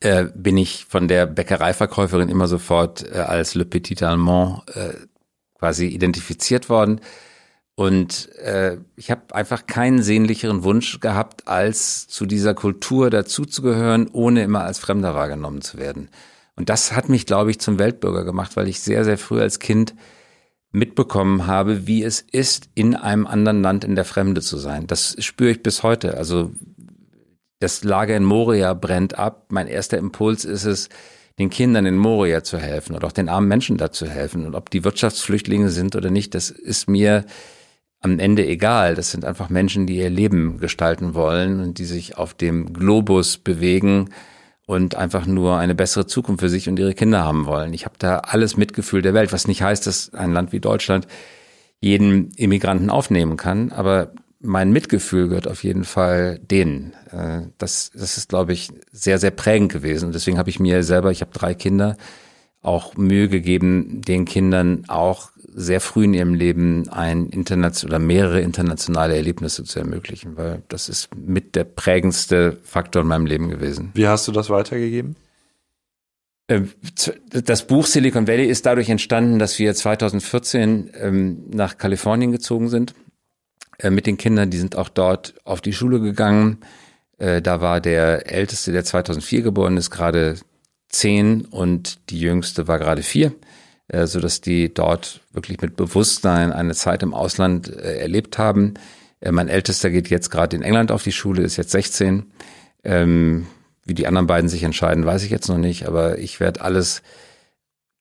äh, 0.00 0.26
bin 0.34 0.56
ich 0.56 0.86
von 0.86 1.08
der 1.08 1.26
Bäckereiverkäuferin 1.26 2.28
immer 2.28 2.48
sofort 2.48 3.06
äh, 3.10 3.18
als 3.18 3.54
Le 3.54 3.64
Petit 3.64 4.02
Allemand 4.02 4.62
äh, 4.74 4.94
quasi 5.58 5.86
identifiziert 5.86 6.68
worden. 6.68 7.00
Und 7.74 8.28
äh, 8.36 8.78
ich 8.96 9.10
habe 9.10 9.34
einfach 9.34 9.66
keinen 9.66 10.02
sehnlicheren 10.02 10.64
Wunsch 10.64 11.00
gehabt, 11.00 11.48
als 11.48 12.08
zu 12.08 12.26
dieser 12.26 12.54
Kultur 12.54 13.08
dazuzugehören, 13.08 14.08
ohne 14.12 14.42
immer 14.42 14.64
als 14.64 14.78
Fremder 14.78 15.14
wahrgenommen 15.14 15.62
zu 15.62 15.78
werden. 15.78 16.10
Und 16.56 16.68
das 16.68 16.92
hat 16.92 17.08
mich, 17.08 17.24
glaube 17.24 17.50
ich, 17.50 17.58
zum 17.58 17.78
Weltbürger 17.78 18.24
gemacht, 18.24 18.56
weil 18.56 18.68
ich 18.68 18.80
sehr, 18.80 19.04
sehr 19.04 19.16
früh 19.16 19.40
als 19.40 19.60
Kind 19.60 19.94
mitbekommen 20.72 21.46
habe, 21.46 21.86
wie 21.86 22.02
es 22.04 22.20
ist, 22.20 22.68
in 22.74 22.94
einem 22.94 23.26
anderen 23.26 23.62
Land 23.62 23.84
in 23.84 23.94
der 23.94 24.04
Fremde 24.04 24.40
zu 24.40 24.58
sein. 24.58 24.86
Das 24.86 25.16
spüre 25.18 25.50
ich 25.50 25.62
bis 25.62 25.82
heute. 25.82 26.16
Also 26.16 26.52
das 27.60 27.84
Lager 27.84 28.16
in 28.16 28.24
Moria 28.24 28.74
brennt 28.74 29.18
ab. 29.18 29.46
Mein 29.50 29.68
erster 29.68 29.98
Impuls 29.98 30.44
ist 30.44 30.64
es, 30.64 30.88
den 31.38 31.50
Kindern 31.50 31.86
in 31.86 31.96
Moria 31.96 32.42
zu 32.42 32.58
helfen 32.58 32.96
oder 32.96 33.06
auch 33.06 33.12
den 33.12 33.28
armen 33.28 33.48
Menschen 33.48 33.76
da 33.76 33.92
zu 33.92 34.08
helfen. 34.08 34.46
Und 34.46 34.54
ob 34.54 34.70
die 34.70 34.82
Wirtschaftsflüchtlinge 34.82 35.70
sind 35.70 35.94
oder 35.94 36.10
nicht, 36.10 36.34
das 36.34 36.50
ist 36.50 36.88
mir 36.88 37.24
am 38.00 38.18
Ende 38.18 38.46
egal. 38.46 38.94
Das 38.94 39.10
sind 39.10 39.24
einfach 39.24 39.50
Menschen, 39.50 39.86
die 39.86 39.96
ihr 39.96 40.10
Leben 40.10 40.58
gestalten 40.58 41.14
wollen 41.14 41.60
und 41.60 41.78
die 41.78 41.84
sich 41.84 42.16
auf 42.16 42.34
dem 42.34 42.72
Globus 42.72 43.38
bewegen 43.38 44.10
und 44.66 44.94
einfach 44.94 45.26
nur 45.26 45.58
eine 45.58 45.74
bessere 45.74 46.06
Zukunft 46.06 46.40
für 46.40 46.48
sich 46.48 46.68
und 46.68 46.78
ihre 46.78 46.94
Kinder 46.94 47.24
haben 47.24 47.46
wollen. 47.46 47.74
Ich 47.74 47.84
habe 47.84 47.96
da 47.98 48.18
alles 48.18 48.56
Mitgefühl 48.56 49.02
der 49.02 49.14
Welt, 49.14 49.32
was 49.32 49.48
nicht 49.48 49.62
heißt, 49.62 49.86
dass 49.86 50.14
ein 50.14 50.32
Land 50.32 50.52
wie 50.52 50.60
Deutschland 50.60 51.06
jeden 51.80 52.30
Immigranten 52.32 52.90
aufnehmen 52.90 53.36
kann, 53.36 53.72
aber 53.72 54.12
mein 54.40 54.72
Mitgefühl 54.72 55.28
gehört 55.28 55.46
auf 55.46 55.62
jeden 55.62 55.84
Fall 55.84 56.38
denen. 56.38 56.94
Äh, 57.12 57.42
das, 57.58 57.90
das 57.94 58.16
ist, 58.16 58.28
glaube 58.28 58.52
ich, 58.52 58.70
sehr, 58.90 59.18
sehr 59.18 59.30
prägend 59.30 59.72
gewesen. 59.72 60.06
Und 60.06 60.14
deswegen 60.14 60.38
habe 60.38 60.50
ich 60.50 60.58
mir 60.58 60.82
selber, 60.82 61.10
ich 61.10 61.20
habe 61.20 61.32
drei 61.32 61.54
Kinder, 61.54 61.96
auch 62.62 62.96
Mühe 62.96 63.28
gegeben, 63.28 64.02
den 64.02 64.26
Kindern 64.26 64.84
auch 64.88 65.30
sehr 65.52 65.80
früh 65.80 66.04
in 66.04 66.14
ihrem 66.14 66.34
Leben 66.34 66.88
ein 66.90 67.28
international 67.28 67.96
oder 67.96 68.04
mehrere 68.04 68.40
internationale 68.40 69.16
Erlebnisse 69.16 69.64
zu 69.64 69.78
ermöglichen, 69.78 70.36
weil 70.36 70.62
das 70.68 70.88
ist 70.88 71.08
mit 71.16 71.56
der 71.56 71.64
prägendste 71.64 72.58
Faktor 72.62 73.02
in 73.02 73.08
meinem 73.08 73.26
Leben 73.26 73.48
gewesen. 73.48 73.90
Wie 73.94 74.06
hast 74.06 74.28
du 74.28 74.32
das 74.32 74.50
weitergegeben? 74.50 75.16
Äh, 76.48 76.62
das 77.30 77.66
Buch 77.66 77.86
Silicon 77.86 78.28
Valley 78.28 78.46
ist 78.46 78.66
dadurch 78.66 78.90
entstanden, 78.90 79.38
dass 79.38 79.58
wir 79.58 79.74
2014 79.74 80.90
ähm, 81.00 81.44
nach 81.50 81.78
Kalifornien 81.78 82.30
gezogen 82.30 82.68
sind 82.68 82.94
äh, 83.82 83.90
mit 83.90 84.06
den 84.06 84.16
Kindern. 84.16 84.50
Die 84.50 84.58
sind 84.58 84.76
auch 84.76 84.88
dort 84.88 85.34
auf 85.44 85.60
die 85.60 85.72
Schule 85.72 86.00
gegangen. 86.00 86.58
Äh, 87.18 87.42
da 87.42 87.60
war 87.60 87.80
der 87.80 88.30
Älteste, 88.30 88.72
der 88.72 88.84
2004 88.84 89.42
geboren 89.42 89.76
ist, 89.76 89.90
gerade 89.90 90.36
zehn 90.88 91.44
und 91.44 92.10
die 92.10 92.20
Jüngste 92.20 92.66
war 92.66 92.78
gerade 92.78 93.02
vier 93.02 93.32
äh, 93.88 94.06
so 94.06 94.20
dass 94.20 94.40
die 94.40 94.72
dort 94.72 95.20
wirklich 95.32 95.60
mit 95.60 95.76
Bewusstsein 95.76 96.52
eine 96.52 96.74
Zeit 96.74 97.02
im 97.02 97.14
Ausland 97.14 97.68
äh, 97.68 97.98
erlebt 97.98 98.38
haben. 98.38 98.74
Mein 99.22 99.48
Ältester 99.48 99.90
geht 99.90 100.08
jetzt 100.08 100.30
gerade 100.30 100.56
in 100.56 100.62
England 100.62 100.90
auf 100.90 101.02
die 101.02 101.12
Schule, 101.12 101.42
ist 101.42 101.58
jetzt 101.58 101.72
16. 101.72 102.24
Ähm, 102.84 103.46
wie 103.84 103.92
die 103.92 104.06
anderen 104.06 104.26
beiden 104.26 104.48
sich 104.48 104.62
entscheiden, 104.62 105.04
weiß 105.04 105.24
ich 105.24 105.30
jetzt 105.30 105.48
noch 105.48 105.58
nicht, 105.58 105.86
aber 105.86 106.18
ich 106.18 106.40
werde 106.40 106.62
alles 106.62 107.02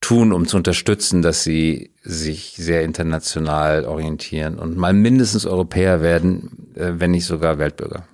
tun, 0.01 0.31
um 0.31 0.47
zu 0.47 0.57
unterstützen, 0.57 1.21
dass 1.21 1.43
sie 1.43 1.91
sich 2.01 2.53
sehr 2.57 2.83
international 2.83 3.85
orientieren 3.85 4.57
und 4.57 4.77
mal 4.77 4.93
mindestens 4.93 5.45
Europäer 5.45 6.01
werden, 6.01 6.73
äh, 6.75 6.93
wenn 6.95 7.11
nicht 7.11 7.25
sogar 7.25 7.59
Weltbürger. 7.59 8.07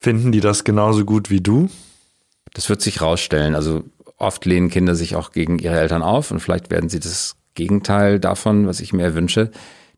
Finden 0.00 0.30
die 0.30 0.40
das 0.40 0.62
genauso 0.64 1.04
gut 1.04 1.28
wie 1.28 1.40
du? 1.40 1.68
Das 2.54 2.68
wird 2.68 2.80
sich 2.80 3.00
rausstellen. 3.00 3.54
Also 3.54 3.84
oft 4.16 4.44
lehnen 4.44 4.70
Kinder 4.70 4.94
sich 4.94 5.16
auch 5.16 5.32
gegen 5.32 5.58
ihre 5.58 5.78
Eltern 5.78 6.02
auf 6.02 6.30
und 6.30 6.40
vielleicht 6.40 6.70
werden 6.70 6.88
sie 6.88 7.00
das 7.00 7.36
Gegenteil 7.54 8.20
davon, 8.20 8.66
was 8.66 8.80
ich 8.80 8.92
mir 8.92 9.14
wünsche. 9.14 9.50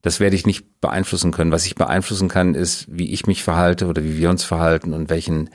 Das 0.03 0.19
werde 0.19 0.37
ich 0.37 0.47
nicht 0.47 0.81
beeinflussen 0.81 1.31
können. 1.31 1.53
Was 1.53 1.67
ich 1.67 1.75
beeinflussen 1.75 2.29
kann, 2.29 2.55
ist, 2.55 2.87
wie 2.89 3.13
ich 3.13 3.27
mich 3.27 3.43
verhalte 3.43 3.87
oder 3.87 4.03
wie 4.03 4.17
wir 4.17 4.31
uns 4.31 4.45
verhalten 4.45 4.95
und 4.95 5.11
welchen, 5.11 5.51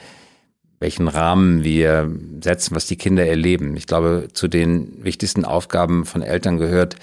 welchen 0.79 1.07
Rahmen 1.07 1.63
wir 1.63 2.11
setzen, 2.41 2.75
was 2.75 2.85
die 2.85 2.97
Kinder 2.97 3.25
erleben. 3.25 3.75
Ich 3.75 3.87
glaube, 3.87 4.27
zu 4.33 4.47
den 4.47 5.03
wichtigsten 5.03 5.45
Aufgaben 5.45 6.05
von 6.05 6.21
Eltern 6.21 6.57
gehört, 6.57 6.97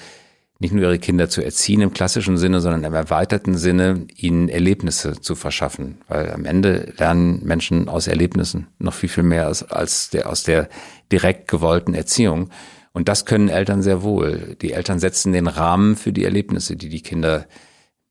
nicht 0.63 0.73
nur 0.73 0.85
ihre 0.85 0.99
Kinder 0.99 1.29
zu 1.29 1.43
erziehen 1.43 1.81
im 1.81 1.93
klassischen 1.93 2.37
Sinne, 2.39 2.61
sondern 2.61 2.85
im 2.85 2.95
erweiterten 2.95 3.57
Sinne, 3.57 4.07
ihnen 4.17 4.49
Erlebnisse 4.49 5.21
zu 5.21 5.35
verschaffen. 5.35 5.99
Weil 6.09 6.33
am 6.33 6.45
Ende 6.45 6.93
lernen 6.99 7.45
Menschen 7.45 7.89
aus 7.89 8.07
Erlebnissen 8.07 8.69
noch 8.79 8.95
viel, 8.95 9.09
viel 9.09 9.25
mehr 9.25 9.49
als, 9.49 9.65
als 9.65 10.11
der, 10.11 10.29
aus 10.29 10.45
der 10.45 10.69
direkt 11.11 11.49
gewollten 11.49 11.95
Erziehung. 11.95 12.51
Und 12.93 13.09
das 13.09 13.25
können 13.27 13.49
Eltern 13.49 13.83
sehr 13.83 14.03
wohl. 14.03 14.57
Die 14.63 14.73
Eltern 14.73 15.01
setzen 15.01 15.33
den 15.33 15.49
Rahmen 15.49 15.97
für 15.97 16.13
die 16.13 16.25
Erlebnisse, 16.25 16.77
die 16.77 16.89
die 16.89 17.03
Kinder 17.03 17.47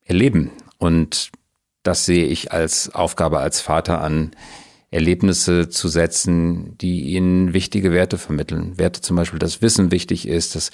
erleben. 0.04 0.50
Und 0.76 1.30
das 1.82 2.04
sehe 2.04 2.26
ich 2.26 2.52
als 2.52 2.94
Aufgabe 2.94 3.38
als 3.38 3.60
Vater 3.60 4.02
an, 4.02 4.32
Erlebnisse 4.92 5.68
zu 5.68 5.88
setzen, 5.88 6.76
die 6.78 7.14
ihnen 7.14 7.52
wichtige 7.54 7.92
Werte 7.92 8.18
vermitteln. 8.18 8.78
Werte 8.78 9.00
zum 9.00 9.16
Beispiel, 9.16 9.38
dass 9.38 9.62
Wissen 9.62 9.90
wichtig 9.90 10.28
ist, 10.28 10.54
dass 10.54 10.70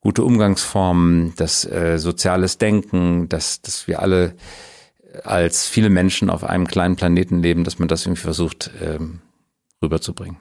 gute 0.00 0.24
Umgangsformen, 0.24 1.34
dass 1.36 1.64
äh, 1.64 1.98
soziales 1.98 2.58
Denken, 2.58 3.28
dass, 3.28 3.62
dass 3.62 3.86
wir 3.86 4.02
alle 4.02 4.34
als 5.24 5.66
viele 5.66 5.90
Menschen 5.90 6.30
auf 6.30 6.44
einem 6.44 6.66
kleinen 6.66 6.96
Planeten 6.96 7.42
leben, 7.42 7.64
dass 7.64 7.78
man 7.78 7.88
das 7.88 8.06
irgendwie 8.06 8.22
versucht 8.22 8.70
ähm, 8.82 9.20
rüberzubringen. 9.82 10.36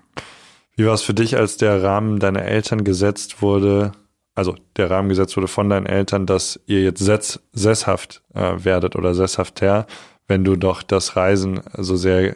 Wie 0.75 0.85
war 0.85 0.93
es 0.93 1.01
für 1.01 1.13
dich, 1.13 1.35
als 1.35 1.57
der 1.57 1.83
Rahmen 1.83 2.19
deiner 2.19 2.43
Eltern 2.43 2.83
gesetzt 2.83 3.41
wurde, 3.41 3.91
also 4.35 4.55
der 4.77 4.89
Rahmen 4.89 5.09
gesetzt 5.09 5.35
wurde 5.35 5.47
von 5.47 5.69
deinen 5.69 5.85
Eltern, 5.85 6.25
dass 6.25 6.59
ihr 6.65 6.81
jetzt 6.81 6.99
sess, 6.99 7.39
sesshaft 7.51 8.23
äh, 8.33 8.63
werdet 8.63 8.95
oder 8.95 9.13
sesshafter, 9.13 9.87
wenn 10.27 10.43
du 10.43 10.55
doch 10.55 10.83
das 10.83 11.15
Reisen 11.15 11.61
so 11.77 11.95
sehr 11.95 12.35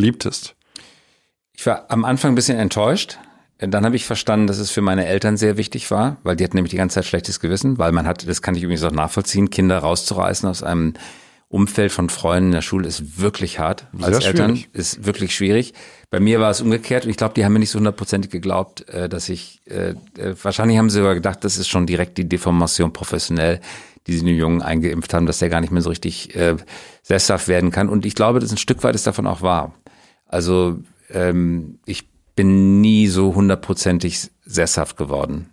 liebtest? 0.00 0.56
Ich 1.52 1.66
war 1.66 1.86
am 1.90 2.04
Anfang 2.04 2.32
ein 2.32 2.34
bisschen 2.34 2.58
enttäuscht, 2.58 3.18
dann 3.58 3.84
habe 3.84 3.96
ich 3.96 4.06
verstanden, 4.06 4.46
dass 4.46 4.58
es 4.58 4.70
für 4.70 4.80
meine 4.80 5.06
Eltern 5.06 5.36
sehr 5.36 5.58
wichtig 5.58 5.90
war, 5.90 6.16
weil 6.22 6.34
die 6.34 6.44
hatten 6.44 6.56
nämlich 6.56 6.70
die 6.70 6.78
ganze 6.78 6.94
Zeit 6.94 7.04
schlechtes 7.04 7.40
Gewissen, 7.40 7.76
weil 7.76 7.92
man 7.92 8.06
hat, 8.06 8.26
das 8.26 8.40
kann 8.40 8.54
ich 8.54 8.62
übrigens 8.62 8.84
auch 8.84 8.90
nachvollziehen, 8.90 9.50
Kinder 9.50 9.78
rauszureißen 9.78 10.48
aus 10.48 10.62
einem 10.62 10.94
Umfeld 11.50 11.90
von 11.90 12.08
Freunden 12.08 12.50
in 12.50 12.52
der 12.52 12.62
Schule 12.62 12.86
ist 12.86 13.20
wirklich 13.20 13.58
hart 13.58 13.88
als 14.00 14.18
sehr 14.18 14.28
Eltern, 14.28 14.56
schwierig. 14.56 14.68
ist 14.72 15.04
wirklich 15.04 15.34
schwierig. 15.34 15.74
Bei 16.08 16.20
mir 16.20 16.38
war 16.38 16.48
es 16.48 16.60
umgekehrt 16.60 17.04
und 17.04 17.10
ich 17.10 17.16
glaube, 17.16 17.34
die 17.34 17.44
haben 17.44 17.52
mir 17.52 17.58
nicht 17.58 17.70
so 17.70 17.78
hundertprozentig 17.80 18.30
geglaubt, 18.30 18.88
äh, 18.88 19.08
dass 19.08 19.28
ich, 19.28 19.60
äh, 19.66 19.94
äh, 20.16 20.36
wahrscheinlich 20.40 20.78
haben 20.78 20.90
sie 20.90 20.98
sogar 20.98 21.16
gedacht, 21.16 21.42
das 21.42 21.58
ist 21.58 21.66
schon 21.66 21.86
direkt 21.86 22.18
die 22.18 22.28
Deformation 22.28 22.92
professionell, 22.92 23.60
die 24.06 24.12
sie 24.12 24.24
den 24.24 24.36
Jungen 24.36 24.62
eingeimpft 24.62 25.12
haben, 25.12 25.26
dass 25.26 25.40
der 25.40 25.48
gar 25.48 25.60
nicht 25.60 25.72
mehr 25.72 25.82
so 25.82 25.90
richtig 25.90 26.36
äh, 26.36 26.54
sesshaft 27.02 27.48
werden 27.48 27.72
kann. 27.72 27.88
Und 27.88 28.06
ich 28.06 28.14
glaube, 28.14 28.38
dass 28.38 28.52
ein 28.52 28.56
Stück 28.56 28.84
weit 28.84 28.94
ist 28.94 29.08
davon 29.08 29.26
auch 29.26 29.42
wahr. 29.42 29.74
Also 30.26 30.78
ähm, 31.12 31.80
ich 31.84 32.08
bin 32.36 32.80
nie 32.80 33.08
so 33.08 33.34
hundertprozentig 33.34 34.30
sesshaft 34.44 34.96
geworden. 34.96 35.50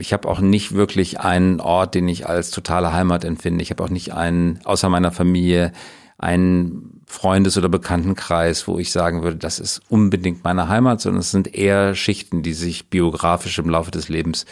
Ich 0.00 0.12
habe 0.12 0.28
auch 0.28 0.40
nicht 0.40 0.72
wirklich 0.72 1.20
einen 1.20 1.60
Ort, 1.60 1.94
den 1.94 2.08
ich 2.08 2.26
als 2.26 2.50
totale 2.50 2.92
Heimat 2.92 3.24
empfinde. 3.24 3.62
Ich 3.62 3.70
habe 3.70 3.84
auch 3.84 3.90
nicht 3.90 4.14
einen, 4.14 4.60
außer 4.64 4.88
meiner 4.88 5.12
Familie, 5.12 5.72
einen 6.18 7.02
Freundes- 7.06 7.56
oder 7.56 7.68
Bekanntenkreis, 7.68 8.66
wo 8.68 8.78
ich 8.78 8.92
sagen 8.92 9.22
würde, 9.22 9.36
das 9.36 9.58
ist 9.58 9.80
unbedingt 9.88 10.44
meine 10.44 10.68
Heimat, 10.68 11.00
sondern 11.00 11.20
es 11.20 11.30
sind 11.30 11.54
eher 11.54 11.94
Schichten, 11.94 12.42
die 12.42 12.52
sich 12.52 12.88
biografisch 12.88 13.58
im 13.58 13.68
Laufe 13.68 13.90
des 13.90 14.08
Lebens 14.08 14.46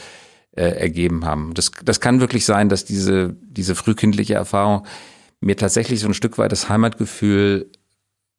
äh, 0.52 0.64
ergeben 0.64 1.24
haben. 1.24 1.54
Das, 1.54 1.70
das 1.84 2.00
kann 2.00 2.20
wirklich 2.20 2.44
sein, 2.44 2.68
dass 2.68 2.84
diese, 2.84 3.36
diese 3.42 3.74
frühkindliche 3.74 4.34
Erfahrung 4.34 4.86
mir 5.40 5.56
tatsächlich 5.56 6.00
so 6.00 6.08
ein 6.08 6.14
Stück 6.14 6.38
weit 6.38 6.52
das 6.52 6.68
Heimatgefühl 6.68 7.70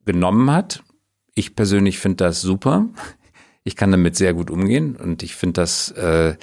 genommen 0.04 0.50
hat. 0.50 0.82
Ich 1.34 1.56
persönlich 1.56 1.98
finde 1.98 2.24
das 2.24 2.40
super. 2.40 2.86
Ich 3.62 3.76
kann 3.76 3.90
damit 3.90 4.16
sehr 4.16 4.34
gut 4.34 4.50
umgehen 4.50 4.96
und 4.96 5.22
ich 5.22 5.34
finde 5.34 5.60
das, 5.60 5.90
äh, 5.92 6.34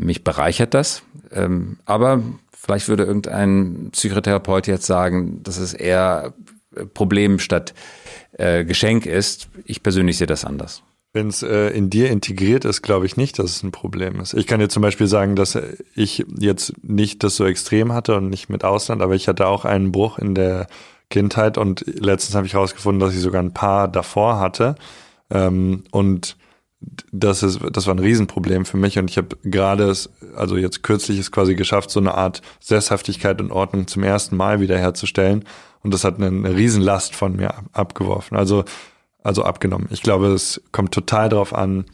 mich 0.00 0.24
bereichert 0.24 0.74
das. 0.74 1.02
Ähm, 1.32 1.78
aber 1.84 2.22
vielleicht 2.56 2.88
würde 2.88 3.04
irgendein 3.04 3.90
Psychotherapeut 3.92 4.66
jetzt 4.66 4.86
sagen, 4.86 5.42
dass 5.42 5.58
es 5.58 5.72
eher 5.74 6.34
Problem 6.94 7.38
statt 7.38 7.74
äh, 8.32 8.64
Geschenk 8.64 9.06
ist. 9.06 9.48
Ich 9.64 9.82
persönlich 9.82 10.18
sehe 10.18 10.26
das 10.26 10.44
anders. 10.44 10.82
Wenn 11.12 11.26
es 11.26 11.42
äh, 11.42 11.70
in 11.70 11.90
dir 11.90 12.10
integriert 12.10 12.64
ist, 12.64 12.82
glaube 12.82 13.06
ich 13.06 13.16
nicht, 13.16 13.38
dass 13.38 13.50
es 13.50 13.62
ein 13.64 13.72
Problem 13.72 14.20
ist. 14.20 14.34
Ich 14.34 14.46
kann 14.46 14.60
dir 14.60 14.68
zum 14.68 14.82
Beispiel 14.82 15.08
sagen, 15.08 15.34
dass 15.34 15.58
ich 15.96 16.24
jetzt 16.38 16.72
nicht 16.84 17.24
das 17.24 17.34
so 17.34 17.44
extrem 17.46 17.92
hatte 17.92 18.14
und 18.16 18.30
nicht 18.30 18.48
mit 18.48 18.62
Ausland, 18.62 19.02
aber 19.02 19.16
ich 19.16 19.26
hatte 19.26 19.48
auch 19.48 19.64
einen 19.64 19.90
Bruch 19.90 20.18
in 20.18 20.36
der 20.36 20.68
Kindheit 21.08 21.58
und 21.58 21.84
letztens 21.86 22.36
habe 22.36 22.46
ich 22.46 22.54
herausgefunden, 22.54 23.00
dass 23.00 23.14
ich 23.14 23.20
sogar 23.20 23.42
ein 23.42 23.52
paar 23.52 23.88
davor 23.88 24.38
hatte. 24.38 24.76
Ähm, 25.30 25.82
und 25.90 26.36
das 27.12 27.42
ist, 27.42 27.60
das 27.72 27.86
war 27.86 27.94
ein 27.94 27.98
Riesenproblem 27.98 28.64
für 28.64 28.76
mich 28.76 28.98
und 28.98 29.10
ich 29.10 29.18
habe 29.18 29.36
gerade 29.42 29.84
es, 29.84 30.10
also 30.34 30.56
jetzt 30.56 30.82
kürzlich 30.82 31.18
es 31.18 31.30
quasi 31.30 31.54
geschafft, 31.54 31.90
so 31.90 32.00
eine 32.00 32.14
Art 32.14 32.40
Sesshaftigkeit 32.60 33.40
und 33.40 33.52
Ordnung 33.52 33.86
zum 33.86 34.02
ersten 34.02 34.36
Mal 34.36 34.60
wiederherzustellen 34.60 35.44
und 35.82 35.92
das 35.92 36.04
hat 36.04 36.16
eine, 36.16 36.28
eine 36.28 36.56
Riesenlast 36.56 37.14
von 37.14 37.36
mir 37.36 37.54
abgeworfen, 37.72 38.36
also 38.36 38.64
also 39.22 39.44
abgenommen. 39.44 39.88
Ich 39.90 40.02
glaube, 40.02 40.28
es 40.28 40.62
kommt 40.72 40.92
total 40.92 41.28
darauf 41.28 41.54
an, 41.54 41.84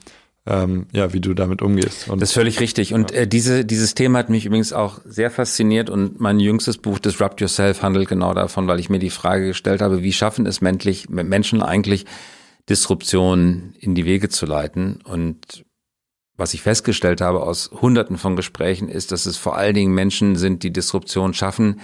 ähm, 0.46 0.87
ja, 0.92 1.12
wie 1.12 1.20
du 1.20 1.35
damit 1.35 1.61
umgehst. 1.61 2.09
Und 2.09 2.22
das 2.22 2.31
ist 2.31 2.35
völlig 2.35 2.61
richtig. 2.61 2.94
Und 2.94 3.11
äh, 3.11 3.27
diese, 3.27 3.64
dieses 3.64 3.94
Thema 3.94 4.20
hat 4.20 4.31
mich 4.31 4.46
übrigens 4.46 4.72
auch 4.72 5.01
sehr 5.05 5.31
fasziniert 5.31 5.90
und 5.90 6.20
mein 6.20 6.38
jüngstes 6.38 6.79
Buch, 6.79 7.01
Disrupt 7.01 7.40
Yourself, 7.40 7.83
handelt 7.83 8.09
genau 8.09 8.33
davon, 8.33 8.68
weil 8.68 8.79
ich 8.79 8.88
mir 8.88 9.01
die 9.01 9.11
Frage 9.11 9.49
gestellt 9.49 9.83
habe, 9.83 10.03
wie 10.03 10.12
schaffen 10.12 10.46
es 10.46 10.61
Menschen 10.61 11.62
eigentlich, 11.62 12.07
Disruption 12.68 13.74
in 13.79 13.94
die 13.94 14.05
Wege 14.05 14.29
zu 14.29 14.46
leiten. 14.46 15.00
Und 15.05 15.64
was 16.37 16.55
ich 16.55 16.62
festgestellt 16.62 17.20
habe 17.20 17.42
aus 17.42 17.70
hunderten 17.72 18.18
von 18.18 18.37
Gesprächen 18.37 18.88
ist, 18.88 19.12
dass 19.12 19.26
es 19.26 19.37
vor 19.37 19.57
allen 19.57 19.74
Dingen 19.74 19.94
Menschen 19.94 20.37
sind, 20.37 20.62
die 20.62 20.72
Disruption 20.72 21.35
schaffen, 21.35 21.81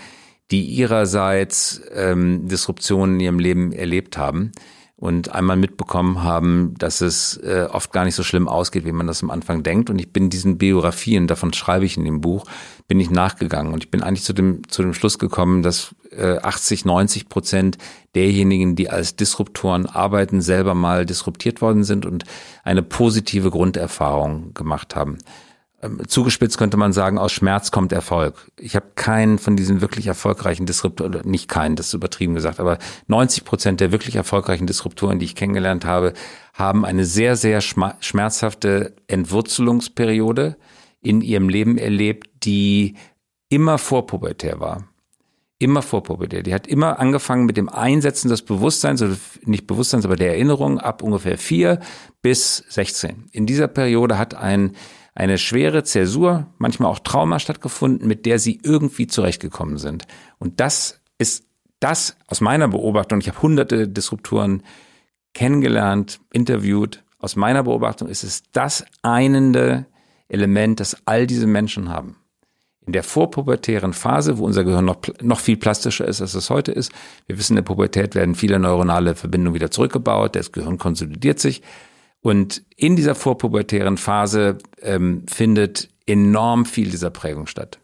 die 0.50 0.64
ihrerseits 0.64 1.80
ähm, 1.94 2.48
Disruption 2.48 3.14
in 3.14 3.20
ihrem 3.20 3.38
Leben 3.38 3.72
erlebt 3.72 4.18
haben 4.18 4.52
und 4.96 5.34
einmal 5.34 5.56
mitbekommen 5.56 6.22
haben, 6.22 6.74
dass 6.78 7.00
es 7.00 7.36
äh, 7.38 7.66
oft 7.70 7.92
gar 7.92 8.04
nicht 8.04 8.14
so 8.14 8.22
schlimm 8.22 8.46
ausgeht, 8.46 8.84
wie 8.84 8.92
man 8.92 9.06
das 9.06 9.22
am 9.22 9.30
Anfang 9.30 9.62
denkt. 9.62 9.90
Und 9.90 9.98
ich 9.98 10.12
bin 10.12 10.30
diesen 10.30 10.58
Biografien, 10.58 11.26
davon 11.26 11.52
schreibe 11.52 11.84
ich 11.84 11.96
in 11.96 12.04
dem 12.04 12.20
Buch, 12.20 12.44
bin 12.88 13.00
ich 13.00 13.10
nachgegangen 13.10 13.72
und 13.72 13.84
ich 13.84 13.90
bin 13.90 14.02
eigentlich 14.02 14.24
zu 14.24 14.32
dem 14.32 14.68
zu 14.68 14.82
dem 14.82 14.94
Schluss 14.94 15.18
gekommen, 15.18 15.62
dass 15.62 15.94
äh, 16.10 16.38
80, 16.38 16.84
90 16.84 17.28
Prozent 17.28 17.78
derjenigen, 18.14 18.76
die 18.76 18.90
als 18.90 19.16
Disruptoren 19.16 19.86
arbeiten, 19.86 20.40
selber 20.40 20.74
mal 20.74 21.06
disruptiert 21.06 21.60
worden 21.60 21.84
sind 21.84 22.06
und 22.06 22.24
eine 22.64 22.82
positive 22.82 23.50
Grunderfahrung 23.50 24.54
gemacht 24.54 24.94
haben. 24.94 25.18
Ähm, 25.82 26.00
zugespitzt 26.06 26.58
könnte 26.58 26.76
man 26.76 26.92
sagen, 26.92 27.18
aus 27.18 27.32
Schmerz 27.32 27.70
kommt 27.70 27.92
Erfolg. 27.92 28.50
Ich 28.58 28.76
habe 28.76 28.86
keinen 28.94 29.38
von 29.38 29.56
diesen 29.56 29.80
wirklich 29.80 30.06
erfolgreichen 30.06 30.64
Disruptoren, 30.64 31.20
nicht 31.24 31.48
keinen, 31.48 31.76
das 31.76 31.88
ist 31.88 31.94
übertrieben 31.94 32.34
gesagt, 32.34 32.60
aber 32.60 32.78
90 33.08 33.44
Prozent 33.44 33.80
der 33.80 33.90
wirklich 33.90 34.14
erfolgreichen 34.14 34.66
Disruptoren, 34.66 35.18
die 35.18 35.24
ich 35.24 35.34
kennengelernt 35.34 35.84
habe, 35.84 36.12
haben 36.54 36.84
eine 36.84 37.04
sehr, 37.04 37.36
sehr 37.36 37.60
schmerzhafte 37.60 38.94
Entwurzelungsperiode 39.08 40.56
in 41.02 41.20
ihrem 41.20 41.48
Leben 41.48 41.78
erlebt, 41.78 42.30
die 42.44 42.94
immer 43.48 43.78
vorpubertär 43.78 44.60
war. 44.60 44.88
Immer 45.58 45.82
vorpubertär. 45.82 46.42
Die 46.42 46.54
hat 46.54 46.66
immer 46.66 46.98
angefangen 46.98 47.44
mit 47.44 47.56
dem 47.56 47.68
Einsetzen 47.68 48.28
des 48.28 48.42
Bewusstseins, 48.42 49.02
oder 49.02 49.16
nicht 49.44 49.66
Bewusstseins, 49.66 50.04
aber 50.04 50.16
der 50.16 50.30
Erinnerung 50.30 50.78
ab 50.78 51.02
ungefähr 51.02 51.38
vier 51.38 51.80
bis 52.22 52.64
16. 52.68 53.28
In 53.32 53.46
dieser 53.46 53.68
Periode 53.68 54.18
hat 54.18 54.34
ein 54.34 54.72
eine 55.14 55.38
schwere 55.38 55.84
Zäsur, 55.84 56.46
manchmal 56.58 56.90
auch 56.90 56.98
Trauma 56.98 57.38
stattgefunden, 57.38 58.08
mit 58.08 58.24
der 58.24 58.38
sie 58.38 58.60
irgendwie 58.62 59.06
zurechtgekommen 59.06 59.76
sind. 59.76 60.06
Und 60.38 60.60
das 60.60 61.00
ist 61.18 61.44
das 61.80 62.16
aus 62.28 62.40
meiner 62.40 62.68
Beobachtung, 62.68 63.20
ich 63.20 63.28
habe 63.28 63.42
hunderte 63.42 63.88
Disruptoren 63.88 64.62
kennengelernt, 65.34 66.20
interviewt, 66.32 67.04
aus 67.18 67.36
meiner 67.36 67.62
Beobachtung 67.62 68.08
ist 68.08 68.24
es 68.24 68.42
das 68.52 68.84
einende 69.02 69.86
Element, 70.32 70.80
das 70.80 70.96
all 71.04 71.26
diese 71.26 71.46
Menschen 71.46 71.88
haben. 71.88 72.16
In 72.84 72.92
der 72.92 73.04
vorpubertären 73.04 73.92
Phase, 73.92 74.38
wo 74.38 74.44
unser 74.44 74.64
Gehirn 74.64 74.84
noch, 74.84 74.98
noch 75.20 75.38
viel 75.38 75.56
plastischer 75.56 76.06
ist, 76.06 76.20
als 76.20 76.34
es 76.34 76.50
heute 76.50 76.72
ist. 76.72 76.90
Wir 77.26 77.38
wissen, 77.38 77.52
in 77.52 77.56
der 77.56 77.62
Pubertät 77.62 78.16
werden 78.16 78.34
viele 78.34 78.58
neuronale 78.58 79.14
Verbindungen 79.14 79.54
wieder 79.54 79.70
zurückgebaut, 79.70 80.34
das 80.34 80.50
Gehirn 80.50 80.78
konsolidiert 80.78 81.38
sich. 81.38 81.62
Und 82.22 82.62
in 82.76 82.96
dieser 82.96 83.14
vorpubertären 83.14 83.98
Phase 83.98 84.58
ähm, 84.80 85.24
findet 85.28 85.90
enorm 86.06 86.64
viel 86.64 86.90
dieser 86.90 87.10
Prägung 87.10 87.46
statt. 87.46 87.78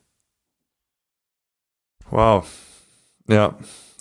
Wow. 2.10 2.46
Ja, 3.28 3.56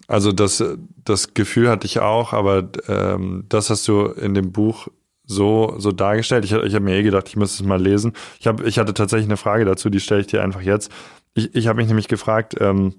also 0.08 0.32
das, 0.32 0.64
das 1.04 1.34
Gefühl 1.34 1.70
hatte 1.70 1.86
ich 1.86 2.00
auch, 2.00 2.34
aber 2.34 2.70
ähm, 2.88 3.46
das 3.50 3.70
hast 3.70 3.88
du 3.88 4.06
in 4.06 4.34
dem 4.34 4.52
Buch 4.52 4.88
so, 5.28 5.76
so 5.78 5.92
dargestellt. 5.92 6.46
Ich, 6.46 6.54
ich 6.54 6.74
habe 6.74 6.86
mir 6.86 6.96
eh 6.96 7.04
gedacht, 7.04 7.28
ich 7.28 7.36
müsste 7.36 7.62
es 7.62 7.68
mal 7.68 7.82
lesen. 7.82 8.14
Ich, 8.40 8.48
hab, 8.48 8.66
ich 8.66 8.80
hatte 8.80 8.94
tatsächlich 8.94 9.28
eine 9.28 9.38
Frage 9.38 9.66
dazu, 9.66 9.90
die 9.90 10.00
stelle 10.00 10.22
ich 10.22 10.28
dir 10.28 10.42
einfach 10.42 10.62
jetzt. 10.62 10.92
Ich, 11.36 11.54
ich 11.54 11.68
habe 11.68 11.78
mich 11.78 11.88
nämlich 11.88 12.08
gefragt, 12.08 12.56
ähm, 12.60 12.96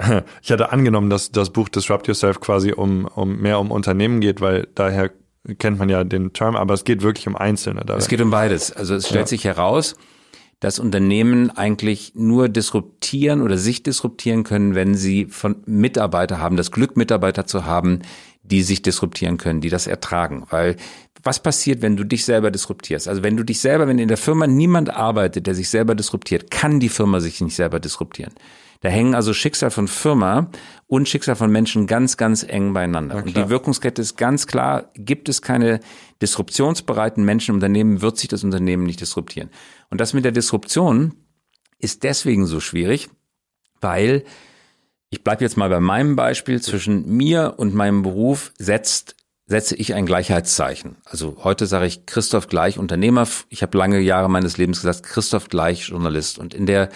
ich 0.42 0.50
hatte 0.50 0.72
angenommen, 0.72 1.10
dass 1.10 1.30
das 1.30 1.50
Buch 1.50 1.68
Disrupt 1.68 2.08
Yourself 2.08 2.40
quasi 2.40 2.72
um, 2.72 3.04
um 3.04 3.38
mehr 3.38 3.60
um 3.60 3.70
Unternehmen 3.70 4.20
geht, 4.20 4.40
weil 4.40 4.66
daher 4.74 5.10
kennt 5.58 5.78
man 5.78 5.90
ja 5.90 6.04
den 6.04 6.32
Term, 6.32 6.56
aber 6.56 6.74
es 6.74 6.84
geht 6.84 7.02
wirklich 7.02 7.28
um 7.28 7.36
Einzelne. 7.36 7.82
Dabei. 7.84 7.98
Es 7.98 8.08
geht 8.08 8.22
um 8.22 8.30
beides. 8.30 8.72
Also 8.72 8.94
es 8.94 9.06
stellt 9.06 9.26
ja. 9.26 9.26
sich 9.26 9.44
heraus, 9.44 9.96
dass 10.60 10.78
Unternehmen 10.78 11.50
eigentlich 11.50 12.12
nur 12.14 12.48
disruptieren 12.48 13.42
oder 13.42 13.58
sich 13.58 13.82
disruptieren 13.82 14.44
können, 14.44 14.74
wenn 14.74 14.94
sie 14.94 15.26
von 15.26 15.56
Mitarbeiter 15.66 16.38
haben, 16.38 16.56
das 16.56 16.70
Glück, 16.70 16.96
Mitarbeiter 16.96 17.46
zu 17.46 17.66
haben, 17.66 18.00
die 18.44 18.62
sich 18.62 18.82
disruptieren 18.82 19.38
können, 19.38 19.60
die 19.60 19.70
das 19.70 19.86
ertragen. 19.86 20.46
Weil 20.50 20.76
was 21.22 21.42
passiert, 21.42 21.82
wenn 21.82 21.96
du 21.96 22.04
dich 22.04 22.24
selber 22.24 22.50
disruptierst? 22.50 23.08
Also 23.08 23.22
wenn 23.22 23.36
du 23.36 23.42
dich 23.42 23.60
selber, 23.60 23.88
wenn 23.88 23.98
in 23.98 24.08
der 24.08 24.18
Firma 24.18 24.46
niemand 24.46 24.90
arbeitet, 24.90 25.46
der 25.46 25.54
sich 25.54 25.70
selber 25.70 25.94
disruptiert, 25.94 26.50
kann 26.50 26.78
die 26.78 26.90
Firma 26.90 27.20
sich 27.20 27.40
nicht 27.40 27.56
selber 27.56 27.80
disruptieren. 27.80 28.34
Da 28.82 28.90
hängen 28.90 29.14
also 29.14 29.32
Schicksal 29.32 29.70
von 29.70 29.88
Firma 29.88 30.50
und 30.86 31.08
Schicksal 31.08 31.36
von 31.36 31.50
Menschen 31.50 31.86
ganz, 31.86 32.18
ganz 32.18 32.42
eng 32.42 32.74
beieinander. 32.74 33.16
Und 33.16 33.34
die 33.34 33.48
Wirkungskette 33.48 34.02
ist 34.02 34.18
ganz 34.18 34.46
klar, 34.46 34.90
gibt 34.94 35.30
es 35.30 35.40
keine 35.40 35.80
disruptionsbereiten 36.20 37.24
Menschen 37.24 37.52
im 37.52 37.56
Unternehmen, 37.56 38.02
wird 38.02 38.18
sich 38.18 38.28
das 38.28 38.44
Unternehmen 38.44 38.84
nicht 38.84 39.00
disruptieren. 39.00 39.48
Und 39.88 40.02
das 40.02 40.12
mit 40.12 40.26
der 40.26 40.32
Disruption 40.32 41.14
ist 41.78 42.02
deswegen 42.02 42.44
so 42.44 42.60
schwierig, 42.60 43.08
weil 43.80 44.24
ich 45.14 45.22
bleibe 45.22 45.44
jetzt 45.44 45.56
mal 45.56 45.68
bei 45.68 45.78
meinem 45.78 46.16
Beispiel, 46.16 46.60
zwischen 46.60 47.06
mir 47.06 47.54
und 47.56 47.72
meinem 47.72 48.02
Beruf 48.02 48.52
setzt 48.58 49.14
setze 49.46 49.76
ich 49.76 49.94
ein 49.94 50.06
Gleichheitszeichen. 50.06 50.96
Also 51.04 51.36
heute 51.44 51.66
sage 51.66 51.86
ich 51.86 52.06
Christoph 52.06 52.48
gleich 52.48 52.78
Unternehmer. 52.78 53.28
Ich 53.48 53.62
habe 53.62 53.78
lange 53.78 54.00
Jahre 54.00 54.28
meines 54.28 54.56
Lebens 54.56 54.80
gesagt, 54.80 55.04
Christoph 55.04 55.48
gleich 55.48 55.88
Journalist. 55.90 56.38
Und 56.38 56.52
in 56.52 56.66
der 56.66 56.88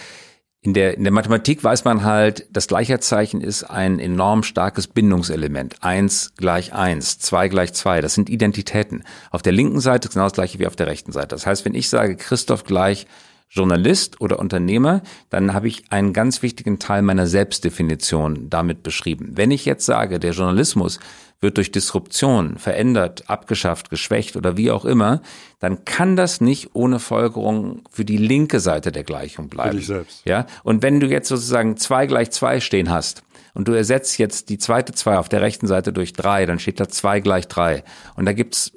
in 0.60 0.74
der, 0.74 0.96
in 0.96 1.04
der 1.04 1.12
Mathematik 1.12 1.62
weiß 1.62 1.84
man 1.84 2.02
halt, 2.02 2.48
das 2.50 2.66
Gleichheitszeichen 2.66 3.40
ist 3.40 3.62
ein 3.62 4.00
enorm 4.00 4.42
starkes 4.42 4.88
Bindungselement. 4.88 5.76
Eins 5.84 6.32
gleich 6.36 6.72
eins, 6.72 7.20
zwei 7.20 7.46
gleich 7.46 7.74
zwei. 7.74 8.00
Das 8.00 8.14
sind 8.14 8.28
Identitäten. 8.28 9.04
Auf 9.30 9.42
der 9.42 9.52
linken 9.52 9.78
Seite 9.78 10.08
genau 10.08 10.24
das 10.24 10.32
gleiche 10.32 10.58
wie 10.58 10.66
auf 10.66 10.74
der 10.74 10.88
rechten 10.88 11.12
Seite. 11.12 11.28
Das 11.28 11.46
heißt, 11.46 11.64
wenn 11.64 11.76
ich 11.76 11.88
sage 11.88 12.16
Christoph 12.16 12.64
gleich 12.64 13.06
Journalist 13.48 14.20
oder 14.20 14.38
Unternehmer, 14.38 15.02
dann 15.30 15.54
habe 15.54 15.68
ich 15.68 15.84
einen 15.90 16.12
ganz 16.12 16.42
wichtigen 16.42 16.78
Teil 16.78 17.02
meiner 17.02 17.26
Selbstdefinition 17.26 18.50
damit 18.50 18.82
beschrieben. 18.82 19.32
Wenn 19.34 19.50
ich 19.50 19.64
jetzt 19.64 19.86
sage, 19.86 20.18
der 20.18 20.32
Journalismus 20.32 21.00
wird 21.40 21.56
durch 21.56 21.70
Disruption 21.70 22.58
verändert, 22.58 23.30
abgeschafft, 23.30 23.90
geschwächt 23.90 24.36
oder 24.36 24.56
wie 24.56 24.70
auch 24.70 24.84
immer, 24.84 25.22
dann 25.60 25.84
kann 25.84 26.16
das 26.16 26.40
nicht 26.40 26.70
ohne 26.74 26.98
Folgerung 26.98 27.82
für 27.90 28.04
die 28.04 28.16
linke 28.16 28.60
Seite 28.60 28.90
der 28.90 29.04
Gleichung 29.04 29.48
bleiben. 29.48 29.70
Für 29.70 29.76
dich 29.76 29.86
selbst. 29.86 30.22
Ja. 30.24 30.46
Und 30.64 30.82
wenn 30.82 31.00
du 31.00 31.06
jetzt 31.06 31.28
sozusagen 31.28 31.76
zwei 31.76 32.06
gleich 32.06 32.30
zwei 32.30 32.60
stehen 32.60 32.90
hast, 32.90 33.22
und 33.54 33.66
du 33.66 33.72
ersetzt 33.72 34.18
jetzt 34.18 34.50
die 34.50 34.58
zweite 34.58 34.92
zwei 34.92 35.18
auf 35.18 35.28
der 35.28 35.40
rechten 35.40 35.66
Seite 35.66 35.92
durch 35.92 36.12
drei, 36.12 36.46
dann 36.46 36.60
steht 36.60 36.78
da 36.78 36.88
zwei 36.88 37.18
gleich 37.18 37.48
drei. 37.48 37.82
Und 38.14 38.24
da 38.26 38.32
gibt's 38.32 38.72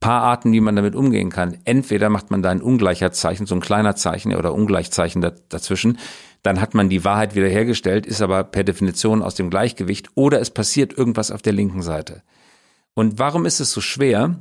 paar 0.00 0.22
Arten, 0.22 0.52
wie 0.52 0.60
man 0.60 0.76
damit 0.76 0.94
umgehen 0.94 1.30
kann. 1.30 1.58
Entweder 1.64 2.10
macht 2.10 2.30
man 2.30 2.42
da 2.42 2.50
ein 2.50 2.62
Ungleichheitszeichen, 2.62 3.46
so 3.46 3.54
ein 3.54 3.60
kleiner 3.60 3.96
Zeichen 3.96 4.34
oder 4.34 4.52
Ungleichzeichen 4.52 5.22
dazwischen. 5.48 5.98
Dann 6.42 6.60
hat 6.60 6.74
man 6.74 6.88
die 6.88 7.04
Wahrheit 7.04 7.34
wiederhergestellt, 7.34 8.06
ist 8.06 8.22
aber 8.22 8.44
per 8.44 8.62
Definition 8.62 9.22
aus 9.22 9.34
dem 9.34 9.50
Gleichgewicht. 9.50 10.10
Oder 10.14 10.40
es 10.40 10.50
passiert 10.50 10.96
irgendwas 10.96 11.30
auf 11.30 11.42
der 11.42 11.52
linken 11.52 11.82
Seite. 11.82 12.22
Und 12.94 13.18
warum 13.18 13.46
ist 13.46 13.60
es 13.60 13.72
so 13.72 13.80
schwer? 13.80 14.38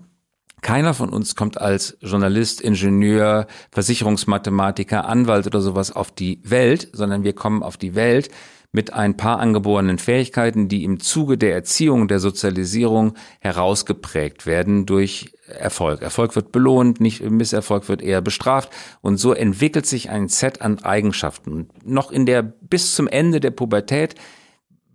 Keiner 0.61 0.93
von 0.93 1.09
uns 1.09 1.35
kommt 1.35 1.59
als 1.59 1.97
Journalist, 2.01 2.61
Ingenieur, 2.61 3.47
Versicherungsmathematiker, 3.71 5.05
Anwalt 5.05 5.45
oder 5.45 5.61
sowas 5.61 5.91
auf 5.91 6.11
die 6.11 6.41
Welt, 6.43 6.89
sondern 6.93 7.23
wir 7.23 7.33
kommen 7.33 7.63
auf 7.63 7.77
die 7.77 7.95
Welt 7.95 8.29
mit 8.71 8.91
ein 8.93 9.15
paar 9.15 9.39
angeborenen 9.39 9.99
Fähigkeiten, 9.99 10.67
die 10.67 10.83
im 10.83 10.99
Zuge 10.99 11.37
der 11.37 11.53
Erziehung, 11.53 12.07
der 12.07 12.19
Sozialisierung 12.19 13.13
herausgeprägt 13.39 14.45
werden 14.45 14.85
durch 14.85 15.34
Erfolg. 15.47 16.01
Erfolg 16.01 16.35
wird 16.35 16.51
belohnt, 16.51 16.99
nicht 16.99 17.21
Misserfolg 17.21 17.87
wird 17.87 18.01
eher 18.01 18.21
bestraft 18.21 18.71
und 19.01 19.17
so 19.17 19.33
entwickelt 19.33 19.85
sich 19.85 20.09
ein 20.09 20.27
Set 20.27 20.61
an 20.61 20.83
Eigenschaften. 20.83 21.69
Noch 21.83 22.11
in 22.11 22.25
der 22.25 22.41
bis 22.41 22.95
zum 22.95 23.07
Ende 23.07 23.39
der 23.39 23.51
Pubertät 23.51 24.15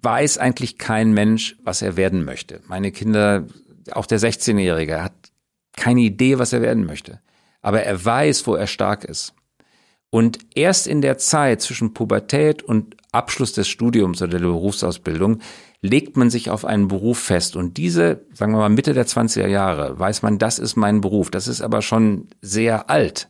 weiß 0.03 0.39
eigentlich 0.39 0.79
kein 0.79 1.13
Mensch, 1.13 1.57
was 1.63 1.83
er 1.83 1.97
werden 1.97 2.25
möchte. 2.25 2.61
Meine 2.67 2.91
Kinder, 2.91 3.47
auch 3.93 4.07
der 4.07 4.19
16-Jährige 4.19 5.03
hat 5.03 5.13
keine 5.77 6.01
Idee, 6.01 6.39
was 6.39 6.53
er 6.53 6.63
werden 6.63 6.85
möchte, 6.85 7.21
aber 7.63 7.83
er 7.83 8.05
weiß, 8.05 8.47
wo 8.47 8.55
er 8.55 8.67
stark 8.67 9.05
ist. 9.05 9.35
Und 10.11 10.41
erst 10.57 10.89
in 10.89 11.03
der 11.03 11.19
Zeit 11.19 11.61
zwischen 11.63 11.95
Pubertät 11.95 12.65
und 12.65 12.97
Abschluss 13.13 13.53
des 13.53 13.69
Studiums 13.69 14.21
oder 14.21 14.39
der 14.39 14.47
Berufsausbildung 14.47 15.41
legt 15.83 16.17
man 16.17 16.31
sich 16.31 16.51
auf 16.51 16.65
einen 16.65 16.89
Beruf 16.89 17.19
fest. 17.19 17.57
Und 17.57 17.77
diese, 17.77 18.23
sagen 18.35 18.53
wir 18.53 18.59
mal, 18.59 18.69
Mitte 18.69 18.93
der 18.93 19.07
20er 19.07 19.47
Jahre, 19.47 19.99
weiß 19.99 20.23
man, 20.23 20.39
das 20.39 20.59
ist 20.59 20.77
mein 20.77 21.01
Beruf. 21.01 21.31
Das 21.31 21.49
ist 21.49 21.63
aber 21.63 21.83
schon 21.83 22.29
sehr 22.43 22.91
alt. 22.91 23.29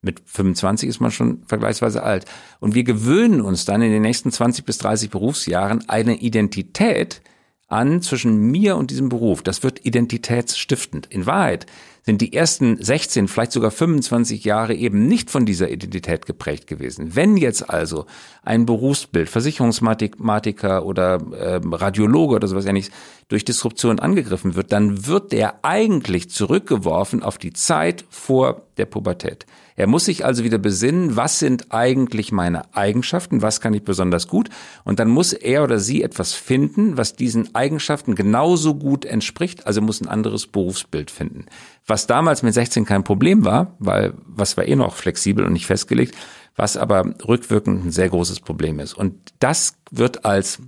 Mit 0.00 0.22
25 0.26 0.88
ist 0.88 1.00
man 1.00 1.10
schon 1.10 1.42
vergleichsweise 1.46 2.04
alt. 2.04 2.24
Und 2.60 2.76
wir 2.76 2.84
gewöhnen 2.84 3.40
uns 3.40 3.64
dann 3.64 3.82
in 3.82 3.90
den 3.90 4.02
nächsten 4.02 4.30
20 4.30 4.64
bis 4.64 4.78
30 4.78 5.10
Berufsjahren 5.10 5.88
eine 5.88 6.16
Identität 6.16 7.20
an 7.66 8.00
zwischen 8.00 8.38
mir 8.38 8.76
und 8.76 8.90
diesem 8.90 9.08
Beruf. 9.08 9.42
Das 9.42 9.64
wird 9.64 9.84
identitätsstiftend. 9.84 11.06
In 11.06 11.26
Wahrheit 11.26 11.66
sind 12.02 12.20
die 12.20 12.32
ersten 12.32 12.82
16, 12.82 13.28
vielleicht 13.28 13.52
sogar 13.52 13.70
25 13.70 14.44
Jahre 14.44 14.74
eben 14.74 15.06
nicht 15.06 15.30
von 15.30 15.44
dieser 15.44 15.70
Identität 15.70 16.26
geprägt 16.26 16.66
gewesen. 16.66 17.14
Wenn 17.14 17.36
jetzt 17.36 17.68
also 17.68 18.06
ein 18.42 18.66
Berufsbild, 18.66 19.28
Versicherungsmathematiker 19.28 20.86
oder 20.86 21.20
äh, 21.32 21.60
Radiologe 21.64 22.36
oder 22.36 22.48
sowas 22.48 22.66
ähnliches 22.66 22.90
durch 23.28 23.44
Disruption 23.44 23.98
angegriffen 23.98 24.54
wird, 24.54 24.72
dann 24.72 25.06
wird 25.06 25.32
der 25.32 25.64
eigentlich 25.64 26.30
zurückgeworfen 26.30 27.22
auf 27.22 27.38
die 27.38 27.52
Zeit 27.52 28.04
vor 28.08 28.67
der 28.78 28.86
Pubertät. 28.86 29.46
Er 29.76 29.86
muss 29.86 30.06
sich 30.06 30.24
also 30.24 30.44
wieder 30.44 30.58
besinnen, 30.58 31.16
was 31.16 31.38
sind 31.38 31.66
eigentlich 31.70 32.32
meine 32.32 32.74
Eigenschaften, 32.74 33.42
was 33.42 33.60
kann 33.60 33.74
ich 33.74 33.82
besonders 33.82 34.28
gut 34.28 34.48
und 34.84 34.98
dann 34.98 35.08
muss 35.08 35.32
er 35.32 35.64
oder 35.64 35.78
sie 35.78 36.02
etwas 36.02 36.32
finden, 36.32 36.96
was 36.96 37.16
diesen 37.16 37.54
Eigenschaften 37.54 38.14
genauso 38.14 38.74
gut 38.74 39.04
entspricht, 39.04 39.66
also 39.66 39.80
muss 39.80 40.00
ein 40.00 40.08
anderes 40.08 40.46
Berufsbild 40.46 41.10
finden. 41.10 41.46
Was 41.86 42.06
damals 42.06 42.42
mit 42.42 42.54
16 42.54 42.84
kein 42.84 43.04
Problem 43.04 43.44
war, 43.44 43.76
weil 43.78 44.14
was 44.26 44.56
war 44.56 44.66
eh 44.66 44.76
noch 44.76 44.94
flexibel 44.94 45.44
und 45.44 45.52
nicht 45.52 45.66
festgelegt, 45.66 46.14
was 46.56 46.76
aber 46.76 47.14
rückwirkend 47.26 47.84
ein 47.84 47.90
sehr 47.92 48.08
großes 48.08 48.40
Problem 48.40 48.80
ist. 48.80 48.94
Und 48.94 49.14
das 49.38 49.74
wird 49.90 50.24
als 50.24 50.60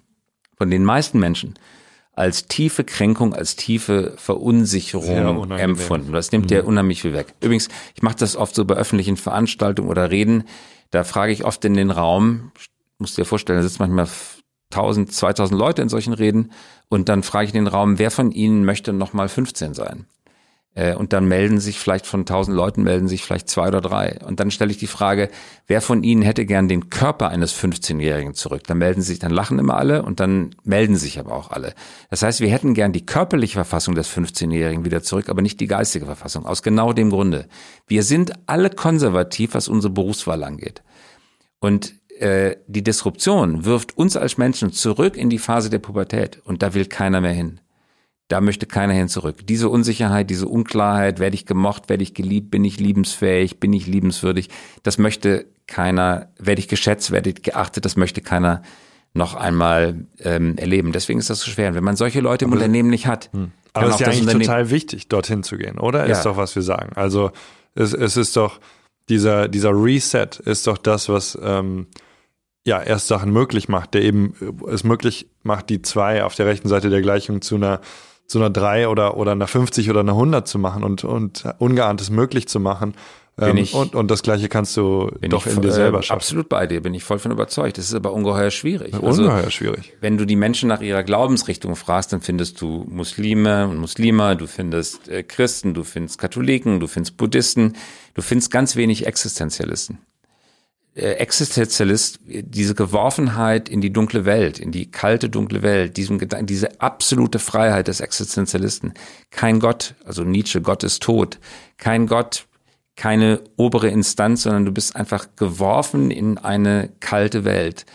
von 0.57 0.71
den 0.71 0.85
meisten 0.85 1.19
Menschen 1.19 1.55
als 2.13 2.47
tiefe 2.47 2.85
Kränkung, 2.85 3.35
als 3.35 3.57
tiefe 3.57 4.15
Verunsicherung 4.17 5.51
empfunden. 5.53 6.13
Das 6.13 6.33
nimmt 6.33 6.51
mhm. 6.51 6.57
ja 6.57 6.63
unheimlich 6.63 7.03
viel 7.03 7.13
weg. 7.13 7.35
Übrigens, 7.41 7.69
ich 7.95 8.03
mache 8.03 8.17
das 8.17 8.37
oft 8.37 8.55
so 8.55 8.65
bei 8.65 8.75
öffentlichen 8.75 9.17
Veranstaltungen 9.17 9.89
oder 9.89 10.11
Reden. 10.11 10.45
Da 10.91 11.05
frage 11.05 11.33
ich 11.33 11.45
oft 11.45 11.65
in 11.65 11.75
den 11.75 11.91
Raum, 11.91 12.53
musst 12.99 13.17
dir 13.17 13.25
vorstellen, 13.25 13.59
da 13.59 13.63
sitzen 13.63 13.83
manchmal 13.83 14.09
1000, 14.73 15.13
2000 15.13 15.59
Leute 15.59 15.83
in 15.83 15.89
solchen 15.89 16.13
Reden 16.13 16.53
und 16.89 17.09
dann 17.09 17.23
frage 17.23 17.49
ich 17.49 17.55
in 17.55 17.65
den 17.65 17.73
Raum, 17.73 17.99
wer 17.99 18.11
von 18.11 18.33
ihnen 18.33 18.65
möchte 18.65 18.93
noch 18.93 19.13
mal 19.13 19.29
15 19.29 19.75
sein? 19.75 20.07
Äh, 20.75 20.95
und 20.95 21.13
dann 21.13 21.27
melden 21.27 21.59
sich 21.59 21.79
vielleicht 21.79 22.07
von 22.07 22.27
tausend 22.27 22.57
Leuten, 22.57 22.83
melden 22.83 23.09
sich 23.09 23.25
vielleicht 23.25 23.49
zwei 23.49 23.69
oder 23.69 23.81
drei. 23.81 24.19
Und 24.25 24.41
dann 24.41 24.51
stelle 24.51 24.71
ich 24.71 24.79
die 24.79 24.87
Frage, 24.87 25.29
wer 25.67 25.81
von 25.81 26.03
Ihnen 26.03 26.23
hätte 26.23 26.47
gern 26.47 26.69
den 26.69 26.91
Körper 26.91 27.29
eines 27.29 27.55
15-Jährigen 27.55 28.35
zurück? 28.35 28.63
Dann 28.67 28.79
melden 28.79 29.03
sich, 29.03 29.19
dann 29.19 29.33
lachen 29.33 29.59
immer 29.59 29.77
alle 29.77 30.03
und 30.03 30.21
dann 30.21 30.55
melden 30.63 30.97
sich 30.97 31.19
aber 31.19 31.35
auch 31.35 31.51
alle. 31.51 31.75
Das 32.09 32.23
heißt, 32.23 32.41
wir 32.41 32.51
hätten 32.51 32.75
gern 32.75 32.93
die 32.93 33.05
körperliche 33.05 33.55
Verfassung 33.55 33.95
des 33.95 34.09
15-Jährigen 34.09 34.85
wieder 34.85 35.03
zurück, 35.03 35.29
aber 35.29 35.43
nicht 35.43 35.59
die 35.59 35.67
geistige 35.67 36.07
Verfassung. 36.07 36.47
Aus 36.47 36.63
genau 36.63 36.93
dem 36.93 37.11
Grunde. 37.11 37.47
Wir 37.87 38.05
sind 38.05 38.33
alle 38.47 38.71
konservativ, 38.71 39.55
was 39.55 39.69
unsere 39.69 39.93
Berufswahl 39.93 40.45
angeht. 40.45 40.83
Und 41.59 41.95
äh, 42.21 42.57
die 42.69 42.85
Disruption 42.85 43.65
wirft 43.65 43.97
uns 43.97 44.17
als 44.17 44.39
Menschen 44.39 44.73
zurück 44.73 45.17
in 45.17 45.31
die 45.31 45.39
Phase 45.39 45.69
der 45.69 45.79
Pubertät. 45.79 46.41
Und 46.45 46.63
da 46.63 46.75
will 46.75 46.87
keiner 46.87 47.21
mehr 47.21 47.33
hin. 47.33 47.61
Da 48.31 48.41
möchte 48.41 48.67
keiner 48.67 48.93
hin 48.93 49.09
zurück. 49.09 49.45
Diese 49.49 49.69
Unsicherheit, 49.69 50.31
diese 50.31 50.47
Unklarheit, 50.47 51.19
werde 51.19 51.35
ich 51.35 51.47
gemocht, 51.47 51.89
werde 51.89 52.05
ich 52.05 52.15
geliebt, 52.15 52.53
bin 52.53 52.65
ich 52.65 52.79
liebensfähig, 52.79 53.59
bin 53.59 53.73
ich 53.73 53.89
liebenswürdig, 53.89 54.51
das 54.85 54.99
möchte 54.99 55.47
keiner, 55.67 56.29
werde 56.39 56.61
ich 56.61 56.69
geschätzt, 56.69 57.11
werde 57.11 57.31
ich 57.31 57.43
geachtet, 57.43 57.85
das 57.85 57.97
möchte 57.97 58.21
keiner 58.21 58.63
noch 59.15 59.35
einmal 59.35 60.07
ähm, 60.21 60.57
erleben. 60.59 60.93
Deswegen 60.93 61.19
ist 61.19 61.29
das 61.29 61.41
so 61.41 61.51
schwer. 61.51 61.71
Und 61.71 61.75
wenn 61.75 61.83
man 61.83 61.97
solche 61.97 62.21
Leute 62.21 62.45
im 62.45 62.53
aber, 62.53 62.61
Unternehmen 62.61 62.91
nicht 62.91 63.09
hat. 63.09 63.31
Hm. 63.33 63.51
Aber 63.73 63.89
es 63.89 63.95
ist 63.95 64.01
ja 64.01 64.07
eigentlich 64.07 64.47
total 64.47 64.71
wichtig, 64.71 65.09
dorthin 65.09 65.43
zu 65.43 65.57
gehen, 65.57 65.81
oder? 65.81 66.07
Ja. 66.07 66.13
Ist 66.13 66.25
doch, 66.25 66.37
was 66.37 66.55
wir 66.55 66.63
sagen. 66.63 66.93
Also 66.95 67.33
es, 67.75 67.93
es 67.93 68.17
ist 68.17 68.37
doch, 68.37 68.61
dieser, 69.09 69.49
dieser 69.49 69.71
Reset 69.73 70.29
ist 70.45 70.69
doch 70.69 70.79
das, 70.79 71.09
was 71.09 71.37
ähm, 71.43 71.89
ja 72.65 72.81
erst 72.81 73.09
Sachen 73.09 73.33
möglich 73.33 73.69
macht, 73.69 73.95
der 73.95 74.03
eben 74.03 74.35
es 74.69 74.85
möglich 74.85 75.29
macht, 75.43 75.69
die 75.69 75.83
zwei 75.83 76.23
auf 76.23 76.37
der 76.37 76.47
rechten 76.47 76.69
Seite 76.69 76.91
der 76.91 77.03
Gleichung 77.03 77.43
zu 77.43 77.57
einer 77.57 77.81
zu 78.31 78.39
einer 78.39 78.51
3 78.51 78.89
oder, 78.89 79.17
oder 79.17 79.33
einer 79.33 79.49
50 79.49 79.91
oder 79.91 80.01
einer 80.01 80.13
100 80.13 80.47
zu 80.47 80.61
machen 80.61 80.85
und, 80.85 81.03
und 81.03 81.45
Ungeahntes 81.59 82.11
möglich 82.11 82.47
zu 82.47 82.61
machen. 82.61 82.95
Ähm, 83.41 83.57
ich, 83.57 83.75
und, 83.75 83.97
und 83.97 84.09
das 84.09 84.23
Gleiche 84.23 84.49
kannst 84.49 84.77
du 84.77 85.11
doch 85.23 85.47
in 85.47 85.61
dir 85.61 85.73
selber 85.73 86.01
schaffen. 86.03 86.19
Absolut 86.19 86.49
bei 86.49 86.69
dir, 86.69 86.81
bin 86.81 86.95
ich 86.95 87.03
voll 87.03 87.19
von 87.19 87.33
überzeugt. 87.33 87.77
Das 87.77 87.87
ist 87.87 87.95
aber 87.95 88.13
ungeheuer 88.13 88.53
schwierig. 88.53 88.95
Also, 88.95 89.23
ungeheuer 89.23 89.51
schwierig. 89.51 89.95
Wenn 90.01 90.17
du 90.17 90.27
die 90.27 90.37
Menschen 90.37 90.69
nach 90.69 90.81
ihrer 90.81 91.03
Glaubensrichtung 91.03 91.75
fragst, 91.75 92.13
dann 92.13 92.21
findest 92.21 92.61
du 92.61 92.87
Muslime 92.89 93.67
und 93.67 93.79
Muslime, 93.79 94.37
du 94.37 94.47
findest 94.47 95.09
äh, 95.09 95.25
Christen, 95.25 95.75
du 95.75 95.83
findest 95.83 96.21
Katholiken, 96.21 96.79
du 96.79 96.87
findest 96.87 97.17
Buddhisten, 97.17 97.75
du 98.15 98.23
findest 98.23 98.53
ganz 98.53 98.77
wenig 98.77 99.07
Existenzialisten. 99.07 99.99
Äh, 100.95 101.13
Existenzialist, 101.13 102.19
diese 102.25 102.75
Geworfenheit 102.75 103.69
in 103.69 103.81
die 103.81 103.93
dunkle 103.93 104.25
Welt, 104.25 104.59
in 104.59 104.73
die 104.73 104.91
kalte 104.91 105.31
dunkle 105.31 105.63
Welt, 105.63 105.97
diesem 105.97 106.19
Gedanken, 106.19 106.47
diese 106.47 106.81
absolute 106.81 107.39
Freiheit 107.39 107.87
des 107.87 108.01
Existenzialisten. 108.01 108.95
Kein 109.31 109.61
Gott, 109.61 109.95
also 110.05 110.25
Nietzsche, 110.25 110.61
Gott 110.61 110.83
ist 110.83 111.03
tot. 111.03 111.39
Kein 111.77 112.09
Gott, 112.09 112.47
keine 112.97 113.41
obere 113.57 113.89
Instanz, 113.89 114.43
sondern 114.43 114.65
du 114.65 114.73
bist 114.73 114.97
einfach 114.97 115.29
geworfen 115.37 116.11
in 116.11 116.39
eine 116.39 116.91
kalte 116.99 117.45
Welt. 117.45 117.87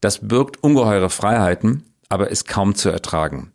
Das 0.00 0.26
birgt 0.26 0.62
ungeheure 0.62 1.10
Freiheiten, 1.10 1.84
aber 2.08 2.30
ist 2.30 2.48
kaum 2.48 2.74
zu 2.74 2.88
ertragen. 2.88 3.52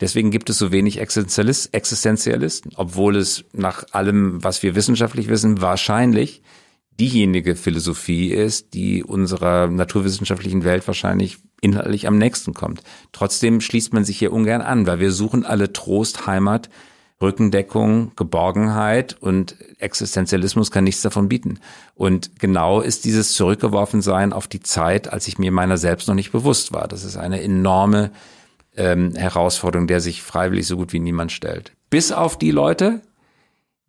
Deswegen 0.00 0.30
gibt 0.30 0.48
es 0.48 0.56
so 0.56 0.72
wenig 0.72 0.98
Existenzialisten, 0.98 2.72
obwohl 2.76 3.16
es 3.16 3.44
nach 3.52 3.84
allem, 3.92 4.42
was 4.42 4.62
wir 4.62 4.74
wissenschaftlich 4.74 5.28
wissen, 5.28 5.60
wahrscheinlich 5.60 6.42
diejenige 7.00 7.56
Philosophie 7.56 8.28
ist, 8.28 8.74
die 8.74 9.02
unserer 9.02 9.68
naturwissenschaftlichen 9.68 10.64
Welt 10.64 10.86
wahrscheinlich 10.86 11.38
inhaltlich 11.60 12.06
am 12.06 12.18
nächsten 12.18 12.54
kommt. 12.54 12.82
Trotzdem 13.12 13.60
schließt 13.60 13.92
man 13.92 14.04
sich 14.04 14.18
hier 14.18 14.32
ungern 14.32 14.60
an, 14.60 14.86
weil 14.86 14.98
wir 14.98 15.12
suchen 15.12 15.44
alle 15.44 15.72
Trost, 15.72 16.26
Heimat, 16.26 16.68
Rückendeckung, 17.22 18.12
Geborgenheit 18.16 19.16
und 19.20 19.56
Existenzialismus 19.78 20.70
kann 20.70 20.84
nichts 20.84 21.02
davon 21.02 21.28
bieten. 21.28 21.60
Und 21.94 22.38
genau 22.40 22.80
ist 22.80 23.04
dieses 23.04 23.32
Zurückgeworfensein 23.32 24.32
auf 24.32 24.48
die 24.48 24.60
Zeit, 24.60 25.12
als 25.12 25.28
ich 25.28 25.38
mir 25.38 25.52
meiner 25.52 25.78
selbst 25.78 26.08
noch 26.08 26.16
nicht 26.16 26.32
bewusst 26.32 26.72
war. 26.72 26.88
Das 26.88 27.04
ist 27.04 27.16
eine 27.16 27.40
enorme 27.40 28.10
ähm, 28.76 29.14
Herausforderung, 29.14 29.86
der 29.86 30.00
sich 30.00 30.22
freiwillig 30.22 30.66
so 30.66 30.76
gut 30.76 30.92
wie 30.92 30.98
niemand 30.98 31.30
stellt. 31.30 31.72
Bis 31.90 32.10
auf 32.10 32.38
die 32.38 32.50
Leute, 32.50 33.02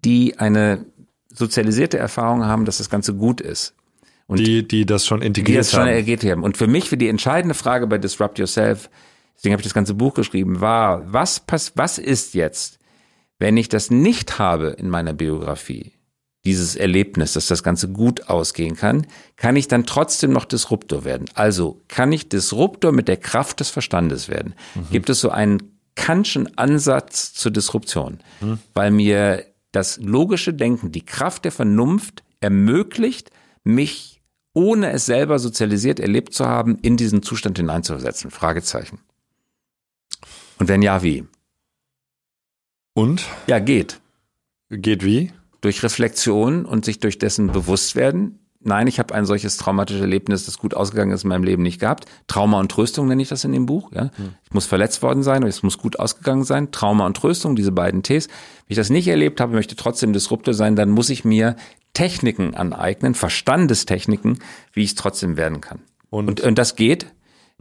die 0.05 0.37
eine 0.37 0.85
sozialisierte 1.33 1.97
Erfahrung 1.97 2.45
haben, 2.45 2.65
dass 2.65 2.77
das 2.77 2.89
Ganze 2.89 3.13
gut 3.13 3.41
ist. 3.41 3.73
Und 4.27 4.39
die, 4.39 4.67
die 4.67 4.85
das 4.85 5.05
schon 5.05 5.21
integriert 5.21 5.47
die 5.47 5.57
das 5.57 5.73
haben. 5.73 5.87
schon 5.87 5.89
integriert 5.89 6.23
haben. 6.23 6.43
Und 6.43 6.57
für 6.57 6.67
mich, 6.67 6.89
für 6.89 6.97
die 6.97 7.09
entscheidende 7.09 7.55
Frage 7.55 7.87
bei 7.87 7.97
Disrupt 7.97 8.39
Yourself, 8.39 8.89
deswegen 9.35 9.53
habe 9.53 9.61
ich 9.61 9.65
das 9.65 9.73
ganze 9.73 9.95
Buch 9.95 10.13
geschrieben, 10.13 10.61
war, 10.61 11.11
was, 11.11 11.41
pass, 11.41 11.73
was 11.75 11.97
ist 11.97 12.33
jetzt, 12.33 12.79
wenn 13.39 13.57
ich 13.57 13.67
das 13.67 13.91
nicht 13.91 14.39
habe 14.39 14.67
in 14.69 14.89
meiner 14.89 15.13
Biografie, 15.13 15.91
dieses 16.45 16.75
Erlebnis, 16.75 17.33
dass 17.33 17.47
das 17.47 17.63
Ganze 17.63 17.89
gut 17.89 18.27
ausgehen 18.29 18.75
kann, 18.75 19.07
kann 19.37 19.55
ich 19.55 19.67
dann 19.67 19.85
trotzdem 19.85 20.31
noch 20.31 20.45
Disruptor 20.45 21.05
werden. 21.05 21.25
Also 21.35 21.81
kann 21.87 22.11
ich 22.11 22.27
Disruptor 22.27 22.91
mit 22.91 23.07
der 23.07 23.17
Kraft 23.17 23.59
des 23.59 23.69
Verstandes 23.69 24.27
werden. 24.27 24.53
Mhm. 24.75 24.87
Gibt 24.91 25.09
es 25.09 25.21
so 25.21 25.29
einen 25.29 25.79
Kantschen 25.95 26.57
Ansatz 26.57 27.33
zur 27.33 27.51
Disruption, 27.51 28.19
mhm. 28.41 28.59
weil 28.73 28.91
mir 28.91 29.45
das 29.73 29.97
logische 29.97 30.53
Denken, 30.53 30.91
die 30.91 31.05
Kraft 31.05 31.43
der 31.43 31.51
Vernunft 31.51 32.23
ermöglicht, 32.39 33.31
mich, 33.63 34.21
ohne 34.53 34.91
es 34.91 35.05
selber 35.05 35.39
sozialisiert 35.39 35.99
erlebt 35.99 36.33
zu 36.33 36.45
haben, 36.45 36.77
in 36.81 36.95
diesen 36.95 37.23
Zustand 37.23 37.57
hineinzusetzen? 37.57 38.31
Fragezeichen. 38.31 38.99
Und 40.59 40.69
wenn 40.69 40.81
ja, 40.81 41.03
wie? 41.03 41.25
Und? 42.93 43.25
Ja, 43.47 43.59
geht. 43.59 43.99
Geht 44.69 45.03
wie? 45.03 45.33
Durch 45.61 45.83
Reflexion 45.83 46.65
und 46.65 46.85
sich 46.85 46.99
durch 46.99 47.17
dessen 47.17 47.47
bewusst 47.47 47.95
werden. 47.95 48.39
Nein, 48.65 48.87
ich 48.87 48.99
habe 48.99 49.13
ein 49.13 49.25
solches 49.25 49.57
traumatisches 49.57 50.01
Erlebnis, 50.01 50.45
das 50.45 50.57
gut 50.57 50.73
ausgegangen 50.73 51.11
ist 51.11 51.23
in 51.23 51.29
meinem 51.29 51.43
Leben 51.43 51.63
nicht 51.63 51.79
gehabt. 51.79 52.05
Trauma 52.27 52.59
und 52.59 52.71
Tröstung 52.71 53.07
nenne 53.07 53.21
ich 53.21 53.29
das 53.29 53.43
in 53.43 53.51
dem 53.51 53.65
Buch. 53.65 53.91
Ja? 53.93 54.11
Ich 54.45 54.53
muss 54.53 54.65
verletzt 54.65 55.01
worden 55.01 55.23
sein, 55.23 55.39
oder 55.39 55.49
es 55.49 55.63
muss 55.63 55.77
gut 55.77 55.99
ausgegangen 55.99 56.43
sein. 56.43 56.71
Trauma 56.71 57.05
und 57.05 57.17
Tröstung, 57.17 57.55
diese 57.55 57.71
beiden 57.71 58.03
Ts. 58.03 58.27
Wenn 58.27 58.35
ich 58.69 58.77
das 58.77 58.89
nicht 58.89 59.07
erlebt 59.07 59.41
habe, 59.41 59.53
möchte 59.53 59.75
trotzdem 59.75 60.13
Disruptor 60.13 60.53
sein, 60.53 60.75
dann 60.75 60.89
muss 60.89 61.09
ich 61.09 61.25
mir 61.25 61.55
Techniken 61.93 62.55
aneignen, 62.55 63.15
Verstandestechniken, 63.15 64.39
wie 64.73 64.83
ich 64.83 64.91
es 64.91 64.95
trotzdem 64.95 65.37
werden 65.37 65.61
kann. 65.61 65.79
Und- 66.09 66.27
und, 66.27 66.41
und 66.41 66.57
das 66.57 66.75
geht. 66.75 67.07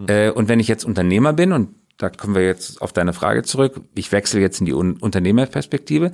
Äh, 0.07 0.31
und 0.31 0.49
wenn 0.49 0.61
ich 0.61 0.69
jetzt 0.69 0.85
Unternehmer 0.85 1.33
bin, 1.33 1.53
und 1.53 1.71
da 1.99 2.11
kommen 2.11 2.35
wir 2.35 2.45
jetzt 2.45 2.81
auf 2.83 2.93
deine 2.93 3.13
Frage 3.13 3.43
zurück, 3.43 3.81
ich 3.95 4.11
wechsle 4.13 4.41
jetzt 4.41 4.61
in 4.61 4.67
die 4.67 4.73
Un 4.73 4.97
Unternehmerperspektive, 4.97 6.13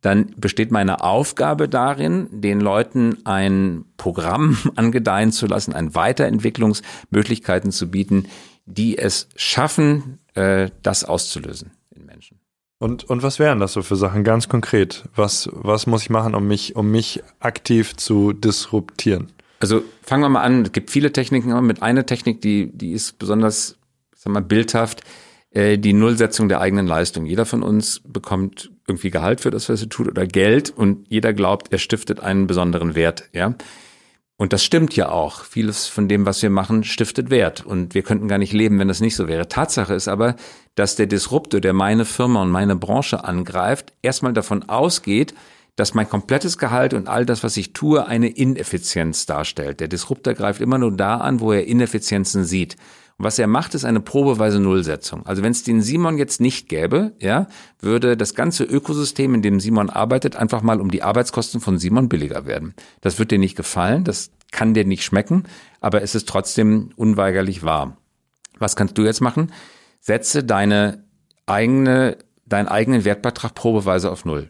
dann 0.00 0.34
besteht 0.36 0.70
meine 0.70 1.02
Aufgabe 1.02 1.68
darin, 1.68 2.28
den 2.30 2.60
Leuten 2.60 3.18
ein 3.24 3.84
Programm 3.96 4.58
angedeihen 4.76 5.32
zu 5.32 5.46
lassen, 5.46 5.72
ein 5.72 5.94
Weiterentwicklungsmöglichkeiten 5.94 7.70
zu 7.70 7.90
bieten, 7.90 8.26
die 8.66 8.98
es 8.98 9.28
schaffen, 9.36 10.18
äh, 10.34 10.70
das 10.82 11.04
auszulösen 11.04 11.72
in 11.94 12.06
Menschen. 12.06 12.38
Und, 12.78 13.04
und 13.04 13.22
was 13.22 13.38
wären 13.38 13.60
das 13.60 13.74
so 13.74 13.82
für 13.82 13.96
Sachen 13.96 14.24
ganz 14.24 14.48
konkret? 14.48 15.04
Was, 15.14 15.50
was 15.52 15.86
muss 15.86 16.02
ich 16.02 16.10
machen, 16.10 16.34
um 16.34 16.48
mich, 16.48 16.76
um 16.76 16.90
mich 16.90 17.22
aktiv 17.38 17.96
zu 17.96 18.32
disruptieren? 18.32 19.30
Also 19.58 19.82
fangen 20.02 20.22
wir 20.22 20.30
mal 20.30 20.42
an. 20.42 20.64
Es 20.64 20.72
gibt 20.72 20.90
viele 20.90 21.12
Techniken, 21.12 21.52
aber 21.52 21.60
mit 21.60 21.82
einer 21.82 22.06
Technik, 22.06 22.40
die, 22.40 22.70
die 22.72 22.92
ist 22.92 23.18
besonders, 23.18 23.76
sag 24.16 24.32
mal, 24.32 24.40
bildhaft, 24.40 25.02
äh, 25.50 25.76
die 25.76 25.92
Nullsetzung 25.92 26.48
der 26.48 26.62
eigenen 26.62 26.86
Leistung. 26.86 27.26
Jeder 27.26 27.44
von 27.44 27.62
uns 27.62 28.00
bekommt 28.06 28.70
irgendwie 28.90 29.10
Gehalt 29.10 29.40
für 29.40 29.50
das, 29.50 29.68
was 29.68 29.80
er 29.80 29.88
tut 29.88 30.08
oder 30.08 30.26
Geld 30.26 30.70
und 30.70 31.06
jeder 31.08 31.32
glaubt, 31.32 31.72
er 31.72 31.78
stiftet 31.78 32.20
einen 32.20 32.46
besonderen 32.46 32.94
Wert, 32.94 33.28
ja. 33.32 33.54
Und 34.40 34.54
das 34.54 34.64
stimmt 34.64 34.96
ja 34.96 35.10
auch. 35.10 35.44
Vieles 35.44 35.86
von 35.86 36.08
dem, 36.08 36.24
was 36.24 36.40
wir 36.40 36.48
machen, 36.48 36.82
stiftet 36.82 37.28
Wert. 37.28 37.66
Und 37.66 37.92
wir 37.92 38.02
könnten 38.02 38.26
gar 38.26 38.38
nicht 38.38 38.54
leben, 38.54 38.78
wenn 38.78 38.88
das 38.88 39.02
nicht 39.02 39.14
so 39.14 39.28
wäre. 39.28 39.48
Tatsache 39.48 39.92
ist 39.92 40.08
aber, 40.08 40.34
dass 40.76 40.96
der 40.96 41.04
Disruptor, 41.06 41.60
der 41.60 41.74
meine 41.74 42.06
Firma 42.06 42.40
und 42.40 42.50
meine 42.50 42.74
Branche 42.74 43.22
angreift, 43.22 43.92
erstmal 44.00 44.32
davon 44.32 44.66
ausgeht, 44.66 45.34
dass 45.76 45.92
mein 45.92 46.08
komplettes 46.08 46.56
Gehalt 46.56 46.94
und 46.94 47.06
all 47.06 47.26
das, 47.26 47.42
was 47.42 47.58
ich 47.58 47.74
tue, 47.74 48.06
eine 48.06 48.28
Ineffizienz 48.28 49.26
darstellt. 49.26 49.80
Der 49.80 49.88
Disruptor 49.88 50.32
greift 50.32 50.62
immer 50.62 50.78
nur 50.78 50.92
da 50.92 51.18
an, 51.18 51.40
wo 51.40 51.52
er 51.52 51.66
Ineffizienzen 51.66 52.44
sieht. 52.44 52.76
Was 53.22 53.38
er 53.38 53.48
macht, 53.48 53.74
ist 53.74 53.84
eine 53.84 54.00
probeweise 54.00 54.60
Nullsetzung. 54.60 55.26
Also 55.26 55.42
wenn 55.42 55.52
es 55.52 55.62
den 55.62 55.82
Simon 55.82 56.16
jetzt 56.16 56.40
nicht 56.40 56.70
gäbe, 56.70 57.12
ja, 57.18 57.48
würde 57.78 58.16
das 58.16 58.34
ganze 58.34 58.64
Ökosystem, 58.64 59.34
in 59.34 59.42
dem 59.42 59.60
Simon 59.60 59.90
arbeitet, 59.90 60.36
einfach 60.36 60.62
mal 60.62 60.80
um 60.80 60.90
die 60.90 61.02
Arbeitskosten 61.02 61.60
von 61.60 61.76
Simon 61.76 62.08
billiger 62.08 62.46
werden. 62.46 62.74
Das 63.02 63.18
wird 63.18 63.30
dir 63.30 63.38
nicht 63.38 63.56
gefallen, 63.56 64.04
das 64.04 64.30
kann 64.52 64.72
dir 64.72 64.86
nicht 64.86 65.04
schmecken, 65.04 65.44
aber 65.82 66.00
es 66.00 66.14
ist 66.14 66.30
trotzdem 66.30 66.92
unweigerlich 66.96 67.62
wahr. 67.62 67.98
Was 68.58 68.74
kannst 68.74 68.96
du 68.96 69.02
jetzt 69.02 69.20
machen? 69.20 69.52
Setze 70.00 70.42
deine 70.42 71.04
eigene, 71.44 72.16
deinen 72.46 72.68
eigenen 72.68 73.04
Wertbeitrag 73.04 73.54
probeweise 73.54 74.10
auf 74.10 74.24
Null. 74.24 74.48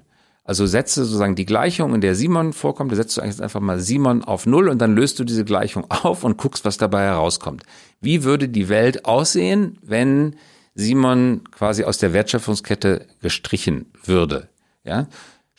Also 0.51 0.67
setze 0.67 1.05
sozusagen 1.05 1.37
die 1.37 1.47
Gleichung, 1.47 1.95
in 1.95 2.01
der 2.01 2.17
Simon 2.17 2.53
vorkommt, 2.53 2.91
da 2.91 2.97
setzt 2.97 3.17
du 3.17 3.21
eigentlich 3.21 3.41
einfach 3.41 3.61
mal 3.61 3.79
Simon 3.79 4.25
auf 4.25 4.47
Null 4.47 4.69
und 4.69 4.79
dann 4.79 4.97
löst 4.97 5.21
du 5.21 5.23
diese 5.23 5.45
Gleichung 5.45 5.89
auf 5.89 6.25
und 6.25 6.39
guckst, 6.39 6.65
was 6.65 6.77
dabei 6.77 7.05
herauskommt. 7.05 7.63
Wie 8.01 8.25
würde 8.25 8.49
die 8.49 8.69
Welt 8.69 9.05
aussehen, 9.05 9.79
wenn 9.81 10.35
Simon 10.75 11.43
quasi 11.53 11.85
aus 11.85 11.99
der 11.99 12.13
Wertschöpfungskette 12.13 13.07
gestrichen 13.23 13.93
würde? 14.05 14.49
Ja? 14.83 15.07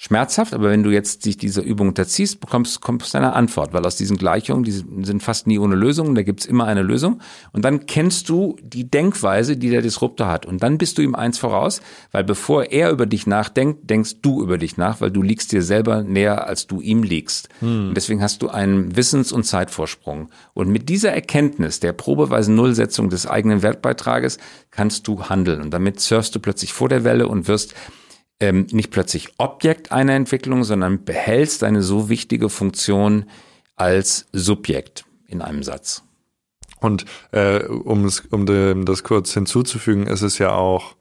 Schmerzhaft, 0.04 0.56
aber 0.56 0.72
wenn 0.72 0.82
du 0.82 0.90
jetzt 0.90 1.26
dich 1.26 1.38
dieser 1.38 1.62
Übung 1.62 1.90
unterziehst, 1.90 2.40
bekommst, 2.40 2.82
kommst 2.82 3.14
du 3.14 3.20
eine 3.20 3.34
Antwort, 3.34 3.72
weil 3.72 3.86
aus 3.86 3.98
diesen 3.98 4.18
Gleichungen, 4.18 4.64
die 4.64 4.72
sind 4.72 5.22
fast 5.22 5.46
nie 5.46 5.60
ohne 5.60 5.76
Lösung, 5.76 6.16
da 6.16 6.24
gibt's 6.24 6.48
immer 6.48 6.66
eine 6.66 6.82
Lösung. 6.82 7.22
Und 7.52 7.66
dann 7.66 7.86
kennst 7.86 8.28
du 8.28 8.56
die 8.64 8.90
Denkweise, 8.90 9.58
die 9.58 9.70
der 9.70 9.84
Disruptor 9.84 10.26
hat. 10.26 10.48
Und 10.48 10.64
dann 10.64 10.80
bist 10.80 10.98
du 10.98 11.04
ihm 11.04 11.14
eins 11.14 11.38
voraus, 11.38 11.84
weil 12.12 12.24
bevor 12.24 12.72
er 12.72 12.90
über 12.90 13.06
dich 13.06 13.28
nachdenkt, 13.28 13.92
denkst 13.92 14.22
du 14.24 14.42
über 14.42 14.58
dich 14.58 14.76
nach, 14.76 15.02
weil 15.02 15.12
du 15.12 15.22
liegst 15.22 15.52
dir 15.52 15.62
selber 15.62 16.02
näher, 16.02 16.48
als 16.48 16.66
du 16.66 16.82
ihm 16.82 17.04
liegst. 17.04 17.50
Und 17.90 17.94
deswegen 17.94 18.24
hast 18.24 18.42
du 18.42 18.50
einen 18.50 18.96
Wissens- 18.96 19.32
und 19.32 19.44
Zeitvorsprung. 19.44 20.30
Und 20.56 20.70
mit 20.70 20.90
dieser 20.90 21.12
Erkenntnis 21.12 21.80
der 21.80 21.94
probeweisen 21.94 22.56
Nullsetzung 22.56 23.12
des 23.12 23.28
eigenen 23.28 23.62
Wertbeitrages 23.62 24.40
kannst 24.72 25.08
du 25.08 25.26
handeln. 25.26 25.62
Und 25.62 25.76
damit 25.76 26.00
surfst 26.00 26.34
du 26.34 26.40
plötzlich 26.40 26.74
vor 26.74 26.90
der 26.90 27.04
Welle 27.04 27.28
und 27.28 27.48
wirst 27.48 27.76
ähm, 28.42 28.68
nicht 28.72 28.92
plötzlich 28.92 29.30
Objekt 29.38 29.92
einer 29.92 30.14
Entwicklung, 30.14 30.64
sondern 30.64 31.06
behältst 31.06 31.64
eine 31.64 31.82
so 31.82 32.10
wichtige 32.10 32.50
Funktion 32.50 33.26
als 33.76 34.28
Subjekt 34.34 35.06
in 35.28 35.42
einem 35.42 35.64
Satz. 35.64 36.04
Und 36.80 37.06
äh, 37.32 37.64
um, 37.66 38.06
es, 38.06 38.22
um 38.32 38.48
dem, 38.48 38.86
das 38.86 39.04
kurz 39.04 39.34
hinzuzufügen, 39.34 40.08
ist 40.08 40.24
es 40.24 40.40
ja 40.40 40.52
auch 40.54 40.96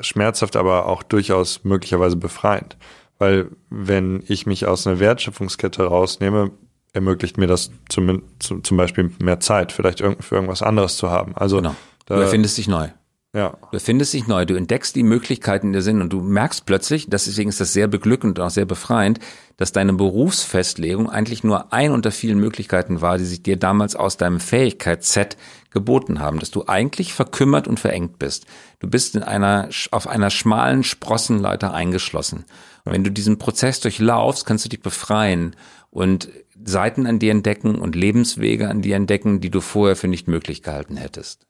schmerzhaft, 0.00 0.56
aber 0.56 0.86
auch 0.86 1.04
durchaus 1.04 1.62
möglicherweise 1.64 2.16
befreiend. 2.16 2.76
Weil 3.18 3.50
wenn 3.70 4.22
ich 4.26 4.44
mich 4.44 4.66
aus 4.66 4.86
einer 4.86 4.98
Wertschöpfungskette 4.98 5.84
rausnehme, 5.84 6.50
ermöglicht 6.92 7.38
mir 7.38 7.46
das 7.46 7.70
zum, 7.88 8.22
zum 8.40 8.76
Beispiel 8.76 9.12
mehr 9.20 9.38
Zeit, 9.38 9.70
vielleicht 9.70 10.00
für 10.00 10.34
irgendwas 10.34 10.62
anderes 10.62 10.96
zu 10.96 11.10
haben. 11.10 11.36
Also 11.36 11.58
Genau. 11.58 11.76
Du 12.06 12.14
erfindest 12.14 12.58
dich 12.58 12.68
neu. 12.68 12.88
Ja. 13.36 13.50
Du 13.70 13.76
erfindest 13.76 14.14
dich 14.14 14.26
neu, 14.26 14.46
du 14.46 14.54
entdeckst 14.54 14.96
die 14.96 15.02
Möglichkeiten 15.02 15.72
der 15.74 15.82
Sinn 15.82 16.00
und 16.00 16.10
du 16.12 16.22
merkst 16.22 16.64
plötzlich, 16.64 17.08
deswegen 17.10 17.50
ist 17.50 17.60
das 17.60 17.74
sehr 17.74 17.86
beglückend 17.86 18.38
und 18.38 18.44
auch 18.44 18.50
sehr 18.50 18.64
befreiend, 18.64 19.20
dass 19.58 19.72
deine 19.72 19.92
Berufsfestlegung 19.92 21.10
eigentlich 21.10 21.44
nur 21.44 21.72
ein 21.72 21.92
unter 21.92 22.12
vielen 22.12 22.38
Möglichkeiten 22.38 23.02
war, 23.02 23.18
die 23.18 23.24
sich 23.24 23.42
dir 23.42 23.58
damals 23.58 23.94
aus 23.94 24.16
deinem 24.16 24.40
Fähigkeitsset 24.40 25.36
geboten 25.70 26.20
haben, 26.20 26.38
dass 26.38 26.50
du 26.50 26.64
eigentlich 26.66 27.12
verkümmert 27.12 27.68
und 27.68 27.78
verengt 27.78 28.18
bist. 28.18 28.46
Du 28.78 28.88
bist 28.88 29.14
in 29.14 29.22
einer, 29.22 29.68
auf 29.90 30.08
einer 30.08 30.30
schmalen 30.30 30.82
Sprossenleiter 30.82 31.74
eingeschlossen. 31.74 32.46
Und 32.84 32.92
wenn 32.92 33.04
du 33.04 33.10
diesen 33.10 33.36
Prozess 33.36 33.80
durchlaufst, 33.80 34.46
kannst 34.46 34.64
du 34.64 34.70
dich 34.70 34.80
befreien 34.80 35.54
und 35.90 36.30
Seiten 36.66 37.06
an 37.06 37.18
dir 37.18 37.30
entdecken 37.30 37.76
und 37.76 37.94
Lebenswege 37.94 38.68
an 38.68 38.82
dir 38.82 38.96
entdecken, 38.96 39.40
die 39.40 39.50
du 39.50 39.60
vorher 39.60 39.96
für 39.96 40.08
nicht 40.08 40.28
möglich 40.28 40.62
gehalten 40.62 40.96
hättest. 40.96 41.46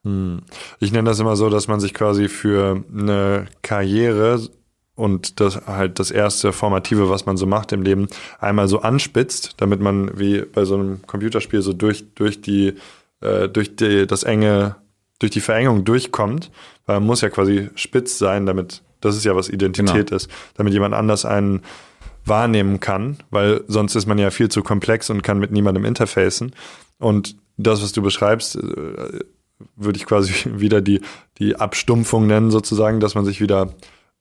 Ich 0.78 0.92
nenne 0.92 1.08
das 1.08 1.18
immer 1.18 1.36
so, 1.36 1.48
dass 1.50 1.68
man 1.68 1.80
sich 1.80 1.94
quasi 1.94 2.28
für 2.28 2.84
eine 2.92 3.46
Karriere 3.62 4.40
und 4.94 5.40
das 5.40 5.66
halt 5.66 5.98
das 5.98 6.10
erste 6.10 6.52
Formative, 6.52 7.08
was 7.10 7.26
man 7.26 7.36
so 7.36 7.46
macht 7.46 7.72
im 7.72 7.82
Leben, 7.82 8.08
einmal 8.38 8.66
so 8.66 8.80
anspitzt, 8.80 9.54
damit 9.58 9.80
man 9.80 10.18
wie 10.18 10.40
bei 10.40 10.64
so 10.64 10.74
einem 10.74 11.02
Computerspiel 11.06 11.62
so 11.62 11.72
durch, 11.72 12.06
durch 12.14 12.40
die, 12.40 12.74
äh, 13.20 13.48
durch 13.48 13.76
die, 13.76 14.06
das 14.06 14.22
enge, 14.22 14.76
durch 15.18 15.32
die 15.32 15.40
Verengung 15.40 15.84
durchkommt. 15.84 16.50
Weil 16.86 17.00
man 17.00 17.06
muss 17.06 17.20
ja 17.20 17.28
quasi 17.28 17.68
spitz 17.74 18.18
sein, 18.18 18.46
damit, 18.46 18.82
das 19.00 19.16
ist 19.16 19.24
ja 19.24 19.36
was 19.36 19.50
Identität 19.50 20.10
ist, 20.10 20.30
damit 20.56 20.72
jemand 20.72 20.94
anders 20.94 21.26
einen 21.26 21.60
wahrnehmen 22.26 22.80
kann, 22.80 23.18
weil 23.30 23.62
sonst 23.68 23.94
ist 23.94 24.06
man 24.06 24.18
ja 24.18 24.30
viel 24.30 24.48
zu 24.48 24.62
komplex 24.62 25.10
und 25.10 25.22
kann 25.22 25.38
mit 25.38 25.52
niemandem 25.52 25.84
interfacen. 25.84 26.52
Und 26.98 27.36
das, 27.56 27.82
was 27.82 27.92
du 27.92 28.02
beschreibst, 28.02 28.56
äh, 28.56 29.20
würde 29.76 29.98
ich 29.98 30.06
quasi 30.06 30.32
wieder 30.58 30.80
die, 30.80 31.00
die 31.38 31.56
Abstumpfung 31.56 32.26
nennen, 32.26 32.50
sozusagen, 32.50 33.00
dass 33.00 33.14
man 33.14 33.24
sich 33.24 33.40
wieder 33.40 33.74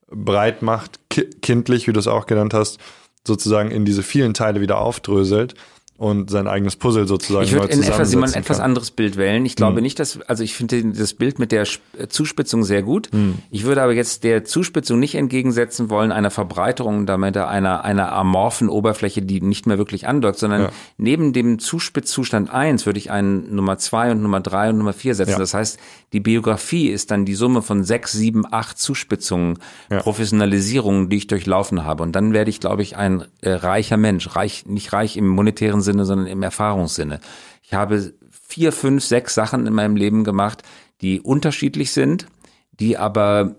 breit 0.07 0.61
macht, 0.61 0.99
ki 1.09 1.25
kindlich, 1.41 1.87
wie 1.87 1.93
du 1.93 1.99
es 1.99 2.07
auch 2.07 2.27
genannt 2.27 2.53
hast, 2.53 2.79
sozusagen 3.25 3.71
in 3.71 3.85
diese 3.85 4.03
vielen 4.03 4.33
Teile 4.33 4.61
wieder 4.61 4.77
aufdröselt 4.77 5.55
und 5.97 6.29
sein 6.29 6.47
eigenes 6.47 6.75
Puzzle 6.75 7.07
sozusagen 7.07 7.45
Ich 7.45 7.53
würde 7.53 7.67
neu 7.67 7.73
in 7.73 7.83
etwas, 7.83 8.09
zusammensetzen 8.09 8.41
etwas 8.41 8.59
anderes 8.59 8.91
Bild 8.91 9.15
wählen. 9.15 9.45
Ich 9.45 9.55
glaube 9.55 9.81
nicht, 9.81 9.97
dass, 9.99 10.19
also 10.21 10.43
ich 10.43 10.53
finde 10.53 10.83
das 10.91 11.13
Bild 11.13 11.39
mit 11.39 11.51
der 11.53 11.63
äh, 11.97 12.07
Zuspitzung 12.09 12.63
sehr 12.65 12.83
gut. 12.83 13.09
Ich 13.49 13.63
würde 13.63 13.81
aber 13.81 13.93
jetzt 13.93 14.23
der 14.25 14.43
Zuspitzung 14.43 14.99
nicht 14.99 15.15
entgegensetzen 15.15 15.89
wollen, 15.89 16.11
einer 16.11 16.31
Verbreiterung 16.31 17.05
damit 17.05 17.37
einer, 17.37 17.85
einer 17.85 18.11
amorphen 18.11 18.67
Oberfläche, 18.67 19.21
die 19.21 19.39
nicht 19.41 19.67
mehr 19.67 19.77
wirklich 19.77 20.05
andockt, 20.07 20.37
sondern 20.39 20.61
Ja. 20.63 20.69
neben 20.97 21.31
dem 21.31 21.59
Zuspitzzustand 21.59 22.49
eins 22.49 22.85
würde 22.85 22.99
ich 22.99 23.09
einen 23.11 23.55
Nummer 23.55 23.77
zwei 23.77 24.11
und 24.11 24.21
Nummer 24.21 24.41
drei 24.41 24.69
und 24.69 24.77
Nummer 24.77 24.93
vier 24.93 25.15
setzen. 25.15 25.31
Ja. 25.31 25.37
Das 25.39 25.53
heißt, 25.53 25.79
die 26.13 26.19
Biografie 26.19 26.89
ist 26.89 27.11
dann 27.11 27.25
die 27.25 27.35
Summe 27.35 27.61
von 27.61 27.83
sechs, 27.83 28.11
sieben, 28.11 28.43
acht 28.51 28.77
Zuspitzungen, 28.77 29.59
Ja. 29.89 29.99
Professionalisierungen, 29.99 31.09
die 31.09 31.17
ich 31.17 31.27
durchlaufen 31.27 31.83
habe. 31.85 32.03
Und 32.03 32.13
dann 32.13 32.33
werde 32.33 32.49
ich, 32.49 32.59
glaube 32.59 32.81
ich, 32.81 32.97
ein 32.97 33.23
äh, 33.41 33.51
reicher 33.51 33.97
Mensch. 33.97 34.35
Reich, 34.35 34.65
nicht 34.65 34.91
reich 34.93 35.17
im 35.17 35.27
monetären 35.27 35.81
Sinne, 35.85 36.03
sondern 36.03 36.27
im 36.27 36.43
Erfahrungssinne. 36.43 37.21
Ich 37.63 37.73
habe 37.73 38.13
vier, 38.29 38.73
fünf, 38.73 39.03
sechs 39.03 39.33
Sachen 39.33 39.65
in 39.65 39.73
meinem 39.73 39.95
Leben 39.95 40.23
gemacht, 40.25 40.63
die 41.01 41.21
unterschiedlich 41.21 41.91
sind, 41.91 42.27
die 42.71 42.97
aber 42.97 43.55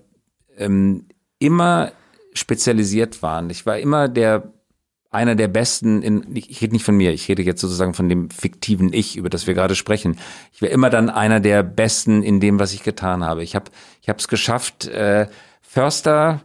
ähm, 0.58 1.06
immer 1.38 1.92
spezialisiert 2.34 3.22
waren. 3.22 3.50
Ich 3.50 3.64
war 3.64 3.78
immer 3.78 4.08
der 4.08 4.52
einer 5.10 5.34
der 5.34 5.48
besten 5.48 6.02
in, 6.02 6.26
ich 6.34 6.60
rede 6.60 6.74
nicht 6.74 6.84
von 6.84 6.96
mir, 6.96 7.12
ich 7.12 7.28
rede 7.28 7.42
jetzt 7.42 7.62
sozusagen 7.62 7.94
von 7.94 8.08
dem 8.08 8.28
fiktiven 8.28 8.92
Ich, 8.92 9.16
über 9.16 9.30
das 9.30 9.46
wir 9.46 9.54
gerade 9.54 9.74
sprechen. 9.74 10.18
Ich 10.52 10.60
wäre 10.60 10.72
immer 10.72 10.90
dann 10.90 11.08
einer 11.08 11.40
der 11.40 11.62
besten 11.62 12.22
in 12.22 12.38
dem, 12.38 12.58
was 12.58 12.74
ich 12.74 12.82
getan 12.82 13.24
habe. 13.24 13.42
Ich 13.42 13.54
habe 13.54 13.70
ich 14.02 14.08
es 14.08 14.28
geschafft, 14.28 14.86
äh, 14.88 15.28
Förster, 15.62 16.42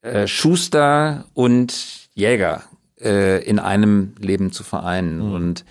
äh, 0.00 0.26
Schuster 0.26 1.26
und 1.34 2.08
Jäger 2.14 2.62
äh, 3.00 3.42
in 3.44 3.58
einem 3.58 4.14
Leben 4.18 4.52
zu 4.52 4.64
vereinen. 4.64 5.18
Mhm. 5.18 5.32
Und 5.32 5.64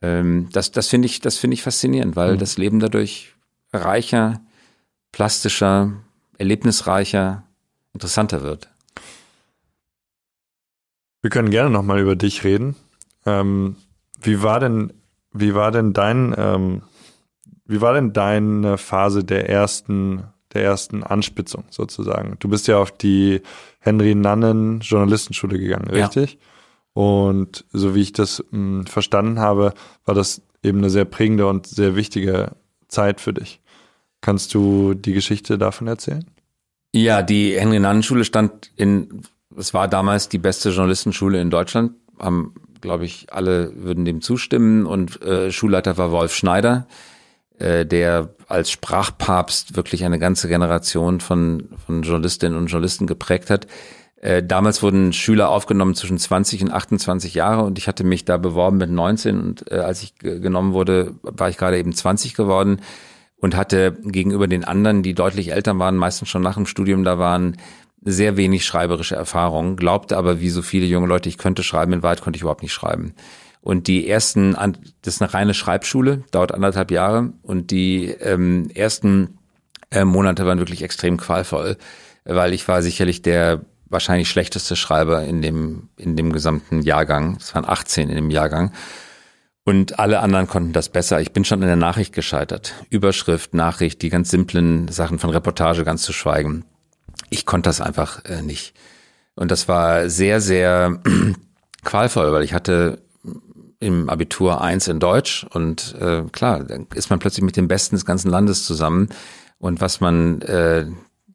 ähm, 0.00 0.48
das, 0.52 0.70
das 0.70 0.88
finde 0.88 1.06
ich, 1.06 1.20
das 1.20 1.38
finde 1.38 1.54
ich 1.54 1.62
faszinierend, 1.62 2.16
weil 2.16 2.34
mhm. 2.34 2.38
das 2.38 2.58
Leben 2.58 2.80
dadurch 2.80 3.34
reicher, 3.72 4.40
plastischer, 5.12 5.92
erlebnisreicher, 6.38 7.44
interessanter 7.94 8.42
wird. 8.42 8.68
Wir 11.20 11.30
können 11.30 11.50
gerne 11.50 11.70
nochmal 11.70 12.00
über 12.00 12.16
dich 12.16 12.42
reden. 12.42 12.74
Ähm, 13.24 13.76
wie 14.20 14.42
war 14.42 14.58
denn, 14.58 14.92
wie 15.32 15.54
war 15.54 15.70
denn 15.70 15.92
dein, 15.92 16.34
ähm, 16.36 16.82
wie 17.64 17.80
war 17.80 17.94
denn 17.94 18.12
deine 18.12 18.76
Phase 18.76 19.22
der 19.22 19.48
ersten, 19.48 20.24
der 20.52 20.64
ersten 20.64 21.04
Anspitzung 21.04 21.64
sozusagen? 21.70 22.36
Du 22.40 22.48
bist 22.48 22.66
ja 22.66 22.78
auf 22.78 22.90
die 22.90 23.40
Henry 23.82 24.14
Nannen 24.14 24.80
Journalistenschule 24.80 25.58
gegangen, 25.58 25.88
richtig? 25.88 26.34
Ja. 26.34 26.38
Und 26.94 27.64
so 27.72 27.94
wie 27.94 28.02
ich 28.02 28.12
das 28.12 28.44
mh, 28.50 28.80
hm, 28.80 28.86
verstanden 28.86 29.38
habe, 29.38 29.74
war 30.04 30.14
das 30.14 30.42
eben 30.62 30.78
eine 30.78 30.90
sehr 30.90 31.04
prägende 31.04 31.46
und 31.46 31.66
sehr 31.66 31.96
wichtige 31.96 32.52
Zeit 32.88 33.20
für 33.20 33.32
dich. 33.32 33.60
Kannst 34.20 34.54
du 34.54 34.94
die 34.94 35.12
Geschichte 35.12 35.58
davon 35.58 35.88
erzählen? 35.88 36.24
Ja, 36.94 37.22
die 37.22 37.58
Henry 37.58 37.80
Nannen 37.80 38.02
Schule 38.02 38.24
stand 38.24 38.70
in 38.76 39.22
es 39.56 39.74
war 39.74 39.88
damals 39.88 40.28
die 40.28 40.38
beste 40.38 40.70
Journalistenschule 40.70 41.40
in 41.40 41.50
Deutschland, 41.50 41.92
haben, 42.18 42.54
glaube 42.80 43.04
ich, 43.04 43.32
alle 43.32 43.72
würden 43.76 44.04
dem 44.04 44.20
zustimmen 44.20 44.86
und 44.86 45.22
äh, 45.22 45.50
Schulleiter 45.50 45.98
war 45.98 46.10
Wolf 46.10 46.34
Schneider, 46.34 46.86
äh, 47.62 47.86
der 47.86 48.30
als 48.48 48.70
Sprachpapst 48.70 49.76
wirklich 49.76 50.04
eine 50.04 50.18
ganze 50.18 50.48
Generation 50.48 51.20
von, 51.20 51.68
von 51.86 52.02
Journalistinnen 52.02 52.58
und 52.58 52.66
Journalisten 52.66 53.06
geprägt 53.06 53.50
hat. 53.50 53.68
Äh, 54.16 54.42
damals 54.42 54.82
wurden 54.82 55.12
Schüler 55.12 55.48
aufgenommen 55.48 55.94
zwischen 55.94 56.18
20 56.18 56.62
und 56.64 56.72
28 56.72 57.34
Jahre 57.34 57.62
und 57.62 57.78
ich 57.78 57.86
hatte 57.86 58.04
mich 58.04 58.24
da 58.24 58.36
beworben 58.36 58.78
mit 58.78 58.90
19 58.90 59.40
und 59.40 59.70
äh, 59.70 59.76
als 59.76 60.02
ich 60.02 60.16
genommen 60.18 60.72
wurde, 60.72 61.14
war 61.22 61.48
ich 61.48 61.56
gerade 61.56 61.78
eben 61.78 61.92
20 61.92 62.34
geworden 62.34 62.80
und 63.36 63.56
hatte 63.56 63.96
gegenüber 64.02 64.48
den 64.48 64.64
anderen, 64.64 65.02
die 65.02 65.14
deutlich 65.14 65.52
älter 65.52 65.78
waren, 65.78 65.96
meistens 65.96 66.28
schon 66.28 66.42
nach 66.42 66.54
dem 66.54 66.66
Studium 66.66 67.04
da 67.04 67.18
waren, 67.18 67.56
sehr 68.04 68.36
wenig 68.36 68.64
schreiberische 68.64 69.14
Erfahrung, 69.14 69.76
glaubte 69.76 70.16
aber, 70.16 70.40
wie 70.40 70.50
so 70.50 70.62
viele 70.62 70.86
junge 70.86 71.06
Leute, 71.06 71.28
ich 71.28 71.38
könnte 71.38 71.62
schreiben, 71.62 71.92
in 71.92 72.02
Wahrheit 72.02 72.22
konnte 72.22 72.36
ich 72.36 72.42
überhaupt 72.42 72.62
nicht 72.62 72.72
schreiben. 72.72 73.14
Und 73.62 73.86
die 73.86 74.08
ersten, 74.08 74.54
das 75.02 75.14
ist 75.14 75.22
eine 75.22 75.32
reine 75.32 75.54
Schreibschule, 75.54 76.24
dauert 76.30 76.52
anderthalb 76.52 76.90
Jahre 76.90 77.32
und 77.42 77.70
die 77.70 78.08
ähm, 78.08 78.68
ersten 78.74 79.38
äh, 79.90 80.04
Monate 80.04 80.44
waren 80.44 80.58
wirklich 80.58 80.82
extrem 80.82 81.16
qualvoll, 81.16 81.76
weil 82.24 82.52
ich 82.52 82.66
war 82.68 82.82
sicherlich 82.82 83.22
der 83.22 83.64
wahrscheinlich 83.86 84.28
schlechteste 84.28 84.74
Schreiber 84.74 85.22
in 85.22 85.42
dem, 85.42 85.88
in 85.96 86.16
dem 86.16 86.32
gesamten 86.32 86.82
Jahrgang. 86.82 87.36
Es 87.38 87.54
waren 87.54 87.68
18 87.68 88.08
in 88.08 88.16
dem 88.16 88.30
Jahrgang. 88.30 88.72
Und 89.64 90.00
alle 90.00 90.20
anderen 90.20 90.48
konnten 90.48 90.72
das 90.72 90.88
besser. 90.88 91.20
Ich 91.20 91.32
bin 91.32 91.44
schon 91.44 91.62
in 91.62 91.68
der 91.68 91.76
Nachricht 91.76 92.12
gescheitert. 92.12 92.74
Überschrift, 92.90 93.54
Nachricht, 93.54 94.02
die 94.02 94.08
ganz 94.08 94.30
simplen 94.30 94.88
Sachen 94.88 95.20
von 95.20 95.30
Reportage 95.30 95.84
ganz 95.84 96.02
zu 96.02 96.12
schweigen 96.12 96.64
ich 97.32 97.46
konnte 97.46 97.68
das 97.68 97.80
einfach 97.80 98.24
äh, 98.24 98.42
nicht. 98.42 98.74
Und 99.34 99.50
das 99.50 99.66
war 99.66 100.08
sehr, 100.08 100.40
sehr 100.40 101.00
qualvoll, 101.84 102.32
weil 102.32 102.44
ich 102.44 102.54
hatte 102.54 103.02
im 103.82 104.08
Abitur 104.08 104.60
eins 104.60 104.88
in 104.88 105.00
Deutsch 105.00 105.46
und 105.50 105.94
äh, 106.00 106.22
klar, 106.32 106.64
dann 106.64 106.86
ist 106.94 107.10
man 107.10 107.18
plötzlich 107.18 107.44
mit 107.44 107.56
dem 107.56 107.68
Besten 107.68 107.96
des 107.96 108.06
ganzen 108.06 108.30
Landes 108.30 108.64
zusammen 108.64 109.08
und 109.58 109.80
was 109.80 110.00
man 110.00 110.40
äh, 110.42 110.86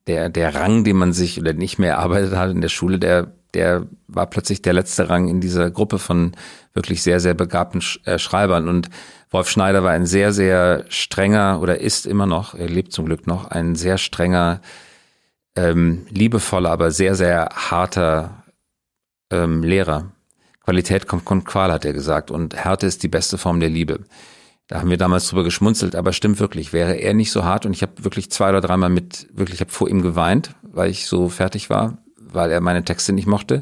der 0.08 0.30
der 0.30 0.56
Rang, 0.56 0.84
den 0.84 0.98
man 0.98 1.14
sich 1.14 1.40
oder 1.40 1.54
nicht 1.54 1.78
mehr 1.78 1.96
erarbeitet 1.96 2.36
hat 2.36 2.52
in 2.52 2.62
der 2.62 2.70
Schule, 2.70 3.00
der 3.00 3.34
der 3.54 3.88
war 4.08 4.28
plötzlich 4.28 4.62
der 4.62 4.74
letzte 4.74 5.10
Rang 5.10 5.28
in 5.28 5.42
dieser 5.42 5.70
Gruppe 5.72 6.00
von 6.00 6.32
wirklich 6.74 7.04
sehr 7.04 7.20
sehr 7.20 7.34
begabten 7.34 7.82
Sch 7.82 8.00
äh, 8.06 8.18
Schreibern 8.18 8.68
und 8.70 8.90
Wolf 9.30 9.50
Schneider 9.50 9.84
war 9.84 9.92
ein 9.92 10.06
sehr 10.06 10.32
sehr 10.32 10.86
strenger 10.90 11.60
oder 11.62 11.82
ist 11.82 12.06
immer 12.06 12.26
noch, 12.26 12.56
er 12.56 12.70
lebt 12.70 12.94
zum 12.94 13.06
Glück 13.06 13.28
noch, 13.28 13.46
ein 13.46 13.76
sehr 13.76 13.98
strenger 13.98 14.62
ähm, 15.58 16.06
liebevoller, 16.10 16.70
aber 16.72 16.92
sehr, 16.92 17.16
sehr 17.16 17.50
harter 17.52 18.44
ähm, 19.32 19.64
Lehrer. 19.64 20.12
Qualität 20.68 21.08
kommt 21.08 21.24
von 21.24 21.46
Qual, 21.46 21.72
hat 21.72 21.86
er 21.86 21.94
gesagt. 21.94 22.30
Und 22.30 22.54
Härte 22.54 22.88
ist 22.88 23.02
die 23.02 23.08
beste 23.08 23.38
Form 23.38 23.62
der 23.62 23.70
Liebe. 23.70 24.02
Da 24.68 24.82
haben 24.82 24.90
wir 24.90 24.98
damals 24.98 25.30
drüber 25.30 25.46
geschmunzelt, 25.46 25.96
aber 25.96 26.12
stimmt 26.12 26.42
wirklich. 26.42 26.74
Wäre 26.74 26.96
er 26.96 27.14
nicht 27.14 27.32
so 27.32 27.46
hart 27.46 27.66
und 27.66 27.72
ich 27.72 27.84
habe 27.84 28.04
wirklich 28.04 28.30
zwei 28.32 28.50
oder 28.50 28.60
dreimal 28.60 28.90
mit, 28.90 29.28
wirklich, 29.32 29.62
habe 29.62 29.72
vor 29.72 29.88
ihm 29.88 30.02
geweint, 30.02 30.56
weil 30.64 30.90
ich 30.90 31.08
so 31.08 31.30
fertig 31.30 31.70
war, 31.70 32.00
weil 32.20 32.52
er 32.52 32.60
meine 32.60 32.84
Texte 32.84 33.14
nicht 33.14 33.28
mochte. 33.28 33.62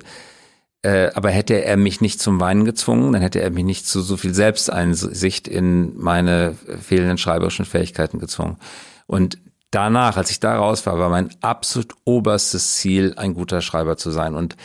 Äh, 0.82 1.12
aber 1.14 1.30
hätte 1.30 1.64
er 1.64 1.78
mich 1.78 2.02
nicht 2.02 2.20
zum 2.20 2.40
Weinen 2.40 2.66
gezwungen, 2.66 3.14
dann 3.14 3.22
hätte 3.22 3.40
er 3.40 3.52
mich 3.52 3.66
nicht 3.66 3.86
zu 3.86 4.02
so 4.02 4.18
viel 4.18 4.34
Selbsteinsicht 4.34 5.48
in 5.48 5.96
meine 5.96 6.56
fehlenden 6.82 7.20
schreiberischen 7.20 7.66
Fähigkeiten 7.66 8.18
gezwungen. 8.18 8.58
Und 9.06 9.38
danach, 9.70 10.18
als 10.18 10.32
ich 10.32 10.40
da 10.40 10.58
raus 10.58 10.88
war, 10.88 10.98
war 10.98 11.10
mein 11.10 11.30
absolut 11.42 11.94
oberstes 12.04 12.78
Ziel, 12.78 13.14
ein 13.16 13.36
guter 13.36 13.62
Schreiber 13.62 13.96
zu 13.96 14.10
sein. 14.10 14.34
Und 14.34 14.56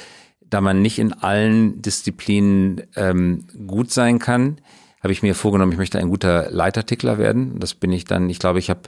da 0.50 0.60
man 0.60 0.82
nicht 0.82 0.98
in 0.98 1.12
allen 1.12 1.80
Disziplinen 1.80 2.82
ähm, 2.96 3.46
gut 3.66 3.90
sein 3.90 4.18
kann, 4.18 4.60
habe 5.02 5.12
ich 5.12 5.22
mir 5.22 5.34
vorgenommen, 5.34 5.72
ich 5.72 5.78
möchte 5.78 5.98
ein 5.98 6.10
guter 6.10 6.50
Leitartikler 6.50 7.18
werden. 7.18 7.58
Das 7.58 7.74
bin 7.74 7.92
ich 7.92 8.04
dann, 8.04 8.28
ich 8.28 8.38
glaube, 8.38 8.58
ich 8.58 8.68
habe 8.68 8.82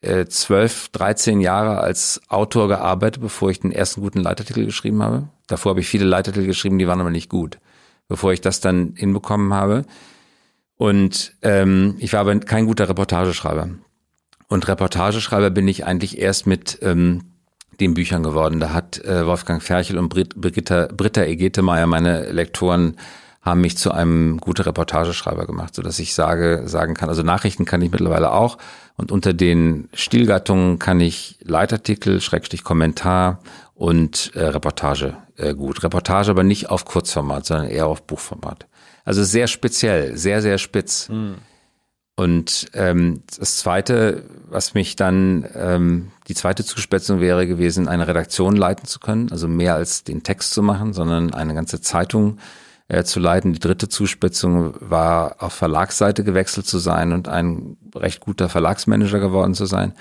äh, 0.00 0.26
zwölf, 0.26 0.88
dreizehn 0.90 1.40
Jahre 1.40 1.78
als 1.80 2.22
Autor 2.28 2.68
gearbeitet, 2.68 3.20
bevor 3.20 3.50
ich 3.50 3.60
den 3.60 3.72
ersten 3.72 4.00
guten 4.00 4.20
Leitartikel 4.20 4.64
geschrieben 4.64 5.02
habe. 5.02 5.28
Davor 5.46 5.70
habe 5.70 5.80
ich 5.80 5.88
viele 5.88 6.06
Leitartikel 6.06 6.46
geschrieben, 6.46 6.78
die 6.78 6.86
waren 6.86 7.00
aber 7.00 7.10
nicht 7.10 7.28
gut. 7.28 7.58
Bevor 8.08 8.32
ich 8.32 8.40
das 8.40 8.60
dann 8.60 8.94
hinbekommen 8.96 9.52
habe. 9.52 9.84
Und 10.76 11.34
ähm, 11.42 11.96
ich 11.98 12.12
war 12.12 12.20
aber 12.20 12.38
kein 12.38 12.66
guter 12.66 12.88
Reportageschreiber. 12.88 13.70
Und 14.48 14.68
Reportageschreiber 14.68 15.50
bin 15.50 15.66
ich 15.66 15.84
eigentlich 15.84 16.18
erst 16.18 16.46
mit 16.46 16.78
ähm, 16.82 17.32
den 17.80 17.94
Büchern 17.94 18.22
geworden. 18.22 18.60
Da 18.60 18.72
hat 18.72 18.98
äh, 19.04 19.26
Wolfgang 19.26 19.62
Ferchel 19.62 19.98
und 19.98 20.08
Brit, 20.08 20.34
Brigitta, 20.34 20.88
Britta 20.94 21.22
Egetemeyer, 21.22 21.86
meine 21.86 22.30
Lektoren, 22.30 22.96
haben 23.42 23.60
mich 23.60 23.78
zu 23.78 23.92
einem 23.92 24.38
guten 24.38 24.62
Reportageschreiber 24.62 25.46
gemacht, 25.46 25.76
so 25.76 25.80
dass 25.80 26.00
ich 26.00 26.14
sage, 26.14 26.64
sagen 26.66 26.94
kann, 26.94 27.08
also 27.08 27.22
Nachrichten 27.22 27.64
kann 27.64 27.80
ich 27.80 27.92
mittlerweile 27.92 28.32
auch. 28.32 28.58
Und 28.96 29.12
unter 29.12 29.32
den 29.32 29.88
Stilgattungen 29.94 30.80
kann 30.80 30.98
ich 30.98 31.38
Leitartikel, 31.42 32.20
Schrägstrich 32.20 32.64
Kommentar 32.64 33.38
und 33.74 34.32
äh, 34.34 34.46
Reportage 34.46 35.16
äh, 35.36 35.54
gut. 35.54 35.84
Reportage 35.84 36.30
aber 36.30 36.42
nicht 36.42 36.70
auf 36.70 36.84
Kurzformat, 36.84 37.46
sondern 37.46 37.68
eher 37.68 37.86
auf 37.86 38.02
Buchformat. 38.02 38.66
Also 39.04 39.22
sehr 39.22 39.46
speziell, 39.46 40.16
sehr, 40.16 40.42
sehr 40.42 40.58
spitz. 40.58 41.08
Mhm. 41.08 41.36
Und 42.18 42.70
ähm, 42.72 43.22
das 43.38 43.58
Zweite, 43.58 44.24
was 44.48 44.72
mich 44.72 44.96
dann, 44.96 45.46
ähm, 45.54 46.12
die 46.28 46.34
zweite 46.34 46.64
Zuspitzung 46.64 47.20
wäre 47.20 47.46
gewesen, 47.46 47.88
eine 47.88 48.08
Redaktion 48.08 48.56
leiten 48.56 48.86
zu 48.86 49.00
können, 49.00 49.30
also 49.30 49.48
mehr 49.48 49.74
als 49.74 50.02
den 50.02 50.22
Text 50.22 50.54
zu 50.54 50.62
machen, 50.62 50.94
sondern 50.94 51.34
eine 51.34 51.52
ganze 51.52 51.82
Zeitung 51.82 52.38
äh, 52.88 53.04
zu 53.04 53.20
leiten. 53.20 53.52
Die 53.52 53.58
dritte 53.58 53.90
Zuspitzung 53.90 54.72
war 54.80 55.36
auf 55.40 55.52
Verlagsseite 55.52 56.24
gewechselt 56.24 56.66
zu 56.66 56.78
sein 56.78 57.12
und 57.12 57.28
ein 57.28 57.76
recht 57.94 58.20
guter 58.20 58.48
Verlagsmanager 58.48 59.20
geworden 59.20 59.52
zu 59.52 59.66
sein. 59.66 59.92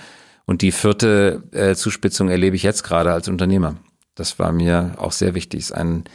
Und 0.45 0.61
die 0.61 0.71
vierte 0.71 1.43
äh, 1.51 1.75
Zuspitzung 1.75 2.29
erlebe 2.29 2.55
ich 2.55 2.63
jetzt 2.63 2.83
gerade 2.83 3.11
als 3.11 3.27
Unternehmer. 3.27 3.75
Das 4.13 4.39
war 4.39 4.53
mir 4.53 4.93
auch 4.99 5.11
sehr 5.11 5.35
wichtig. 5.35 5.59
Es 5.59 5.65
ist 5.71 5.75
ein 5.75 6.05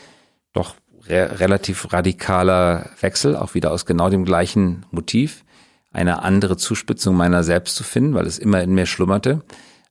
doch 0.55 0.77
re 1.07 1.41
relativ 1.41 1.93
radikaler 1.93 2.89
Wechsel, 3.01 3.37
auch 3.37 3.53
wieder 3.53 3.71
aus 3.71 3.85
genau 3.85 4.09
dem 4.09 4.25
gleichen 4.25 4.87
Motiv 4.91 5.45
eine 5.93 6.23
andere 6.23 6.57
Zuspitzung 6.57 7.17
meiner 7.17 7.43
selbst 7.43 7.77
zu 7.77 7.85
finden, 7.85 8.15
weil 8.15 8.27
es 8.27 8.39
immer 8.39 8.63
in 8.63 8.75
mir 8.75 8.87
schlummerte. 8.87 9.43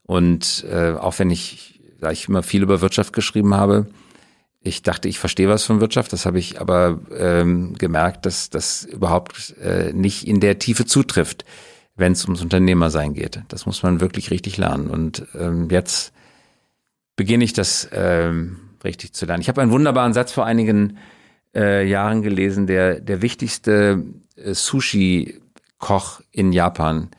Und 0.03 0.65
äh, 0.69 0.93
auch 0.93 1.19
wenn 1.19 1.29
ich, 1.29 1.81
da 1.99 2.11
ich 2.11 2.27
immer 2.27 2.43
viel 2.43 2.63
über 2.63 2.81
Wirtschaft 2.81 3.13
geschrieben 3.13 3.53
habe, 3.53 3.87
ich 4.61 4.81
dachte, 4.81 5.07
ich 5.07 5.19
verstehe 5.19 5.47
was 5.47 5.63
von 5.63 5.79
Wirtschaft, 5.79 6.11
das 6.11 6.25
habe 6.25 6.39
ich 6.39 6.59
aber 6.59 6.99
ähm, 7.17 7.75
gemerkt, 7.77 8.25
dass 8.25 8.49
das 8.49 8.83
überhaupt 8.83 9.55
äh, 9.61 9.93
nicht 9.93 10.27
in 10.27 10.39
der 10.39 10.59
Tiefe 10.59 10.85
zutrifft, 10.85 11.45
wenn 11.95 12.11
es 12.13 12.25
ums 12.25 12.41
Unternehmersein 12.41 13.13
geht. 13.13 13.41
Das 13.47 13.65
muss 13.65 13.83
man 13.83 14.01
wirklich 14.01 14.31
richtig 14.31 14.57
lernen. 14.57 14.89
Und 14.89 15.25
ähm, 15.37 15.69
jetzt 15.69 16.13
beginne 17.15 17.43
ich 17.43 17.53
das 17.53 17.89
ähm, 17.93 18.57
richtig 18.83 19.13
zu 19.13 19.25
lernen. 19.25 19.41
Ich 19.41 19.49
habe 19.49 19.61
einen 19.61 19.71
wunderbaren 19.71 20.13
Satz 20.13 20.31
vor 20.31 20.45
einigen 20.45 20.97
äh, 21.55 21.87
Jahren 21.87 22.21
gelesen, 22.21 22.67
der 22.67 22.99
der 22.99 23.21
wichtigste 23.21 24.03
äh, 24.35 24.53
Sushi 24.53 25.39
Koch 25.80 26.21
in 26.32 26.51
Japan 26.53 27.09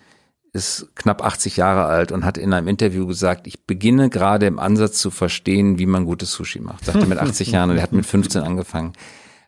ist 0.53 0.89
knapp 0.97 1.23
80 1.23 1.57
Jahre 1.57 1.87
alt 1.87 2.13
und 2.13 2.25
hat 2.25 2.37
in 2.37 2.53
einem 2.53 2.69
Interview 2.69 3.07
gesagt, 3.07 3.47
ich 3.47 3.67
beginne 3.67 4.11
gerade 4.11 4.47
im 4.47 4.59
Ansatz 4.59 4.99
zu 4.99 5.11
verstehen, 5.11 5.79
wie 5.79 5.87
man 5.87 6.05
gutes 6.05 6.33
Sushi 6.33 6.61
macht. 6.61 6.85
Sagte 6.85 7.07
mit 7.07 7.19
80 7.19 7.51
Jahren 7.53 7.71
und 7.71 7.77
er 7.77 7.83
hat 7.83 7.93
mit 7.93 8.07
15 8.07 8.43
angefangen. 8.43 8.93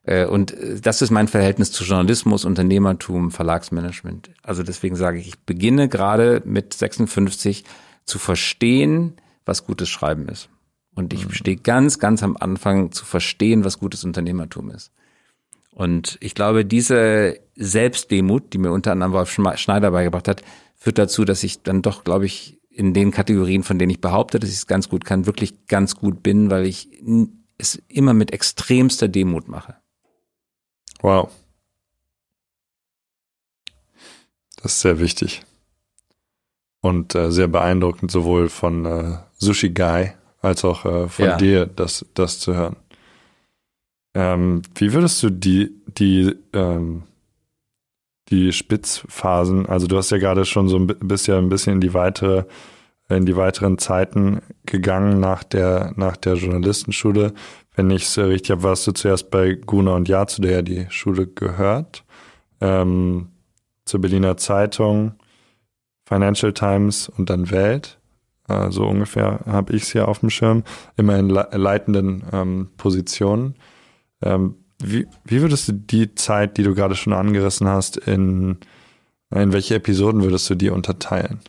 Äh, 0.05 0.27
und 0.27 0.53
äh, 0.53 0.81
das 0.81 1.03
ist 1.03 1.11
mein 1.11 1.29
Verhältnis 1.29 1.73
zu 1.73 1.85
Journalismus, 1.85 2.45
Unternehmertum, 2.45 3.31
Verlagsmanagement. 3.31 4.31
Also 4.43 4.63
deswegen 4.63 4.97
sage 4.97 5.19
ich, 5.19 5.29
ich 5.29 5.41
beginne 5.41 5.89
gerade 5.89 6.43
mit 6.45 6.75
56 6.75 7.65
zu 8.05 8.19
verstehen, 8.19 9.15
was 9.45 9.67
gutes 9.67 9.89
Schreiben 9.89 10.29
ist. 10.29 10.49
Und 10.95 11.13
ich 11.13 11.27
mhm. 11.27 11.33
stehe 11.33 11.57
ganz, 11.57 11.99
ganz 11.99 12.23
am 12.23 12.37
Anfang 12.37 12.93
zu 12.93 13.05
verstehen, 13.05 13.65
was 13.65 13.79
gutes 13.79 14.05
Unternehmertum 14.05 14.71
ist. 14.71 14.93
Und 15.73 16.19
ich 16.21 16.35
glaube, 16.35 16.65
diese 16.65 17.41
Selbstdemut, 17.57 18.53
die 18.53 18.59
mir 18.59 18.73
unter 18.73 18.93
anderem 18.93 19.13
Wolf 19.13 19.31
Schneider 19.31 19.91
beigebracht 19.91 20.29
hat, 20.29 20.43
führt 20.77 20.99
dazu, 20.99 21.25
dass 21.25 21.43
ich 21.43 21.63
dann 21.63 21.81
doch, 21.83 22.05
glaube 22.05 22.27
ich, 22.27 22.61
in 22.69 22.95
den 22.95 23.11
Kategorien, 23.11 23.63
von 23.63 23.79
denen 23.79 23.91
ich 23.91 24.01
behaupte, 24.01 24.39
dass 24.39 24.51
ich 24.51 24.57
es 24.57 24.67
ganz 24.67 24.89
gut 24.89 25.05
kann, 25.05 25.27
wirklich 25.27 25.67
ganz 25.67 25.97
gut 25.97 26.23
bin, 26.23 26.51
weil 26.51 26.67
ich 26.67 26.89
es 27.59 27.83
immer 27.89 28.15
mit 28.15 28.33
extremster 28.33 29.09
Demut 29.09 29.49
mache. 29.49 29.77
Wow. 31.01 31.31
Das 34.57 34.73
ist 34.73 34.81
sehr 34.81 35.01
wichtig. 35.01 35.43
Und 36.81 37.15
äh, 37.15 37.31
sehr 37.31 37.49
beeindruckend, 37.49 38.11
sowohl 38.11 38.49
von 38.49 38.85
äh, 38.85 39.19
Sushi 39.37 39.71
Guy 39.71 40.13
als 40.41 40.65
auch 40.65 40.85
äh, 40.85 41.09
von 41.09 41.25
ja. 41.25 41.37
dir, 41.37 41.67
das, 41.67 42.05
das 42.15 42.41
zu 42.41 42.55
hören. 42.55 42.77
Ähm, 44.15 44.63
wie 44.75 44.93
würdest 44.93 45.23
du 45.23 45.31
die, 45.31 45.71
die, 45.87 46.35
ähm, 46.53 47.05
die 48.29 48.53
Spitzphasen, 48.53 49.67
also 49.67 49.87
du 49.87 49.97
hast 49.97 50.11
ja 50.11 50.19
gerade 50.19 50.45
schon 50.45 50.69
so 50.69 50.77
ein 50.77 50.87
bisschen, 50.87 51.37
ein 51.37 51.49
bisschen 51.49 51.75
in 51.75 51.81
die 51.81 51.95
weitere, 51.95 52.45
in 53.09 53.27
die 53.27 53.37
weiteren 53.37 53.79
Zeiten 53.79 54.41
gegangen 54.67 55.21
nach 55.21 55.45
der, 55.45 55.93
nach 55.97 56.17
der 56.17 56.35
Journalistenschule. 56.35 57.33
Wenn 57.75 57.91
ich 57.91 58.05
es 58.05 58.19
richtig 58.19 58.51
habe, 58.51 58.63
warst 58.65 58.87
du 58.87 58.93
zuerst 58.93 59.31
bei 59.31 59.55
Guna 59.55 59.95
und 59.95 60.09
Ja, 60.09 60.27
zu 60.27 60.43
der 60.43 60.53
ja 60.53 60.63
die 60.63 60.87
Schule 60.91 61.27
gehört, 61.27 62.05
ähm, 62.61 63.29
zur 63.85 64.01
Berliner 64.01 64.37
Zeitung, 64.37 65.15
Financial 66.05 66.53
Times 66.53 67.09
und 67.09 67.31
dann 67.31 67.51
Welt. 67.51 67.99
Äh, 68.49 68.71
so 68.71 68.87
ungefähr 68.87 69.41
habe 69.47 69.75
ich 69.75 69.85
es 69.85 69.93
hier 69.93 70.09
auf 70.09 70.21
dem 70.21 70.31
Schirm, 70.31 70.65
immer 70.97 71.19
in 71.19 71.29
leitenden 71.31 72.25
ähm, 72.33 72.69
Positionen. 72.77 73.55
Ähm, 74.23 74.57
wie, 74.83 75.07
wie 75.25 75.41
würdest 75.41 75.69
du 75.69 75.73
die 75.73 76.15
Zeit, 76.15 76.57
die 76.57 76.65
du 76.65 76.75
gerade 76.75 76.97
schon 76.97 77.13
angerissen 77.13 77.69
hast, 77.69 77.97
in, 77.97 78.59
in 79.31 79.53
welche 79.53 79.77
Episoden 79.77 80.23
würdest 80.23 80.51
du 80.51 80.55
die 80.55 80.71
unterteilen? 80.71 81.41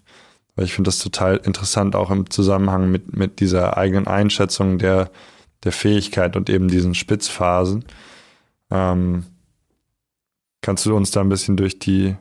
Weil 0.55 0.65
ich 0.65 0.74
finde 0.74 0.89
das 0.89 0.99
total 0.99 1.38
interessant, 1.38 1.95
auch 1.95 2.11
im 2.11 2.30
Zusammenhang 2.30 2.91
mit, 2.91 3.17
mit 3.17 3.39
dieser 3.39 3.76
eigenen 3.76 4.05
Einschätzung 4.05 4.78
der, 4.78 5.09
der 5.63 5.71
Fähigkeit 5.71 6.36
und 6.36 6.49
eben 6.49 6.67
diesen 6.67 6.93
Spitzphasen. 6.93 7.86
Ähm, 8.69 9.24
kannst 10.61 10.86
du 10.86 10.95
uns 10.95 11.09
da 11.09 11.21
ein 11.21 11.30
bisschen 11.30 11.57
durch 11.57 11.80
die 11.80 12.15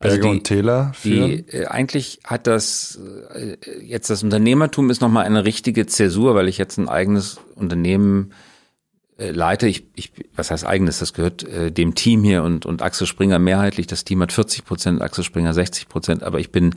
Berge 0.00 0.14
also 0.16 0.22
die, 0.22 0.28
und 0.28 0.44
Täler 0.44 0.92
führen? 0.94 1.28
Die, 1.28 1.56
äh, 1.56 1.66
eigentlich 1.66 2.20
hat 2.24 2.48
das 2.48 2.98
äh, 3.32 3.56
jetzt 3.84 4.10
das 4.10 4.24
Unternehmertum 4.24 4.90
ist 4.90 5.00
nochmal 5.00 5.26
eine 5.26 5.44
richtige 5.44 5.86
Zäsur, 5.86 6.34
weil 6.34 6.48
ich 6.48 6.58
jetzt 6.58 6.76
ein 6.76 6.88
eigenes 6.88 7.38
Unternehmen 7.54 8.32
äh, 8.32 8.34
leite. 9.28 9.66
Ich, 9.68 9.84
ich, 9.94 10.12
was 10.34 10.50
heißt 10.50 10.66
eigenes? 10.66 10.98
Das 10.98 11.12
gehört 11.12 11.42
äh, 11.44 11.70
dem 11.70 11.94
Team 11.94 12.24
hier 12.24 12.42
und, 12.42 12.64
und 12.66 12.82
Axel 12.82 13.06
Springer 13.06 13.38
mehrheitlich. 13.38 13.86
Das 13.86 14.04
Team 14.04 14.22
hat 14.22 14.32
40 14.32 14.64
Prozent, 14.64 15.02
Axel 15.02 15.24
Springer 15.24 15.52
60 15.52 15.88
Prozent, 15.88 16.22
aber 16.22 16.40
ich 16.40 16.50
bin 16.50 16.74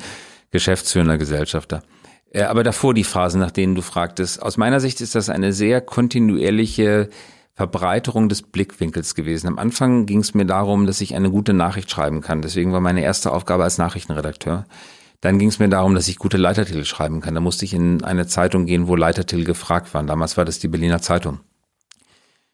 geschäftsführender 0.52 1.18
Gesellschafter. 1.18 1.84
Äh, 2.32 2.44
aber 2.44 2.64
davor 2.64 2.94
die 2.94 3.04
Phasen, 3.04 3.40
nach 3.40 3.52
denen 3.52 3.76
du 3.76 3.82
fragtest. 3.82 4.42
Aus 4.42 4.58
meiner 4.58 4.80
Sicht 4.80 5.02
ist 5.02 5.16
das 5.16 5.30
eine 5.30 5.54
sehr 5.54 5.82
kontinuierliche 5.82 7.10
Verbreiterung 7.56 8.30
des 8.30 8.42
Blickwinkels 8.42 9.14
gewesen. 9.14 9.48
Am 9.48 9.60
Anfang 9.60 10.06
ging 10.06 10.20
es 10.20 10.34
mir 10.34 10.46
darum, 10.46 10.88
dass 10.88 11.02
ich 11.02 11.16
eine 11.16 11.30
gute 11.30 11.54
Nachricht 11.54 11.92
schreiben 11.92 12.22
kann. 12.22 12.42
Deswegen 12.42 12.74
war 12.74 12.82
meine 12.82 13.04
erste 13.04 13.32
Aufgabe 13.32 13.64
als 13.64 13.78
Nachrichtenredakteur. 13.78 14.66
Dann 15.22 15.40
ging 15.40 15.50
es 15.50 15.60
mir 15.60 15.70
darum, 15.70 15.96
dass 15.96 16.08
ich 16.08 16.18
gute 16.18 16.38
Leitertitel 16.38 16.84
schreiben 16.84 17.22
kann. 17.22 17.36
Da 17.36 17.40
musste 17.40 17.64
ich 17.64 17.74
in 17.74 18.04
eine 18.04 18.28
Zeitung 18.28 18.66
gehen, 18.66 18.88
wo 18.88 18.96
Leitertitel 18.96 19.46
gefragt 19.46 19.94
waren. 19.94 20.08
Damals 20.08 20.36
war 20.36 20.46
das 20.46 20.60
die 20.60 20.68
Berliner 20.68 21.02
Zeitung. 21.02 21.40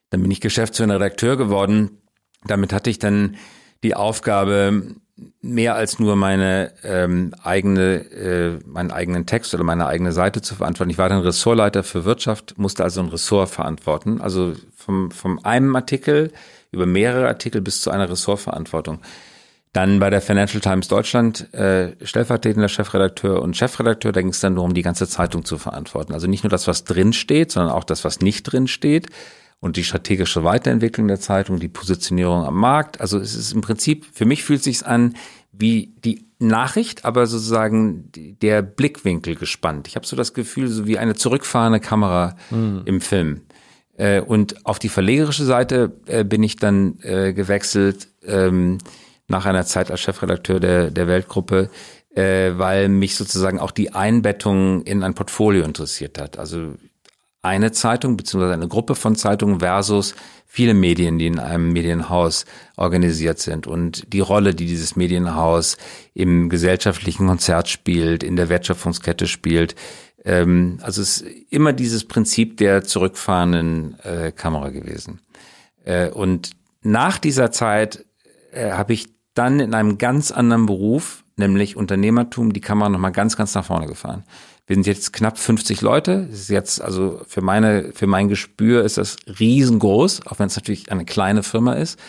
Dann 0.10 0.22
bin 0.22 0.32
ich 0.32 0.42
geschäftsführender 0.42 0.96
Redakteur 0.96 1.38
geworden. 1.38 2.02
Damit 2.46 2.74
hatte 2.74 2.90
ich 2.90 3.00
dann 3.00 3.38
die 3.84 3.96
Aufgabe, 3.96 4.96
mehr 5.42 5.76
als 5.76 6.00
nur 6.00 6.16
meine 6.16 6.72
ähm, 6.84 7.34
eigene, 7.44 8.12
äh, 8.12 8.60
meinen 8.66 8.92
eigenen 8.92 9.26
Text 9.26 9.54
oder 9.54 9.64
meine 9.64 9.88
eigene 9.88 10.12
Seite 10.12 10.42
zu 10.42 10.56
verantworten. 10.56 10.92
Ich 10.92 10.98
war 10.98 11.10
dann 11.10 11.22
Ressortleiter 11.22 11.84
für 11.84 12.06
Wirtschaft, 12.06 12.58
musste 12.58 12.84
also 12.84 13.02
ein 13.02 13.10
Ressort 13.10 13.50
verantworten. 13.50 14.22
Also 14.22 14.54
vom, 14.76 15.12
vom 15.12 15.40
einem 15.44 15.76
Artikel 15.76 16.32
über 16.72 16.86
mehrere 16.86 17.28
Artikel 17.28 17.62
bis 17.62 17.82
zu 17.82 17.92
einer 17.92 18.10
Ressortverantwortung. 18.10 19.00
Dann 19.74 20.00
bei 20.00 20.10
der 20.10 20.22
Financial 20.22 20.62
Times 20.62 20.88
Deutschland 20.88 21.54
äh, 21.54 21.94
stellvertretender 22.04 22.70
Chefredakteur 22.70 23.42
und 23.42 23.56
Chefredakteur, 23.56 24.12
da 24.12 24.22
ging 24.22 24.32
es 24.32 24.40
dann 24.40 24.56
darum, 24.56 24.74
die 24.74 24.82
ganze 24.82 25.08
Zeitung 25.08 25.46
zu 25.46 25.58
verantworten. 25.58 26.14
Also 26.14 26.28
nicht 26.28 26.44
nur 26.44 26.50
das, 26.50 26.68
was 26.68 26.86
drin 26.86 27.14
steht, 27.14 27.52
sondern 27.52 27.72
auch 27.72 27.84
das, 27.84 28.04
was 28.04 28.20
nicht 28.20 28.44
drin 28.44 28.68
steht 28.68 29.10
und 29.60 29.78
die 29.78 29.84
strategische 29.84 30.44
Weiterentwicklung 30.44 31.08
der 31.08 31.20
Zeitung, 31.20 31.60
die 31.60 31.68
Positionierung 31.68 32.46
am 32.46 32.56
Markt. 32.56 33.02
Also 33.02 33.20
es 33.20 33.36
ist 33.36 33.54
im 33.54 33.62
Prinzip, 33.62 34.06
für 34.12 34.26
mich 34.26 34.44
fühlt 34.44 34.60
es 34.60 34.66
sich 34.66 34.86
an 34.86 35.16
wie 35.52 35.94
die 36.04 36.26
Nachricht, 36.40 37.04
aber 37.04 37.28
sozusagen 37.28 38.10
der 38.42 38.62
Blickwinkel 38.62 39.36
gespannt. 39.36 39.88
Ich 39.88 39.96
habe 39.96 40.06
so 40.06 40.16
das 40.16 40.34
Gefühl, 40.34 40.68
so 40.70 40.88
wie 40.88 40.98
eine 40.98 41.16
zurückfahrende 41.16 41.82
Kamera 41.82 42.38
mhm. 42.50 42.84
im 42.86 43.02
Film. 43.02 43.42
Äh, 43.98 44.22
und 44.22 44.66
auf 44.66 44.80
die 44.80 44.88
verlegerische 44.88 45.44
Seite 45.44 45.92
äh, 46.06 46.24
bin 46.24 46.42
ich 46.42 46.56
dann 46.56 46.98
äh, 47.02 47.34
gewechselt 47.34 48.08
ähm, 48.26 48.78
nach 49.28 49.46
einer 49.46 49.66
Zeit 49.66 49.92
als 49.92 50.00
Chefredakteur 50.00 50.60
der, 50.60 50.90
der 50.90 51.08
Weltgruppe, 51.08 51.70
weil 52.16 52.90
mich 52.90 53.16
sozusagen 53.16 53.60
auch 53.60 53.70
die 53.70 53.94
Einbettung 53.94 54.82
in 54.82 55.04
ein 55.04 55.14
Portfolio 55.14 55.64
interessiert 55.64 56.20
hat. 56.20 56.40
Also 56.40 56.74
eine 57.42 57.72
Zeitung 57.72 58.18
beziehungsweise 58.18 58.54
eine 58.54 58.68
Gruppe 58.68 58.96
von 58.96 59.16
Zeitungen 59.16 59.60
versus 59.60 60.16
viele 60.46 60.74
Medien, 60.74 61.20
die 61.20 61.28
in 61.28 61.40
einem 61.40 61.72
Medienhaus 61.72 62.46
organisiert 62.76 63.40
sind 63.40 63.68
und 63.68 64.12
die 64.12 64.20
Rolle, 64.20 64.54
die 64.54 64.66
dieses 64.66 64.96
Medienhaus 64.96 65.78
im 66.14 66.50
gesellschaftlichen 66.50 67.28
Konzert 67.28 67.70
spielt, 67.70 68.24
in 68.24 68.36
der 68.36 68.50
Wertschöpfungskette 68.50 69.28
spielt. 69.28 69.76
Ähm, 70.26 70.80
also 70.82 71.02
es 71.02 71.22
ist 71.22 71.28
immer 71.50 71.72
dieses 71.72 72.06
Prinzip 72.06 72.58
der 72.58 72.84
zurückfahrenden 72.84 74.00
äh, 74.04 74.32
Kamera 74.32 74.70
gewesen. 74.70 75.22
Äh, 75.86 76.10
und 76.10 76.52
nach 76.82 77.20
dieser 77.20 77.52
Zeit 77.52 78.06
äh, 78.52 78.72
habe 78.72 78.94
ich 78.94 79.08
dann 79.34 79.60
in 79.60 79.74
einem 79.74 79.98
ganz 79.98 80.32
anderen 80.32 80.66
Beruf, 80.66 81.24
nämlich 81.38 81.78
Unternehmertum, 81.78 82.52
die 82.52 82.62
Kamera 82.62 82.90
nochmal 82.90 83.12
ganz, 83.12 83.38
ganz 83.38 83.54
nach 83.54 83.64
vorne 83.64 83.88
gefahren. 83.88 84.24
Wir 84.70 84.76
sind 84.76 84.86
jetzt 84.86 85.14
knapp 85.14 85.40
50 85.40 85.82
Leute. 85.82 86.28
Das 86.30 86.42
ist 86.42 86.50
jetzt, 86.52 86.80
also 86.80 87.22
für 87.28 87.42
meine, 87.42 87.92
für 87.92 88.06
mein 88.06 88.28
Gespür 88.28 88.84
ist 88.84 89.00
das 89.00 89.18
riesengroß, 89.40 90.28
auch 90.28 90.38
wenn 90.38 90.46
es 90.46 90.56
natürlich 90.56 90.92
eine 90.92 91.06
kleine 91.06 91.42
Firma 91.42 91.74
ist. 91.74 92.00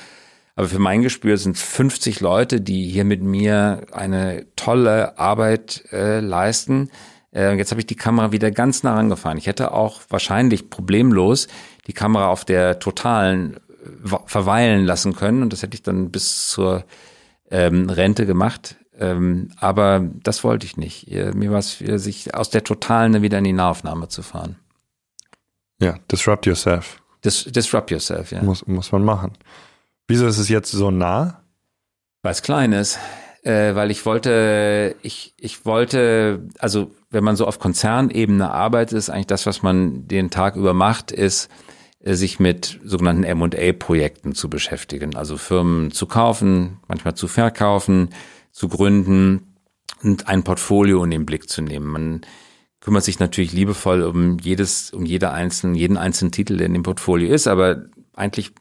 Aber 0.56 0.68
für 0.68 0.78
mein 0.78 1.00
Gespür 1.00 1.38
sind 1.38 1.56
50 1.56 2.20
Leute, 2.20 2.61
die 2.61 2.86
hier 2.86 3.06
mit 3.06 3.22
mir 3.22 3.86
eine 3.92 4.44
tolle 4.56 5.18
Arbeit 5.18 5.84
äh, 5.90 6.20
leisten. 6.20 6.90
Äh, 7.34 7.56
jetzt 7.56 7.70
habe 7.70 7.80
ich 7.80 7.86
die 7.86 7.96
Kamera 7.96 8.30
wieder 8.30 8.50
ganz 8.50 8.82
nah 8.82 8.94
rangefahren. 8.94 9.38
Ich 9.38 9.46
hätte 9.46 9.72
auch 9.72 10.02
wahrscheinlich 10.11 10.68
problemlos 10.68 11.48
die 11.86 11.94
Kamera 11.94 12.28
auf 12.28 12.44
der 12.44 12.78
totalen 12.78 13.56
äh, 13.56 14.18
verweilen 14.26 14.84
lassen 14.84 15.16
können 15.16 15.42
und 15.42 15.54
das 15.54 15.62
hätte 15.62 15.76
ich 15.76 15.82
dann 15.82 16.11
bis 16.11 16.48
zur 16.48 16.84
ähm, 17.50 17.88
Rente 17.88 18.26
gemacht. 18.26 18.76
Ähm, 19.01 19.48
aber 19.57 20.07
das 20.22 20.44
wollte 20.44 20.66
ich 20.66 20.76
nicht. 20.76 21.09
Mir 21.09 21.51
war 21.51 21.59
es, 21.59 21.78
sich 21.78 22.34
aus 22.34 22.51
der 22.51 22.62
Totalen 22.62 23.22
wieder 23.22 23.38
in 23.38 23.44
die 23.44 23.53
Nahaufnahme 23.53 24.09
zu 24.09 24.22
fahren. 24.22 24.57
Ja, 25.80 25.96
disrupt 26.11 26.46
yourself. 26.46 27.03
Dis, 27.24 27.44
disrupt 27.44 27.90
yourself, 27.90 28.30
ja. 28.30 28.42
Muss, 28.42 28.66
muss 28.66 28.92
man 28.92 29.05
machen. 29.05 29.32
Wieso 30.07 30.26
ist 30.26 30.38
es 30.38 30.48
jetzt 30.48 30.70
so 30.70 30.90
nah? 30.90 31.42
Weil 32.22 32.32
es 32.32 32.42
klein 32.42 32.72
ist. 32.72 32.98
Äh, 33.42 33.74
weil 33.74 33.90
ich 33.90 34.05
wollte, 34.05 34.96
ich, 35.01 35.32
ich 35.38 35.64
wollte, 35.64 36.46
also 36.59 36.90
wenn 37.11 37.24
man 37.24 37.36
so 37.36 37.46
auf 37.46 37.59
Konzernebene 37.59 38.51
arbeitet, 38.51 38.98
ist 38.98 39.09
eigentlich 39.09 39.28
das, 39.28 39.46
was 39.46 39.62
man 39.62 40.07
den 40.09 40.30
Tag 40.30 40.57
über 40.57 40.74
macht, 40.74 41.11
ist, 41.11 41.48
äh, 42.01 42.14
sich 42.14 42.38
mit 42.38 42.78
sogenannten 42.84 43.24
M&A-Projekten 43.24 44.34
zu 44.34 44.51
beschäftigen. 44.51 45.16
Also 45.16 45.38
Firmen 45.38 45.90
zu 45.90 46.07
kaufen, 46.07 46.80
manchmal 46.86 47.14
zu 47.14 47.28
verkaufen, 47.28 48.11
zu 48.53 48.68
gründen 48.68 49.55
und 50.03 50.28
ein 50.28 50.44
Portfolio 50.44 51.03
in 51.05 51.11
den 51.11 51.26
Blick 51.26 51.48
zu 51.48 51.62
nehmen. 51.62 51.86
Man 51.86 52.20
kümmert 52.80 53.05
sich 53.05 53.18
natürlich 53.18 53.53
liebevoll 53.53 54.03
um 54.03 54.38
jedes, 54.38 54.90
um 54.90 55.05
jede 55.05 55.30
einzelnen, 55.30 55.74
jeden 55.74 55.96
einzelnen 55.96 56.32
Titel, 56.32 56.57
der 56.57 56.66
in 56.66 56.74
dem 56.74 56.82
Portfolio 56.82 57.32
ist, 57.32 57.46
aber 57.46 57.84
eigentlich 58.14 58.53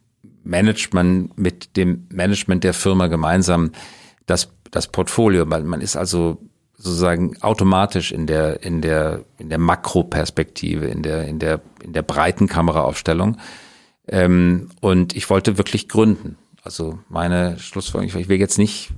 managt 0.44 0.94
man 0.94 1.32
mit 1.36 1.78
dem 1.78 2.08
Management 2.12 2.64
der 2.64 2.74
Firma 2.74 3.08
gemeinsam 3.08 3.72
das, 4.26 4.52
das 4.72 4.88
Portfolio. 4.88 5.46
Man 5.46 5.82
ist 5.82 5.96
also 5.96 6.38
sozusagen 6.80 7.42
automatisch 7.42 8.12
in 8.12 8.26
der 8.26 8.64
in 8.64 8.82
der 8.82 9.26
in 9.38 9.50
der 9.50 9.58
Makroperspektive, 9.58 10.86
in 10.86 11.04
der 11.04 11.28
in 11.28 11.40
der 11.40 11.62
in 11.84 11.94
der 11.94 12.04
breiten 12.04 12.48
Kameraaufstellung. 12.48 13.38
Ähm, 14.08 14.70
und 14.80 15.16
ich 15.16 15.30
wollte 15.30 15.58
wirklich 15.58 15.90
gründen. 15.90 16.38
Also 16.64 17.00
meine 17.10 17.60
Schlussfolgerung, 17.60 18.22
ich 18.22 18.30
will 18.30 18.40
jetzt 18.40 18.58
nicht 18.58 18.92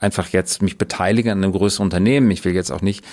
einfach 0.00 0.28
jetzt 0.28 0.62
mich 0.62 0.78
beteiligen 0.78 1.30
an 1.30 1.42
einem 1.42 1.52
größeren 1.52 1.84
Unternehmen. 1.84 2.30
Ich 2.30 2.44
will 2.44 2.54
jetzt 2.54 2.70
auch 2.70 2.82
nicht 2.82 3.04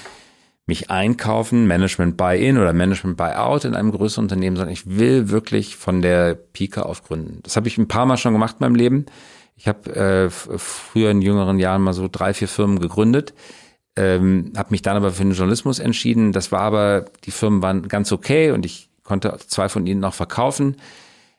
mich 0.66 0.90
einkaufen, 0.90 1.68
Management 1.68 2.16
Buy-in 2.16 2.58
oder 2.58 2.72
Management 2.72 3.18
Buy-out 3.18 3.66
in 3.66 3.76
einem 3.76 3.92
größeren 3.92 4.26
Unternehmen, 4.26 4.56
sondern 4.56 4.72
ich 4.72 4.98
will 4.98 5.30
wirklich 5.30 5.76
von 5.76 6.02
der 6.02 6.36
Pike 6.36 6.86
auf 6.86 7.04
gründen. 7.04 7.40
Das 7.44 7.56
habe 7.58 7.68
ich 7.68 7.78
ein 7.78 7.90
paar 7.90 8.06
Mal 8.06 8.18
schon 8.18 8.34
gemacht 8.34 8.58
in 8.60 8.66
meinem 8.66 8.76
Leben. 8.76 9.06
Ich 9.58 9.68
habe 9.68 9.94
äh, 9.96 10.30
früher 10.30 11.12
in 11.12 11.22
jüngeren 11.22 11.60
Jahren 11.60 11.82
mal 11.82 11.94
so 11.94 12.08
drei, 12.10 12.34
vier 12.34 12.48
Firmen 12.48 12.80
gegründet, 12.80 13.34
ähm, 13.96 14.54
habe 14.56 14.72
mich 14.72 14.82
dann 14.82 14.98
aber 14.98 15.12
für 15.12 15.24
den 15.24 15.34
Journalismus 15.34 15.80
entschieden. 15.80 16.32
Das 16.32 16.52
war 16.52 16.62
aber, 16.62 17.06
die 17.26 17.32
Firmen 17.32 17.62
waren 17.62 17.88
ganz 17.88 18.12
okay 18.12 18.52
und 18.52 18.66
ich 18.66 18.90
konnte 19.04 19.38
zwei 19.46 19.70
von 19.70 19.86
ihnen 19.86 20.00
noch 20.00 20.14
verkaufen. 20.14 20.78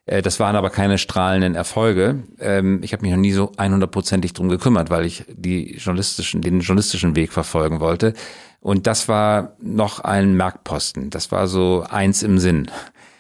Äh, 0.07 0.23
das 0.23 0.41
waren 0.41 0.57
aber 0.57 0.71
keine 0.71 0.99
strahlenden 0.99 1.55
Erfolge. 1.55 2.25
Ähm, 2.39 2.81
ich 2.83 2.93
habe 2.93 3.03
mich 3.03 3.13
noch 3.13 3.19
nie 3.19 3.33
so 3.33 3.53
100%ig 3.53 4.33
drum 4.33 4.49
gekümmert, 4.49 4.91
weil 4.91 5.07
ich 5.07 5.25
die 5.29 5.77
journalistischen, 5.77 6.43
den 6.43 6.61
journalistischen 6.61 7.17
Weg 7.17 7.33
verfolgen 7.33 7.81
wollte. 7.81 8.15
Und 8.61 8.87
das 8.87 9.09
war 9.09 9.57
noch 9.61 10.01
ein 10.01 10.37
Merkposten. 10.37 11.11
Das 11.11 11.31
war 11.31 11.49
so 11.49 11.85
eins 11.89 12.23
im 12.23 12.39
Sinn, 12.39 12.71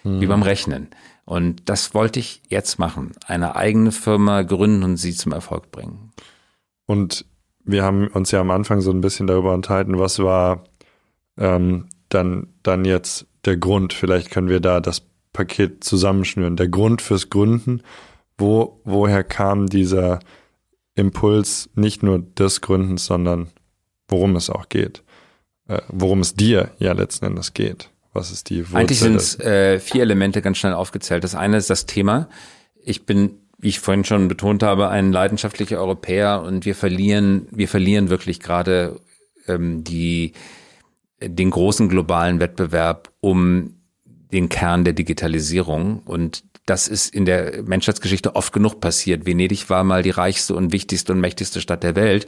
mhm. 0.03 0.21
wie 0.21 0.27
beim 0.27 0.43
Rechnen. 0.43 0.89
Und 1.27 1.69
das 1.69 1.95
wollte 1.95 2.21
ich 2.21 2.43
jetzt 2.49 2.79
machen. 2.79 3.13
Eine 3.27 3.57
eigene 3.57 3.93
Firma 3.93 4.43
gründen 4.43 4.83
und 4.83 4.97
sie 4.97 5.15
zum 5.15 5.33
Erfolg 5.33 5.71
bringen. 5.71 6.13
Und 6.87 7.25
wir 7.65 7.83
haben 7.83 8.09
uns 8.09 8.31
ja 8.31 8.41
am 8.41 8.51
Anfang 8.51 8.83
so 8.83 8.91
ein 8.91 9.01
bisschen 9.01 9.27
darüber 9.27 9.55
unterhalten, 9.55 9.99
was 9.99 10.19
war 10.19 10.65
ähm, 11.39 11.89
dann, 12.11 12.49
dann 12.63 12.85
jetzt 12.85 13.27
der 13.47 13.57
Grund. 13.57 13.95
Vielleicht 13.95 14.31
können 14.31 14.49
wir 14.49 14.61
da 14.61 14.81
das 14.81 15.03
Paket 15.35 15.85
zusammenschnüren. 15.85 16.57
Der 16.57 16.69
Grund 16.69 17.03
fürs 17.03 17.29
Gründen, 17.29 17.83
wo, 18.39 18.81
woher 18.85 19.23
kam 19.23 19.67
dieser 19.67 20.21
Impuls 20.95 21.69
nicht 21.75 22.03
nur 22.03 22.21
des 22.21 22.63
Gründens, 22.63 23.05
sondern 23.05 23.49
worum 24.09 24.37
es 24.37 24.49
auch 24.49 24.71
geht 24.71 25.05
äh, 25.69 25.81
worum 25.89 26.21
es 26.21 26.35
dir 26.35 26.71
ja 26.79 26.93
letzten 26.93 27.27
Endes 27.27 27.55
geht. 27.55 27.91
Was 28.13 28.31
ist 28.31 28.51
die 28.51 28.61
Wurzel? 28.61 28.77
Eigentlich 28.77 29.01
sind 29.01 29.17
es 29.17 29.39
äh, 29.41 29.81
vier 29.81 30.03
Elemente 30.03 30.43
ganz 30.43 30.59
schnell 30.59 30.73
aufgezählt. 30.73 31.25
Das 31.25 31.35
eine 31.35 31.57
ist 31.57 31.71
das 31.71 31.87
Thema. 31.87 32.29
Ich 32.83 33.07
bin, 33.07 33.39
wie 33.59 33.69
ich 33.69 33.81
vorhin 33.81 34.05
schon 34.05 34.29
betont 34.29 34.63
habe, 34.63 34.89
ein 34.89 35.13
leidenschaftlicher 35.13 35.79
Europäer 35.79 36.43
und 36.43 36.65
wir 36.65 36.75
verlieren, 36.75 37.49
wir 37.51 37.67
verlieren 37.67 38.11
wirklich 38.11 38.41
gerade 38.41 39.01
ähm, 39.49 39.83
die, 39.83 40.33
den 41.21 41.51
großen 41.51 41.89
globalen 41.89 42.41
Wettbewerb 42.41 43.11
um 43.21 43.74
den 44.35 44.51
Kern 44.51 44.85
der 44.85 44.93
Digitalisierung 44.93 46.03
und 46.05 46.45
das 46.67 46.89
ist 46.89 47.15
in 47.15 47.25
der 47.25 47.63
Menschheitsgeschichte 47.63 48.37
oft 48.37 48.53
genug 48.53 48.81
passiert. 48.81 49.27
Venedig 49.27 49.71
war 49.71 49.85
mal 49.85 50.03
die 50.03 50.11
reichste 50.11 50.55
und 50.55 50.73
wichtigste 50.73 51.13
und 51.13 51.21
mächtigste 51.21 51.61
Stadt 51.61 51.83
der 51.83 51.95
Welt. 51.95 52.27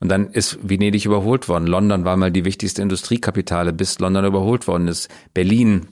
Und 0.00 0.08
dann 0.08 0.30
ist 0.30 0.58
Venedig 0.62 1.06
überholt 1.06 1.48
worden. 1.48 1.66
London 1.66 2.04
war 2.04 2.16
mal 2.16 2.30
die 2.30 2.44
wichtigste 2.44 2.82
Industriekapitale, 2.82 3.72
bis 3.72 3.98
London 3.98 4.24
überholt 4.24 4.66
worden 4.66 4.88
ist. 4.88 5.08
Berlin 5.34 5.88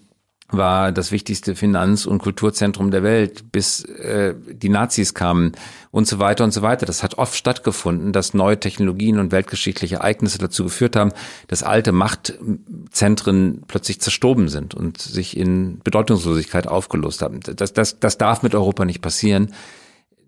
war 0.50 0.92
das 0.92 1.12
wichtigste 1.12 1.54
Finanz- 1.54 2.06
und 2.06 2.18
Kulturzentrum 2.18 2.90
der 2.90 3.02
Welt, 3.02 3.52
bis 3.52 3.84
äh, 3.84 4.34
die 4.50 4.70
Nazis 4.70 5.12
kamen 5.12 5.52
und 5.90 6.06
so 6.06 6.18
weiter 6.18 6.44
und 6.44 6.52
so 6.52 6.62
weiter. 6.62 6.86
Das 6.86 7.02
hat 7.02 7.18
oft 7.18 7.34
stattgefunden, 7.34 8.12
dass 8.12 8.32
neue 8.32 8.58
Technologien 8.58 9.18
und 9.18 9.30
weltgeschichtliche 9.30 9.96
Ereignisse 9.96 10.38
dazu 10.38 10.64
geführt 10.64 10.96
haben, 10.96 11.12
dass 11.48 11.62
alte 11.62 11.92
Machtzentren 11.92 13.62
plötzlich 13.68 14.00
zerstoben 14.00 14.48
sind 14.48 14.74
und 14.74 15.00
sich 15.00 15.36
in 15.36 15.80
Bedeutungslosigkeit 15.84 16.66
aufgelöst 16.66 17.20
haben. 17.20 17.40
Das, 17.40 17.74
das, 17.74 18.00
das 18.00 18.16
darf 18.16 18.42
mit 18.42 18.54
Europa 18.54 18.86
nicht 18.86 19.02
passieren. 19.02 19.54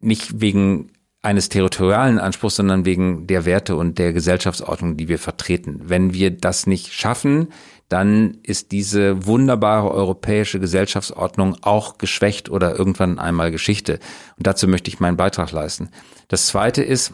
Nicht 0.03 0.41
wegen 0.41 0.91
eines 1.23 1.49
territorialen 1.49 2.19
Anspruchs, 2.19 2.57
sondern 2.57 2.85
wegen 2.85 3.27
der 3.27 3.45
Werte 3.45 3.77
und 3.77 3.99
der 3.99 4.13
Gesellschaftsordnung, 4.13 4.97
die 4.97 5.09
wir 5.09 5.19
vertreten. 5.19 5.83
Wenn 5.85 6.15
wir 6.15 6.31
das 6.31 6.67
nicht 6.67 6.93
schaffen, 6.93 7.49
dann 7.91 8.39
ist 8.45 8.71
diese 8.71 9.27
wunderbare 9.27 9.91
europäische 9.91 10.61
Gesellschaftsordnung 10.61 11.57
auch 11.63 11.99
geschwächt 11.99 12.49
oder 12.49 12.79
irgendwann 12.79 13.19
einmal 13.19 13.51
Geschichte. 13.51 13.99
Und 14.39 14.47
dazu 14.47 14.69
möchte 14.69 14.89
ich 14.89 15.01
meinen 15.01 15.17
Beitrag 15.17 15.51
leisten. 15.51 15.91
Das 16.29 16.47
Zweite 16.47 16.85
ist, 16.85 17.13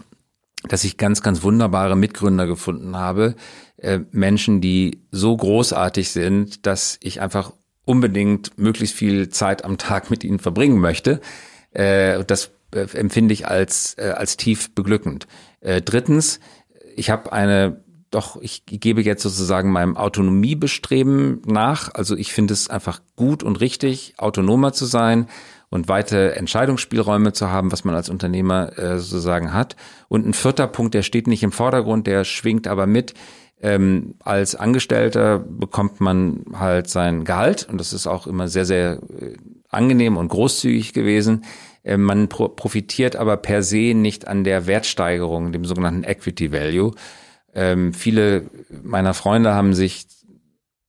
dass 0.68 0.84
ich 0.84 0.98
ganz, 0.98 1.22
ganz 1.22 1.42
wunderbare 1.42 1.96
Mitgründer 1.96 2.46
gefunden 2.46 2.94
habe, 2.94 3.36
äh, 3.78 4.00
Menschen, 4.12 4.60
die 4.60 5.00
so 5.10 5.34
großartig 5.34 6.10
sind, 6.10 6.66
dass 6.66 6.98
ich 7.02 7.22
einfach 7.22 7.54
unbedingt 7.86 8.58
möglichst 8.58 8.96
viel 8.96 9.30
Zeit 9.30 9.64
am 9.64 9.78
Tag 9.78 10.10
mit 10.10 10.24
ihnen 10.24 10.40
verbringen 10.40 10.78
möchte. 10.78 11.22
Äh, 11.70 12.22
das 12.26 12.50
äh, 12.74 12.86
empfinde 12.92 13.32
ich 13.32 13.48
als, 13.48 13.94
äh, 13.96 14.12
als 14.14 14.36
tief 14.36 14.74
beglückend. 14.74 15.26
Äh, 15.60 15.80
drittens, 15.80 16.38
ich 16.96 17.08
habe 17.08 17.32
eine 17.32 17.82
doch, 18.10 18.40
ich 18.40 18.64
gebe 18.66 19.02
jetzt 19.02 19.22
sozusagen 19.22 19.72
meinem 19.72 19.96
Autonomiebestreben 19.96 21.42
nach. 21.46 21.92
Also 21.94 22.16
ich 22.16 22.32
finde 22.32 22.54
es 22.54 22.70
einfach 22.70 23.00
gut 23.16 23.42
und 23.42 23.60
richtig, 23.60 24.14
autonomer 24.18 24.72
zu 24.72 24.84
sein 24.86 25.26
und 25.68 25.88
weite 25.88 26.36
Entscheidungsspielräume 26.36 27.32
zu 27.32 27.50
haben, 27.50 27.72
was 27.72 27.84
man 27.84 27.94
als 27.94 28.08
Unternehmer 28.08 28.78
äh, 28.78 28.98
sozusagen 28.98 29.52
hat. 29.52 29.76
Und 30.08 30.26
ein 30.26 30.34
vierter 30.34 30.66
Punkt, 30.66 30.94
der 30.94 31.02
steht 31.02 31.26
nicht 31.26 31.42
im 31.42 31.52
Vordergrund, 31.52 32.06
der 32.06 32.24
schwingt 32.24 32.68
aber 32.68 32.86
mit. 32.86 33.14
Ähm, 33.60 34.14
als 34.20 34.54
Angestellter 34.54 35.38
bekommt 35.38 36.00
man 36.00 36.44
halt 36.52 36.88
sein 36.88 37.24
Gehalt 37.24 37.66
und 37.70 37.78
das 37.78 37.94
ist 37.94 38.06
auch 38.06 38.26
immer 38.26 38.48
sehr, 38.48 38.66
sehr 38.66 39.00
äh, 39.18 39.36
angenehm 39.70 40.16
und 40.16 40.28
großzügig 40.28 40.92
gewesen. 40.92 41.44
Äh, 41.82 41.96
man 41.96 42.28
profitiert 42.28 43.16
aber 43.16 43.38
per 43.38 43.62
se 43.62 43.94
nicht 43.94 44.28
an 44.28 44.44
der 44.44 44.66
Wertsteigerung, 44.66 45.52
dem 45.52 45.64
sogenannten 45.64 46.04
Equity 46.04 46.52
Value. 46.52 46.92
Ähm, 47.56 47.94
viele 47.94 48.50
meiner 48.82 49.14
Freunde 49.14 49.54
haben 49.54 49.72
sich 49.72 50.06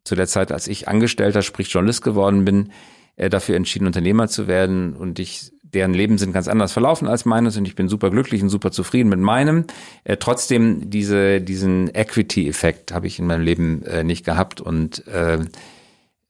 zu 0.04 0.16
der 0.16 0.28
Zeit, 0.28 0.52
als 0.52 0.68
ich 0.68 0.88
Angestellter, 0.88 1.42
sprich 1.42 1.72
Journalist 1.72 2.04
geworden 2.04 2.44
bin, 2.44 2.72
äh, 3.16 3.30
dafür 3.30 3.56
entschieden, 3.56 3.88
Unternehmer 3.88 4.28
zu 4.28 4.48
werden 4.48 4.94
und 4.94 5.18
ich 5.18 5.52
deren 5.64 5.94
Leben 5.94 6.18
sind 6.18 6.34
ganz 6.34 6.48
anders 6.48 6.72
verlaufen 6.72 7.08
als 7.08 7.26
meines 7.26 7.58
und 7.58 7.68
ich 7.68 7.76
bin 7.76 7.90
super 7.90 8.10
glücklich 8.10 8.42
und 8.42 8.50
super 8.50 8.72
zufrieden 8.72 9.10
mit 9.10 9.20
meinem. 9.20 9.66
Äh, 10.04 10.18
trotzdem 10.18 10.90
diese 10.90 11.42
diesen 11.42 11.94
Equity-Effekt 11.94 12.94
habe 12.94 13.08
ich 13.08 13.18
in 13.20 13.28
meinem 13.28 13.44
Leben 13.44 13.84
äh, 13.84 14.04
nicht 14.04 14.26
gehabt 14.26 14.62
und 14.62 15.08
äh, 15.08 15.40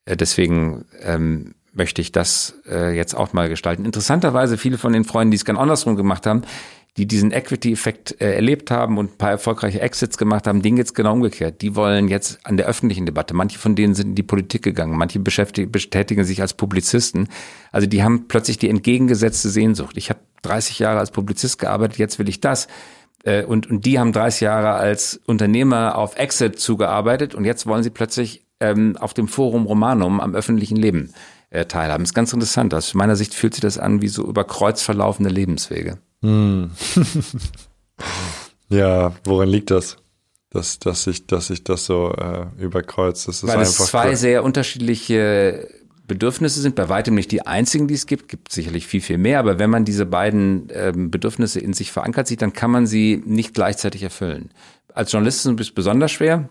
deswegen 0.06 0.86
ähm, 1.02 1.56
möchte 1.74 2.02
ich 2.02 2.12
das 2.12 2.56
äh, 2.68 2.96
jetzt 2.96 3.16
auch 3.16 3.34
mal 3.34 3.50
gestalten. 3.50 3.86
Interessanterweise 3.86 4.58
viele 4.58 4.78
von 4.78 4.94
den 4.94 5.04
Freunden, 5.04 5.32
die 5.32 5.38
es 5.38 5.46
ganz 5.46 5.60
andersrum 5.60 5.96
gemacht 5.96 6.26
haben, 6.26 6.42
die 6.98 7.06
diesen 7.06 7.32
Equity-Effekt 7.32 8.20
äh, 8.20 8.34
erlebt 8.34 8.72
haben 8.72 8.98
und 8.98 9.14
ein 9.14 9.18
paar 9.18 9.32
erfolgreiche 9.32 9.80
Exits 9.82 10.18
gemacht 10.18 10.48
haben, 10.48 10.64
denen 10.64 10.78
jetzt 10.78 10.96
genau 10.96 11.14
umgekehrt. 11.14 11.62
Die 11.62 11.76
wollen 11.76 12.08
jetzt 12.08 12.40
an 12.44 12.58
der 12.58 12.66
öffentlichen 12.66 13.06
Debatte. 13.06 13.36
Manche 13.36 13.60
von 13.60 13.76
denen 13.76 13.94
sind 13.94 14.10
in 14.10 14.16
die 14.16 14.24
Politik 14.24 14.64
gegangen, 14.64 14.98
manche 14.98 15.20
betätigen 15.20 16.24
sich 16.24 16.42
als 16.42 16.56
Publizisten. 16.56 17.30
Also 17.72 17.88
die 17.88 18.04
haben 18.04 18.28
plötzlich 18.28 18.58
die 18.58 18.70
entgegengesetzte 18.70 19.50
Sehnsucht. 19.50 19.96
Ich 19.98 20.10
habe 20.10 20.20
30 20.42 20.80
Jahre 20.80 21.00
als 21.00 21.12
Publizist 21.12 21.60
gearbeitet, 21.60 22.00
jetzt 22.00 22.18
will 22.18 22.30
ich 22.30 22.42
das. 22.42 22.68
Äh, 23.24 23.44
und, 23.44 23.70
und 23.70 23.86
die 23.86 24.00
haben 24.00 24.12
30 24.12 24.42
Jahre 24.42 24.74
als 24.74 25.22
Unternehmer 25.26 25.98
auf 25.98 26.18
Exit 26.18 26.60
zugearbeitet 26.60 27.36
und 27.36 27.46
jetzt 27.46 27.68
wollen 27.68 27.84
sie 27.84 27.92
plötzlich 27.92 28.44
ähm, 28.60 28.98
auf 28.98 29.14
dem 29.14 29.28
Forum 29.28 29.68
Romanum 29.68 30.20
am 30.20 30.34
öffentlichen 30.34 30.78
Leben 30.78 31.14
äh, 31.52 31.66
teilhaben. 31.66 32.04
Ist 32.04 32.16
ganz 32.16 32.34
interessant. 32.34 32.74
Aus 32.74 32.96
meiner 32.96 33.16
Sicht 33.16 33.36
fühlt 33.36 33.54
sich 33.54 33.62
das 33.62 33.78
an 33.78 34.02
wie 34.02 34.08
so 34.08 34.28
über 34.28 34.46
Kreuz 34.46 34.82
verlaufende 34.82 35.30
Lebenswege. 35.30 36.00
Hm. 36.22 36.72
ja, 38.70 39.14
woran 39.24 39.50
liegt 39.50 39.72
das? 39.72 39.98
Dass, 40.50 40.80
dass, 40.80 41.04
sich, 41.04 41.28
dass 41.28 41.48
sich 41.48 41.64
das 41.64 41.86
so 41.86 42.14
äh, 42.14 42.46
überkreuzt. 42.58 43.28
Das 43.28 43.44
ist 43.44 43.48
Weil 43.48 43.62
es 43.62 43.76
zwei 43.76 44.16
sehr 44.16 44.44
unterschiedliche 44.44 45.68
Bedürfnisse 46.08 46.62
sind, 46.62 46.76
bei 46.76 46.88
weitem 46.88 47.16
nicht 47.16 47.32
die 47.32 47.46
einzigen, 47.46 47.88
die 47.88 47.94
es 47.94 48.08
gibt, 48.08 48.30
gibt 48.30 48.52
sicherlich 48.52 48.88
viel, 48.88 49.02
viel 49.02 49.18
mehr, 49.18 49.40
aber 49.40 49.60
wenn 49.60 49.70
man 49.70 49.84
diese 49.84 50.06
beiden 50.06 50.70
ähm, 50.72 51.12
Bedürfnisse 51.12 51.60
in 51.60 51.74
sich 51.74 51.92
verankert 51.92 52.28
sieht, 52.28 52.42
dann 52.42 52.54
kann 52.54 52.72
man 52.72 52.88
sie 52.88 53.22
nicht 53.26 53.54
gleichzeitig 53.54 54.04
erfüllen. 54.04 54.50
Als 54.94 55.12
Journalist 55.12 55.46
ist 55.46 55.60
es 55.60 55.72
besonders 55.72 56.12
schwer, 56.12 56.50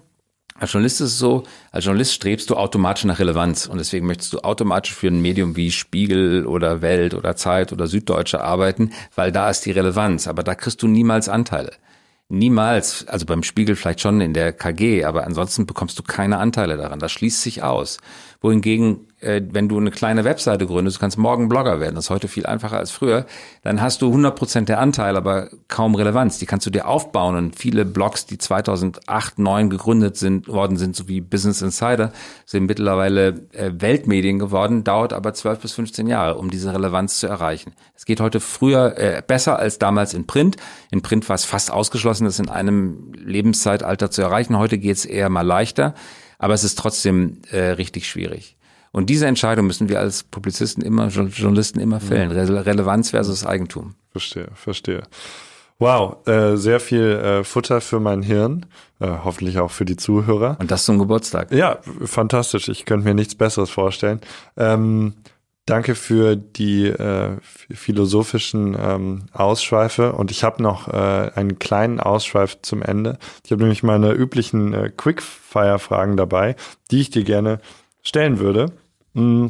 als 0.59 0.73
Journalist 0.73 1.01
ist 1.01 1.13
es 1.13 1.19
so, 1.19 1.45
als 1.71 1.85
Journalist 1.85 2.15
strebst 2.15 2.51
du 2.51 2.57
automatisch 2.57 3.05
nach 3.05 3.19
Relevanz 3.19 3.67
und 3.67 3.79
deswegen 3.79 4.07
möchtest 4.07 4.33
du 4.33 4.39
automatisch 4.41 4.95
für 4.95 5.09
ein 5.09 5.21
Medium 5.21 5.57
wie 5.57 5.71
Spiegel 5.71 6.47
oder 6.47 6.83
Welt 6.83 7.15
oder 7.15 7.37
Zeit 7.37 7.73
oder 7.73 7.87
Süddeutsche 7.87 8.43
arbeiten, 8.43 8.93
weil 9.15 9.33
da 9.33 9.51
ist 9.51 9.67
die 9.67 9.73
Relevanz, 9.73 10.27
aber 10.27 10.43
da 10.43 10.55
kriegst 10.55 10.83
du 10.83 10.89
niemals 10.89 11.29
Anteile. 11.29 11.73
Niemals, 12.29 13.07
also 13.07 13.25
beim 13.25 13.45
Spiegel 13.45 13.77
vielleicht 13.77 14.01
schon 14.01 14.21
in 14.21 14.35
der 14.35 14.53
KG, 14.53 15.05
aber 15.05 15.25
ansonsten 15.25 15.65
bekommst 15.65 15.97
du 15.99 16.03
keine 16.03 16.39
Anteile 16.39 16.77
daran. 16.77 16.99
Das 16.99 17.13
schließt 17.13 17.41
sich 17.41 17.63
aus. 17.63 17.99
Wohingegen 18.41 19.07
äh, 19.21 19.43
wenn 19.51 19.69
du 19.69 19.79
eine 19.79 19.91
kleine 19.91 20.25
Webseite 20.25 20.67
gründest, 20.67 20.97
du 20.97 21.01
kannst 21.01 21.17
morgen 21.17 21.49
Blogger 21.49 21.81
werden, 21.81 21.95
das 21.95 22.05
ist 22.05 22.11
heute 22.11 22.29
viel 22.29 22.47
einfacher 22.47 22.79
als 22.79 22.91
früher, 22.91 23.27
dann 23.63 23.81
hast 23.81 24.03
du 24.03 24.09
100 24.09 24.37
Prozent 24.37 24.69
der 24.69 24.79
Anteil, 24.79 25.17
aber 25.17 25.49
kaum 25.69 25.95
Relevanz. 25.95 26.39
Die 26.39 26.47
kannst 26.47 26.67
du 26.67 26.71
dir 26.71 26.87
aufbauen 26.87 27.37
und 27.37 27.57
viele 27.57 27.85
Blogs, 27.85 28.27
die 28.27 28.39
2008, 28.39 29.07
2009 29.07 29.71
gegründet 29.71 30.17
sind, 30.17 30.49
worden 30.49 30.77
sind, 30.77 30.97
so 30.97 31.09
wie 31.09 31.21
Business 31.21 31.63
Insider, 31.63 32.13
sind 32.45 32.67
mittlerweile 32.67 33.47
äh, 33.53 33.73
Weltmedien 33.79 34.39
geworden, 34.39 34.85
dauert 34.85 35.13
aber 35.13 35.35
12 35.35 35.61
bis 35.61 35.73
15 35.73 36.07
Jahre, 36.07 36.37
um 36.37 36.51
diese 36.51 36.73
Relevanz 36.73 37.19
zu 37.19 37.27
erreichen. 37.27 37.73
Es 37.95 38.05
geht 38.05 38.21
heute 38.21 38.41
früher 38.41 38.99
äh, 38.99 39.23
besser 39.27 39.59
als 39.59 39.79
damals 39.79 40.15
in 40.15 40.27
Print. 40.27 40.57
In 40.91 41.03
Print 41.03 41.29
war 41.29 41.35
es 41.35 41.45
fast 41.45 41.71
ausgeschlossen, 41.71 42.25
das 42.25 42.39
in 42.39 42.49
einem 42.49 43.13
Lebenszeitalter 43.15 44.11
zu 44.11 44.23
erreichen. 44.23 44.59
Heute 44.59 44.79
geht 44.79 44.97
es 44.97 45.05
eher 45.05 45.29
mal 45.29 45.47
leichter 45.47 45.95
aber 46.39 46.55
es 46.55 46.65
ist 46.65 46.79
trotzdem 46.79 47.43
äh, 47.51 47.71
richtig 47.71 48.09
schwierig. 48.09 48.57
Und 48.93 49.11
diese 49.11 49.27
Entscheidung 49.27 49.67
müssen 49.67 49.89
wir 49.89 50.01
als 50.01 50.23
Publizisten 50.23 50.83
immer, 50.83 51.09
Journalisten 51.09 51.81
immer 51.81 52.01
fällen. 52.01 52.31
Re 52.31 52.65
Relevanz 52.65 53.11
versus 53.11 53.45
Eigentum. 53.45 53.95
Verstehe, 54.11 54.49
verstehe. 54.55 55.03
Wow, 55.79 56.27
äh, 56.27 56.57
sehr 56.57 56.81
viel 56.81 57.03
äh, 57.03 57.45
Futter 57.45 57.83
für 57.83 58.01
mein 58.01 58.23
Hirn, 58.23 58.65
äh, 58.99 59.09
hoffentlich 59.25 59.59
auch 59.59 59.71
für 59.71 59.85
die 59.85 59.97
Zuhörer. 59.97 60.57
Und 60.59 60.71
das 60.71 60.87
zum 60.87 60.99
Geburtstag. 60.99 61.53
Ja, 61.53 61.81
fantastisch. 62.03 62.69
Ich 62.69 62.87
könnte 62.87 63.07
mir 63.07 63.15
nichts 63.15 63.35
Besseres 63.35 63.69
vorstellen. 63.69 64.23
Ähm, 64.57 65.13
Danke 65.67 65.97
für 65.97 66.37
die 66.37 66.87
äh, 66.87 67.39
philosophischen 67.43 68.77
ähm, 68.81 69.25
Ausschweife 69.33 70.13
und 70.13 70.31
ich 70.31 70.45
habe 70.45 70.63
noch 70.63 70.87
äh, 70.87 71.31
einen 71.35 71.59
kleinen 71.59 71.99
Ausschweif 71.99 72.63
zum 72.63 72.83
Ende. 72.83 73.19
Ich 73.45 73.51
habe 73.51 73.63
nämlich 73.63 73.83
meine 73.83 74.13
üblichen 74.13 74.73
äh, 74.73 74.93
Quickfire-Fragen 74.97 76.17
dabei, 76.17 76.55
die 76.93 77.01
ich 77.01 77.11
dir 77.11 77.25
gerne 77.25 77.61
stellen 78.03 78.39
würde. 78.39 78.73
Mm. 79.15 79.49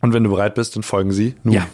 Und 0.00 0.12
wenn 0.14 0.24
du 0.24 0.30
bereit 0.30 0.54
bist, 0.54 0.74
dann 0.74 0.82
folgen 0.82 1.12
sie 1.12 1.34
nun. 1.44 1.54
Ja. 1.54 1.66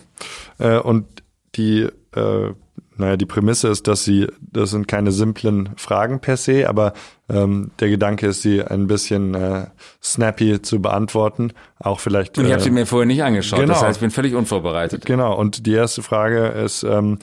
Äh, 0.58 0.80
und 0.80 1.06
die 1.54 1.88
äh, 2.16 2.52
naja, 2.98 3.16
die 3.16 3.26
Prämisse 3.26 3.68
ist, 3.68 3.86
dass 3.86 4.04
sie, 4.04 4.26
das 4.40 4.70
sind 4.70 4.88
keine 4.88 5.12
simplen 5.12 5.70
Fragen 5.76 6.20
per 6.20 6.36
se, 6.36 6.68
aber 6.68 6.92
ähm, 7.28 7.70
der 7.78 7.90
Gedanke 7.90 8.26
ist, 8.26 8.42
sie 8.42 8.62
ein 8.62 8.88
bisschen 8.88 9.34
äh, 9.34 9.66
snappy 10.02 10.60
zu 10.62 10.82
beantworten. 10.82 11.52
Auch 11.78 12.00
vielleicht. 12.00 12.36
Und 12.38 12.46
ich 12.46 12.52
habe 12.52 12.60
sie 12.60 12.70
äh, 12.70 12.72
mir 12.72 12.86
vorher 12.86 13.06
nicht 13.06 13.22
angeschaut, 13.22 13.60
genau, 13.60 13.74
das 13.74 13.82
heißt, 13.82 13.96
ich 13.98 14.00
bin 14.00 14.10
völlig 14.10 14.34
unvorbereitet. 14.34 15.06
Genau, 15.06 15.36
und 15.36 15.66
die 15.66 15.72
erste 15.72 16.02
Frage 16.02 16.48
ist, 16.48 16.82
ähm, 16.82 17.18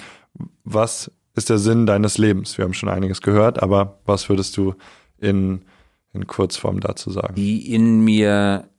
was 0.63 1.11
ist 1.35 1.49
der 1.49 1.57
Sinn 1.57 1.85
deines 1.85 2.17
Lebens? 2.17 2.57
Wir 2.57 2.63
haben 2.63 2.73
schon 2.73 2.89
einiges 2.89 3.21
gehört, 3.21 3.61
aber 3.61 3.99
was 4.05 4.29
würdest 4.29 4.55
du 4.55 4.75
in, 5.19 5.63
in 6.13 6.25
Kurzform 6.25 6.79
dazu 6.79 7.11
sagen? 7.11 7.35
Die 7.35 7.73
in 7.73 8.03
mir 8.03 8.69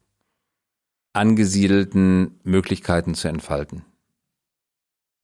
angesiedelten 1.12 2.40
Möglichkeiten 2.42 3.14
zu 3.14 3.28
entfalten. 3.28 3.84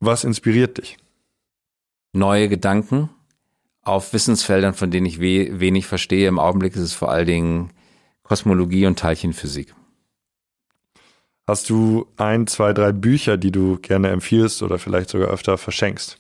Was 0.01 0.25
inspiriert 0.25 0.79
dich? 0.79 0.99
Neue 2.13 2.49
Gedanken 2.49 3.11
auf 3.83 4.13
Wissensfeldern, 4.13 4.75
von 4.75 4.91
denen 4.91 5.07
ich 5.07 5.21
we 5.21 5.61
wenig 5.61 5.87
verstehe. 5.87 6.29
Im 6.29 6.39
Augenblick 6.39 6.77
ist 6.77 6.83
es 6.83 6.95
vor 6.95 7.11
allen 7.11 7.27
Dingen 7.27 7.71
Kosmologie 8.23 8.87
und 8.87 8.99
Teilchenphysik. 8.99 9.75
Hast 11.47 11.69
du 11.71 12.07
ein, 12.17 12.47
zwei, 12.47 12.73
drei 12.73 12.93
Bücher, 12.93 13.37
die 13.37 13.51
du 13.51 13.79
gerne 13.79 14.11
empfiehlst 14.11 14.63
oder 14.63 14.79
vielleicht 14.79 15.11
sogar 15.11 15.29
öfter 15.29 15.59
verschenkst? 15.59 16.19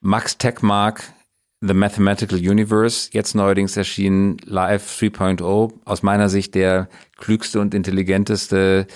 Max 0.00 0.38
Techmark, 0.38 1.12
The 1.60 1.74
Mathematical 1.74 2.38
Universe, 2.38 3.10
jetzt 3.12 3.34
neuerdings 3.34 3.76
erschienen 3.76 4.38
Live 4.44 4.98
3.0, 4.98 5.72
aus 5.84 6.02
meiner 6.02 6.28
Sicht 6.28 6.54
der 6.54 6.88
klügste 7.18 7.60
und 7.60 7.74
intelligenteste 7.74 8.86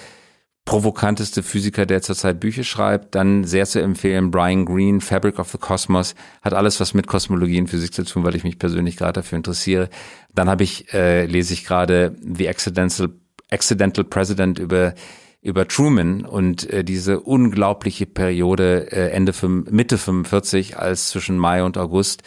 provokanteste 0.67 1.43
Physiker, 1.43 1.87
der 1.87 2.03
zurzeit 2.03 2.41
Bücher 2.41 2.65
schreibt. 2.65 3.15
Dann 3.15 3.45
sehr 3.45 3.65
zu 3.65 3.81
empfehlen 3.81 4.31
Brian 4.31 4.67
Greene, 4.67 5.01
Fabric 5.01 5.39
of 5.39 5.51
the 5.51 5.59
Cosmos, 5.59 6.15
hat 6.43 6.53
alles 6.53 6.79
was 6.81 6.93
mit 6.93 7.07
Kosmologie 7.07 7.61
und 7.61 7.69
Physik 7.69 7.95
zu 7.95 8.05
tun, 8.05 8.25
weil 8.25 8.35
ich 8.35 8.45
mich 8.45 8.59
persönlich 8.59 8.97
gerade 8.99 9.15
dafür 9.15 9.37
interessiere. 9.37 9.89
Dann 10.35 10.51
habe 10.51 10.65
ich 10.65 10.93
äh, 10.93 11.25
lese 11.25 11.55
ich 11.55 11.65
gerade 11.65 12.15
The 12.21 12.49
Accidental 12.49 13.09
Accidental 13.49 14.05
President 14.05 14.59
über 14.59 14.95
über 15.41 15.69
Truman 15.69 16.25
und 16.25 16.69
äh, 16.69 16.83
diese 16.83 17.21
unglaubliche 17.21 18.05
Periode 18.05 18.91
äh, 18.91 19.11
Ende 19.11 19.33
Mitte 19.71 19.97
45 19.97 20.77
als 20.77 21.11
zwischen 21.11 21.39
Mai 21.39 21.63
und 21.63 21.79
August 21.79 22.25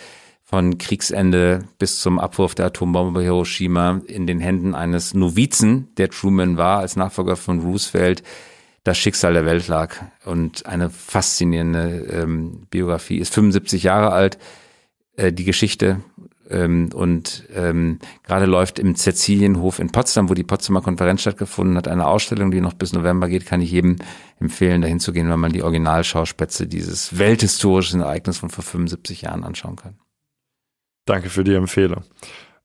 von 0.50 0.80
Kriegsende 0.80 1.66
bis 1.78 2.00
zum 2.00 2.18
Abwurf 2.18 2.56
der 2.56 2.66
Atombombe 2.66 3.22
Hiroshima 3.22 4.02
in 4.08 4.26
den 4.26 4.40
Händen 4.40 4.74
eines 4.74 5.14
Novizen, 5.14 5.90
der 5.98 6.10
Truman 6.10 6.58
war, 6.58 6.80
als 6.80 6.96
Nachfolger 6.96 7.36
von 7.36 7.60
Roosevelt, 7.60 8.24
das 8.84 8.98
Schicksal 8.98 9.34
der 9.34 9.46
Welt 9.46 9.68
lag. 9.68 9.98
Und 10.26 10.66
eine 10.66 10.90
faszinierende 10.90 12.08
ähm, 12.12 12.66
Biografie. 12.72 13.20
Ist 13.20 13.32
75 13.32 13.84
Jahre 13.84 14.12
alt, 14.12 14.40
äh, 15.18 15.32
die 15.32 15.44
Geschichte. 15.44 16.02
Ähm, 16.50 16.90
und 16.96 17.44
ähm, 17.54 18.00
gerade 18.24 18.48
läuft 18.48 18.80
im 18.80 18.96
Cäcilienhof 18.96 19.78
in 19.78 19.92
Potsdam, 19.92 20.32
wo 20.32 20.34
die 20.34 20.44
Potsdamer 20.44 20.82
Konferenz 20.82 21.22
stattgefunden 21.22 21.78
hat, 21.78 21.88
eine 21.88 22.08
Ausstellung, 22.08 22.50
die 22.50 22.62
noch 22.62 22.74
bis 22.74 22.92
November 22.92 23.30
geht, 23.30 23.46
kann 23.46 23.62
ich 23.62 23.70
jedem 23.70 23.98
empfehlen, 24.40 24.82
dahin 24.82 25.00
zu 25.00 25.14
gehen, 25.14 25.30
wenn 25.30 25.40
man 25.40 25.54
die 25.54 25.62
Originalschauspätze 25.62 26.66
dieses 26.66 27.20
welthistorischen 27.20 28.02
Ereignisses 28.02 28.40
von 28.40 28.50
vor 28.50 28.64
75 28.64 29.22
Jahren 29.22 29.44
anschauen 29.44 29.76
kann. 29.76 30.00
Danke 31.10 31.32
für 31.32 31.44
die 31.44 31.56
Empfehlung. 31.56 32.04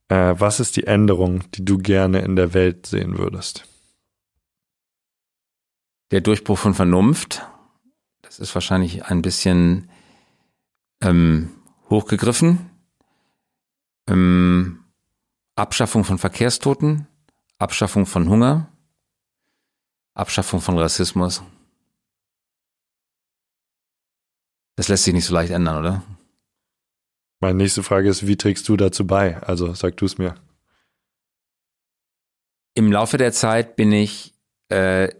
Äh, 0.09 0.35
was 0.37 0.61
ist 0.61 0.77
die 0.77 0.87
Änderung, 0.87 1.51
die 1.53 1.65
du 1.65 1.79
gerne 1.79 2.19
in 2.19 2.37
der 2.37 2.53
Welt 2.53 2.85
sehen 2.85 3.17
würdest? 3.17 3.67
Der 6.11 6.21
Durchbruch 6.21 6.59
von 6.59 6.75
Vernunft. 6.75 7.41
Das 8.21 8.39
ist 8.39 8.55
wahrscheinlich 8.55 9.07
ein 9.07 9.23
bisschen 9.23 9.89
ähm, 11.01 11.55
hochgegriffen. 11.89 12.69
Ähm, 14.09 14.85
Abschaffung 15.57 16.05
von 16.05 16.19
Verkehrstoten, 16.19 17.07
Abschaffung 17.59 18.05
von 18.05 18.29
Hunger, 18.29 18.69
Abschaffung 20.13 20.61
von 20.61 20.79
Rassismus. 20.79 21.43
Das 24.77 24.89
lässt 24.89 25.05
sich 25.05 25.15
nicht 25.15 25.25
so 25.25 25.33
leicht 25.33 25.51
ändern, 25.51 25.79
oder? 25.79 26.03
Meine 27.45 27.59
nächste 27.59 27.83
Frage 27.83 28.09
ist, 28.09 28.27
wie 28.27 28.37
trägst 28.37 28.67
du 28.71 28.77
dazu 28.79 29.07
bei? 29.07 29.37
Also 29.43 29.75
sag 29.75 29.99
du 29.99 30.07
es 30.07 30.17
mir. 30.17 30.35
Im 32.73 32.91
Laufe 32.91 33.19
der 33.19 33.33
Zeit 33.33 33.77
bin 33.77 33.93
ich, 33.93 34.33
äh, 34.71 35.11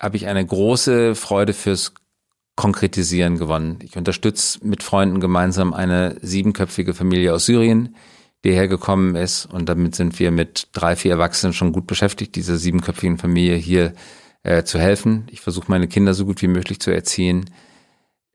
habe 0.00 0.16
ich 0.16 0.28
eine 0.28 0.46
große 0.46 1.16
Freude 1.16 1.52
fürs 1.52 1.94
Konkretisieren 2.54 3.38
gewonnen. 3.38 3.80
Ich 3.82 3.96
unterstütze 3.96 4.64
mit 4.64 4.84
Freunden 4.84 5.18
gemeinsam 5.18 5.74
eine 5.74 6.16
siebenköpfige 6.22 6.94
Familie 6.94 7.34
aus 7.34 7.44
Syrien, 7.46 7.96
die 8.44 8.52
hergekommen 8.52 9.16
ist. 9.16 9.46
Und 9.46 9.68
damit 9.68 9.96
sind 9.96 10.16
wir 10.20 10.30
mit 10.30 10.68
drei, 10.70 10.94
vier 10.94 11.10
Erwachsenen 11.10 11.54
schon 11.54 11.72
gut 11.72 11.88
beschäftigt, 11.88 12.36
dieser 12.36 12.56
siebenköpfigen 12.56 13.18
Familie 13.18 13.56
hier 13.56 13.94
äh, 14.44 14.62
zu 14.62 14.78
helfen. 14.78 15.26
Ich 15.32 15.40
versuche 15.40 15.72
meine 15.72 15.88
Kinder 15.88 16.14
so 16.14 16.24
gut 16.24 16.40
wie 16.40 16.46
möglich 16.46 16.78
zu 16.78 16.92
erziehen. 16.92 17.50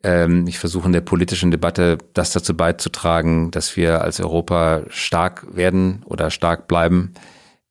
Ähm, 0.06 0.46
ich 0.46 0.60
versuche 0.60 0.86
in 0.86 0.94
der 0.94 1.02
politischen 1.02 1.50
Debatte 1.50 1.98
das 2.14 2.32
dazu 2.32 2.56
beizutragen, 2.56 3.50
dass 3.50 3.76
wir 3.76 4.02
als 4.02 4.20
Europa 4.20 4.84
stark 4.90 5.56
werden 5.56 6.04
oder 6.06 6.30
stark 6.30 6.68
bleiben. 6.68 7.16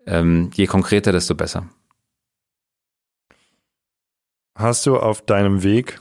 Ähm, 0.05 0.51
je 0.53 0.67
konkreter, 0.67 1.13
desto 1.13 1.37
besser. 1.37 1.69
Hast 4.59 4.85
du 4.85 4.99
auf 4.99 5.23
deinem 5.23 5.63
Weg, 5.63 6.01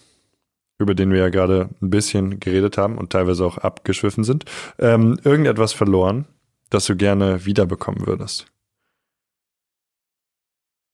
über 0.79 0.95
den 0.95 1.11
wir 1.11 1.19
ja 1.19 1.29
gerade 1.29 1.69
ein 1.83 1.91
bisschen 1.91 2.39
geredet 2.39 2.79
haben 2.79 2.97
und 2.97 3.11
teilweise 3.11 3.45
auch 3.45 3.59
abgeschwiffen 3.59 4.23
sind, 4.23 4.45
ähm, 4.79 5.19
irgendetwas 5.23 5.71
verloren, 5.71 6.25
das 6.71 6.85
du 6.87 6.95
gerne 6.95 7.45
wiederbekommen 7.45 8.07
würdest? 8.07 8.47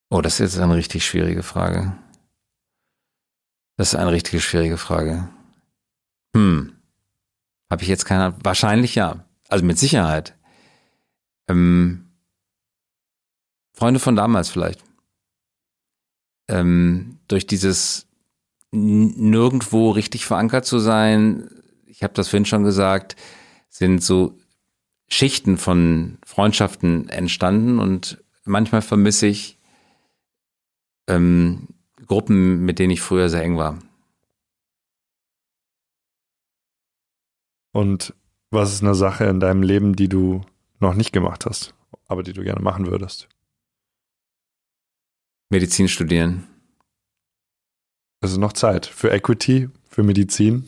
Oh, 0.10 0.20
das 0.20 0.42
ist 0.42 0.56
jetzt 0.56 0.60
eine 0.60 0.76
richtig 0.76 1.06
schwierige 1.06 1.44
Frage. 1.44 1.94
Das 3.80 3.94
ist 3.94 3.96
eine 3.96 4.12
richtig 4.12 4.44
schwierige 4.44 4.76
Frage. 4.76 5.30
Hm. 6.36 6.74
Habe 7.70 7.82
ich 7.82 7.88
jetzt 7.88 8.04
keine 8.04 8.36
Wahrscheinlich 8.44 8.94
ja. 8.96 9.24
Also 9.48 9.64
mit 9.64 9.80
Sicherheit. 9.80 10.38
Ähm, 11.48 12.10
Freunde 13.72 14.02
von 14.02 14.18
damals 14.18 14.50
vielleicht. 14.50 14.84
Ähm, 16.50 17.20
durch 17.30 17.48
dieses 17.48 18.06
nirgendwo 18.72 19.92
richtig 19.92 20.26
verankert 20.26 20.66
zu 20.66 20.80
sein, 20.80 21.50
ich 21.86 22.04
habe 22.04 22.14
das 22.14 22.28
vorhin 22.28 22.46
schon 22.46 22.66
gesagt, 22.66 23.16
sind 23.70 24.04
so 24.04 24.38
Schichten 25.08 25.58
von 25.58 26.18
Freundschaften 26.26 27.08
entstanden 27.08 27.80
und 27.80 28.22
manchmal 28.44 28.82
vermisse 28.82 29.28
ich 29.28 29.58
ähm, 31.08 31.70
Gruppen, 32.10 32.66
mit 32.66 32.80
denen 32.80 32.92
ich 32.92 33.02
früher 33.02 33.30
sehr 33.30 33.44
eng 33.44 33.58
war. 33.58 33.80
Und 37.72 38.14
was 38.52 38.74
ist 38.74 38.84
eine 38.84 38.96
Sache 38.96 39.26
in 39.26 39.40
deinem 39.40 39.62
Leben, 39.62 39.96
die 39.96 40.10
du 40.10 40.42
noch 40.80 40.96
nicht 40.96 41.14
gemacht 41.14 41.46
hast, 41.46 41.76
aber 42.08 42.24
die 42.24 42.34
du 42.34 42.44
gerne 42.44 42.62
machen 42.62 42.88
würdest? 42.88 43.30
Medizin 45.50 45.88
studieren. 45.88 46.48
Es 48.22 48.32
ist 48.32 48.38
noch 48.38 48.54
Zeit 48.54 48.88
für 48.88 49.12
Equity, 49.12 49.70
für 49.88 50.04
Medizin, 50.04 50.68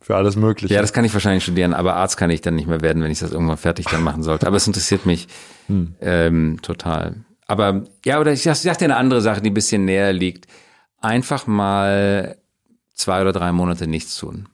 für 0.00 0.16
alles 0.16 0.36
Mögliche. 0.36 0.74
Ja, 0.74 0.80
das 0.80 0.92
kann 0.92 1.04
ich 1.04 1.12
wahrscheinlich 1.12 1.42
studieren, 1.42 1.74
aber 1.74 1.96
Arzt 1.96 2.16
kann 2.16 2.30
ich 2.30 2.40
dann 2.40 2.54
nicht 2.54 2.68
mehr 2.68 2.80
werden, 2.80 3.02
wenn 3.02 3.10
ich 3.10 3.18
das 3.18 3.32
irgendwann 3.32 3.56
fertig 3.56 3.86
dann 3.86 4.02
machen 4.02 4.22
sollte. 4.22 4.46
Aber 4.46 4.56
es 4.56 4.66
interessiert 4.66 5.06
mich 5.06 5.26
hm. 5.66 5.96
ähm, 6.00 6.58
total. 6.62 7.24
Aber 7.52 7.84
ja, 8.06 8.18
oder 8.18 8.32
ich 8.32 8.44
sag, 8.44 8.62
dir 8.62 8.86
eine 8.86 8.96
andere 8.96 9.20
Sache, 9.20 9.42
die 9.42 9.50
ein 9.50 9.54
bisschen 9.54 9.84
näher 9.84 10.14
liegt. 10.14 10.46
Einfach 11.02 11.46
mal 11.46 12.38
zwei 12.94 13.20
oder 13.20 13.34
drei 13.34 13.52
Monate 13.52 13.86
nichts 13.86 14.16
tun. 14.16 14.48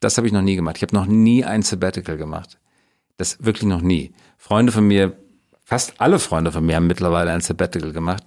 Das 0.00 0.16
habe 0.16 0.26
ich 0.26 0.32
noch 0.32 0.40
nie 0.40 0.56
gemacht. 0.56 0.78
Ich 0.78 0.82
habe 0.82 0.94
noch 0.94 1.04
nie 1.04 1.44
ein 1.44 1.60
Sabbatical 1.60 2.16
gemacht. 2.16 2.58
Das 3.18 3.44
wirklich 3.44 3.68
noch 3.68 3.82
nie. 3.82 4.14
Freunde 4.38 4.72
von 4.72 4.86
mir, 4.86 5.14
fast 5.62 6.00
alle 6.00 6.18
Freunde 6.18 6.52
von 6.52 6.64
mir 6.64 6.76
haben 6.76 6.86
mittlerweile 6.86 7.32
ein 7.32 7.42
Sabbatical 7.42 7.92
gemacht. 7.92 8.22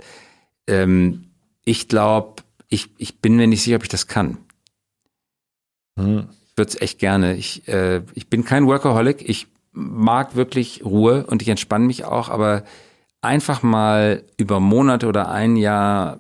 Ähm, 0.68 1.32
ich 1.64 1.88
glaube, 1.88 2.44
ich, 2.70 2.90
ich 3.00 3.22
bin 3.22 3.36
mir 3.36 3.48
nicht 3.48 3.64
sicher, 3.64 3.78
ob 3.78 3.84
ich 3.84 3.90
das 3.90 4.06
kann. 4.06 4.38
Hm. 5.98 6.28
Ich 6.52 6.58
würde 6.58 6.70
es 6.70 6.80
echt 6.80 7.00
gerne. 7.00 7.38
Ich, 7.38 7.68
äh, 7.68 8.04
ich 8.14 8.30
bin 8.30 8.46
kein 8.46 8.68
Workaholic. 8.68 9.28
Ich 9.28 9.48
mag 9.72 10.36
wirklich 10.36 10.86
Ruhe 10.86 11.26
und 11.26 11.42
ich 11.42 11.50
entspanne 11.50 11.88
mich 11.88 12.06
auch, 12.06 12.30
aber 12.30 12.66
einfach 13.26 13.64
mal 13.64 14.24
über 14.38 14.60
Monate 14.60 15.08
oder 15.08 15.30
ein 15.30 15.56
Jahr 15.56 16.20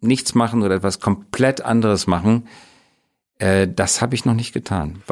nichts 0.00 0.34
machen 0.34 0.62
oder 0.62 0.76
etwas 0.76 1.00
komplett 1.00 1.62
anderes 1.62 2.06
machen, 2.06 2.48
äh, 3.38 3.68
das 3.68 4.00
habe 4.00 4.14
ich 4.14 4.24
noch 4.24 4.34
nicht 4.34 4.52
getan. 4.52 5.02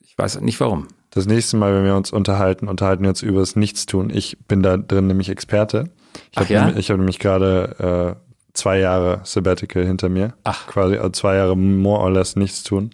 Ich 0.00 0.16
weiß 0.16 0.40
nicht 0.40 0.60
warum. 0.60 0.88
Das 1.10 1.26
nächste 1.26 1.56
Mal, 1.56 1.74
wenn 1.74 1.84
wir 1.84 1.96
uns 1.96 2.12
unterhalten, 2.12 2.68
unterhalten 2.68 3.02
wir 3.02 3.10
uns 3.10 3.22
über 3.22 3.40
das 3.40 3.56
Nichtstun. 3.56 4.10
Ich 4.10 4.36
bin 4.48 4.62
da 4.62 4.76
drin 4.76 5.06
nämlich 5.06 5.30
Experte. 5.30 5.90
Ich 6.32 6.38
habe 6.38 6.52
ja? 6.52 6.66
nämlich, 6.66 6.90
hab 6.90 6.98
nämlich 6.98 7.18
gerade 7.18 8.16
äh, 8.18 8.26
zwei 8.52 8.78
Jahre 8.78 9.20
Sabbatical 9.24 9.84
hinter 9.86 10.08
mir. 10.08 10.34
Ach. 10.44 10.66
Quasi 10.66 10.96
also 10.96 11.10
zwei 11.10 11.36
Jahre 11.36 11.56
more 11.56 12.00
or 12.00 12.10
less 12.10 12.36
nichts 12.36 12.62
tun. 12.62 12.90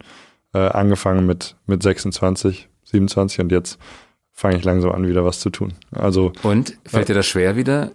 Äh, 0.55 0.59
angefangen 0.59 1.27
mit, 1.27 1.57
mit 1.67 1.83
26, 1.83 2.69
27 2.85 3.41
und 3.41 3.53
jetzt 3.53 3.79
fange 4.43 4.57
ich 4.57 4.65
langsam 4.65 4.91
an, 4.91 5.07
wieder 5.07 5.25
was 5.25 5.39
zu 5.39 5.51
tun. 5.51 5.73
Also. 5.93 6.33
Und 6.43 6.77
fällt 6.85 7.09
dir 7.09 7.15
das 7.15 7.27
schwer 7.27 7.55
wieder, 7.55 7.93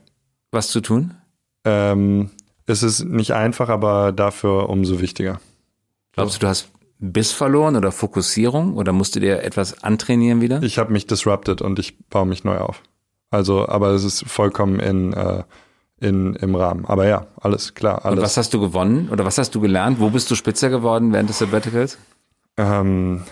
was 0.50 0.70
zu 0.70 0.80
tun? 0.80 1.14
Ähm, 1.66 2.30
es 2.66 2.84
ist 2.84 3.04
nicht 3.04 3.34
einfach, 3.34 3.68
aber 3.68 4.14
dafür 4.14 4.70
umso 4.70 5.02
wichtiger. 5.02 5.42
Glaubst 6.14 6.38
du, 6.38 6.40
du 6.40 6.48
hast 6.48 6.70
Biss 7.00 7.34
verloren 7.34 7.76
oder 7.76 7.92
Fokussierung 7.92 8.78
oder 8.78 8.94
musst 8.94 9.18
du 9.18 9.20
dir 9.20 9.44
etwas 9.44 9.84
antrainieren 9.84 10.40
wieder? 10.40 10.64
Ich 10.64 10.78
habe 10.78 10.94
mich 10.94 11.06
disrupted 11.06 11.62
und 11.62 11.80
ich 11.80 12.00
baue 12.08 12.26
mich 12.26 12.46
neu 12.46 12.60
auf. 12.60 12.82
Also, 13.30 13.68
aber 13.68 13.90
es 13.90 14.06
ist 14.06 14.24
vollkommen 14.26 14.80
in 14.80 15.12
äh, 15.12 15.44
in, 16.00 16.36
im 16.36 16.56
Rahmen. 16.56 16.86
Aber 16.86 17.08
ja, 17.08 17.28
alles 17.42 17.74
klar. 17.74 18.06
Alles. 18.06 18.20
Und 18.20 18.24
was 18.24 18.38
hast 18.38 18.54
du 18.54 18.62
gewonnen 18.62 19.10
oder 19.10 19.26
was 19.26 19.38
hast 19.38 19.54
du 19.54 19.60
gelernt? 19.60 20.00
Wo 20.00 20.12
bist 20.12 20.32
du 20.32 20.36
spitzer 20.36 20.70
geworden 20.70 21.12
während 21.12 21.28
des 21.28 21.40
Sabbaticals? 21.40 21.98
Ähm, 22.56 23.24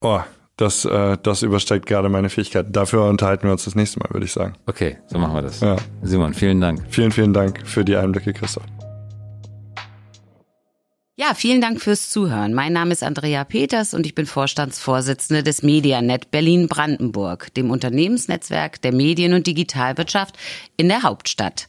oh, 0.00 0.20
das, 0.58 0.84
äh, 0.84 1.16
das 1.22 1.42
übersteigt 1.42 1.86
gerade 1.86 2.08
meine 2.08 2.28
Fähigkeit. 2.28 2.66
Dafür 2.70 3.04
unterhalten 3.04 3.44
wir 3.44 3.52
uns 3.52 3.64
das 3.64 3.74
nächste 3.74 4.00
Mal, 4.00 4.10
würde 4.10 4.26
ich 4.26 4.32
sagen. 4.32 4.54
Okay, 4.66 4.98
so 5.06 5.18
machen 5.18 5.34
wir 5.34 5.42
das. 5.42 5.60
Ja. 5.60 5.76
Simon, 6.02 6.34
vielen 6.34 6.60
Dank. 6.60 6.82
Vielen, 6.90 7.12
vielen 7.12 7.32
Dank 7.32 7.66
für 7.66 7.84
die 7.84 7.96
Einblicke, 7.96 8.32
Christoph. 8.32 8.64
Ja, 11.16 11.34
vielen 11.34 11.60
Dank 11.60 11.80
fürs 11.80 12.10
Zuhören. 12.10 12.54
Mein 12.54 12.72
Name 12.72 12.92
ist 12.92 13.02
Andrea 13.02 13.44
Peters 13.44 13.94
und 13.94 14.06
ich 14.06 14.14
bin 14.14 14.26
Vorstandsvorsitzende 14.26 15.42
des 15.42 15.62
Medianet 15.62 16.30
Berlin-Brandenburg, 16.30 17.52
dem 17.54 17.70
Unternehmensnetzwerk 17.70 18.82
der 18.82 18.92
Medien- 18.92 19.34
und 19.34 19.46
Digitalwirtschaft 19.46 20.36
in 20.76 20.88
der 20.88 21.02
Hauptstadt. 21.02 21.68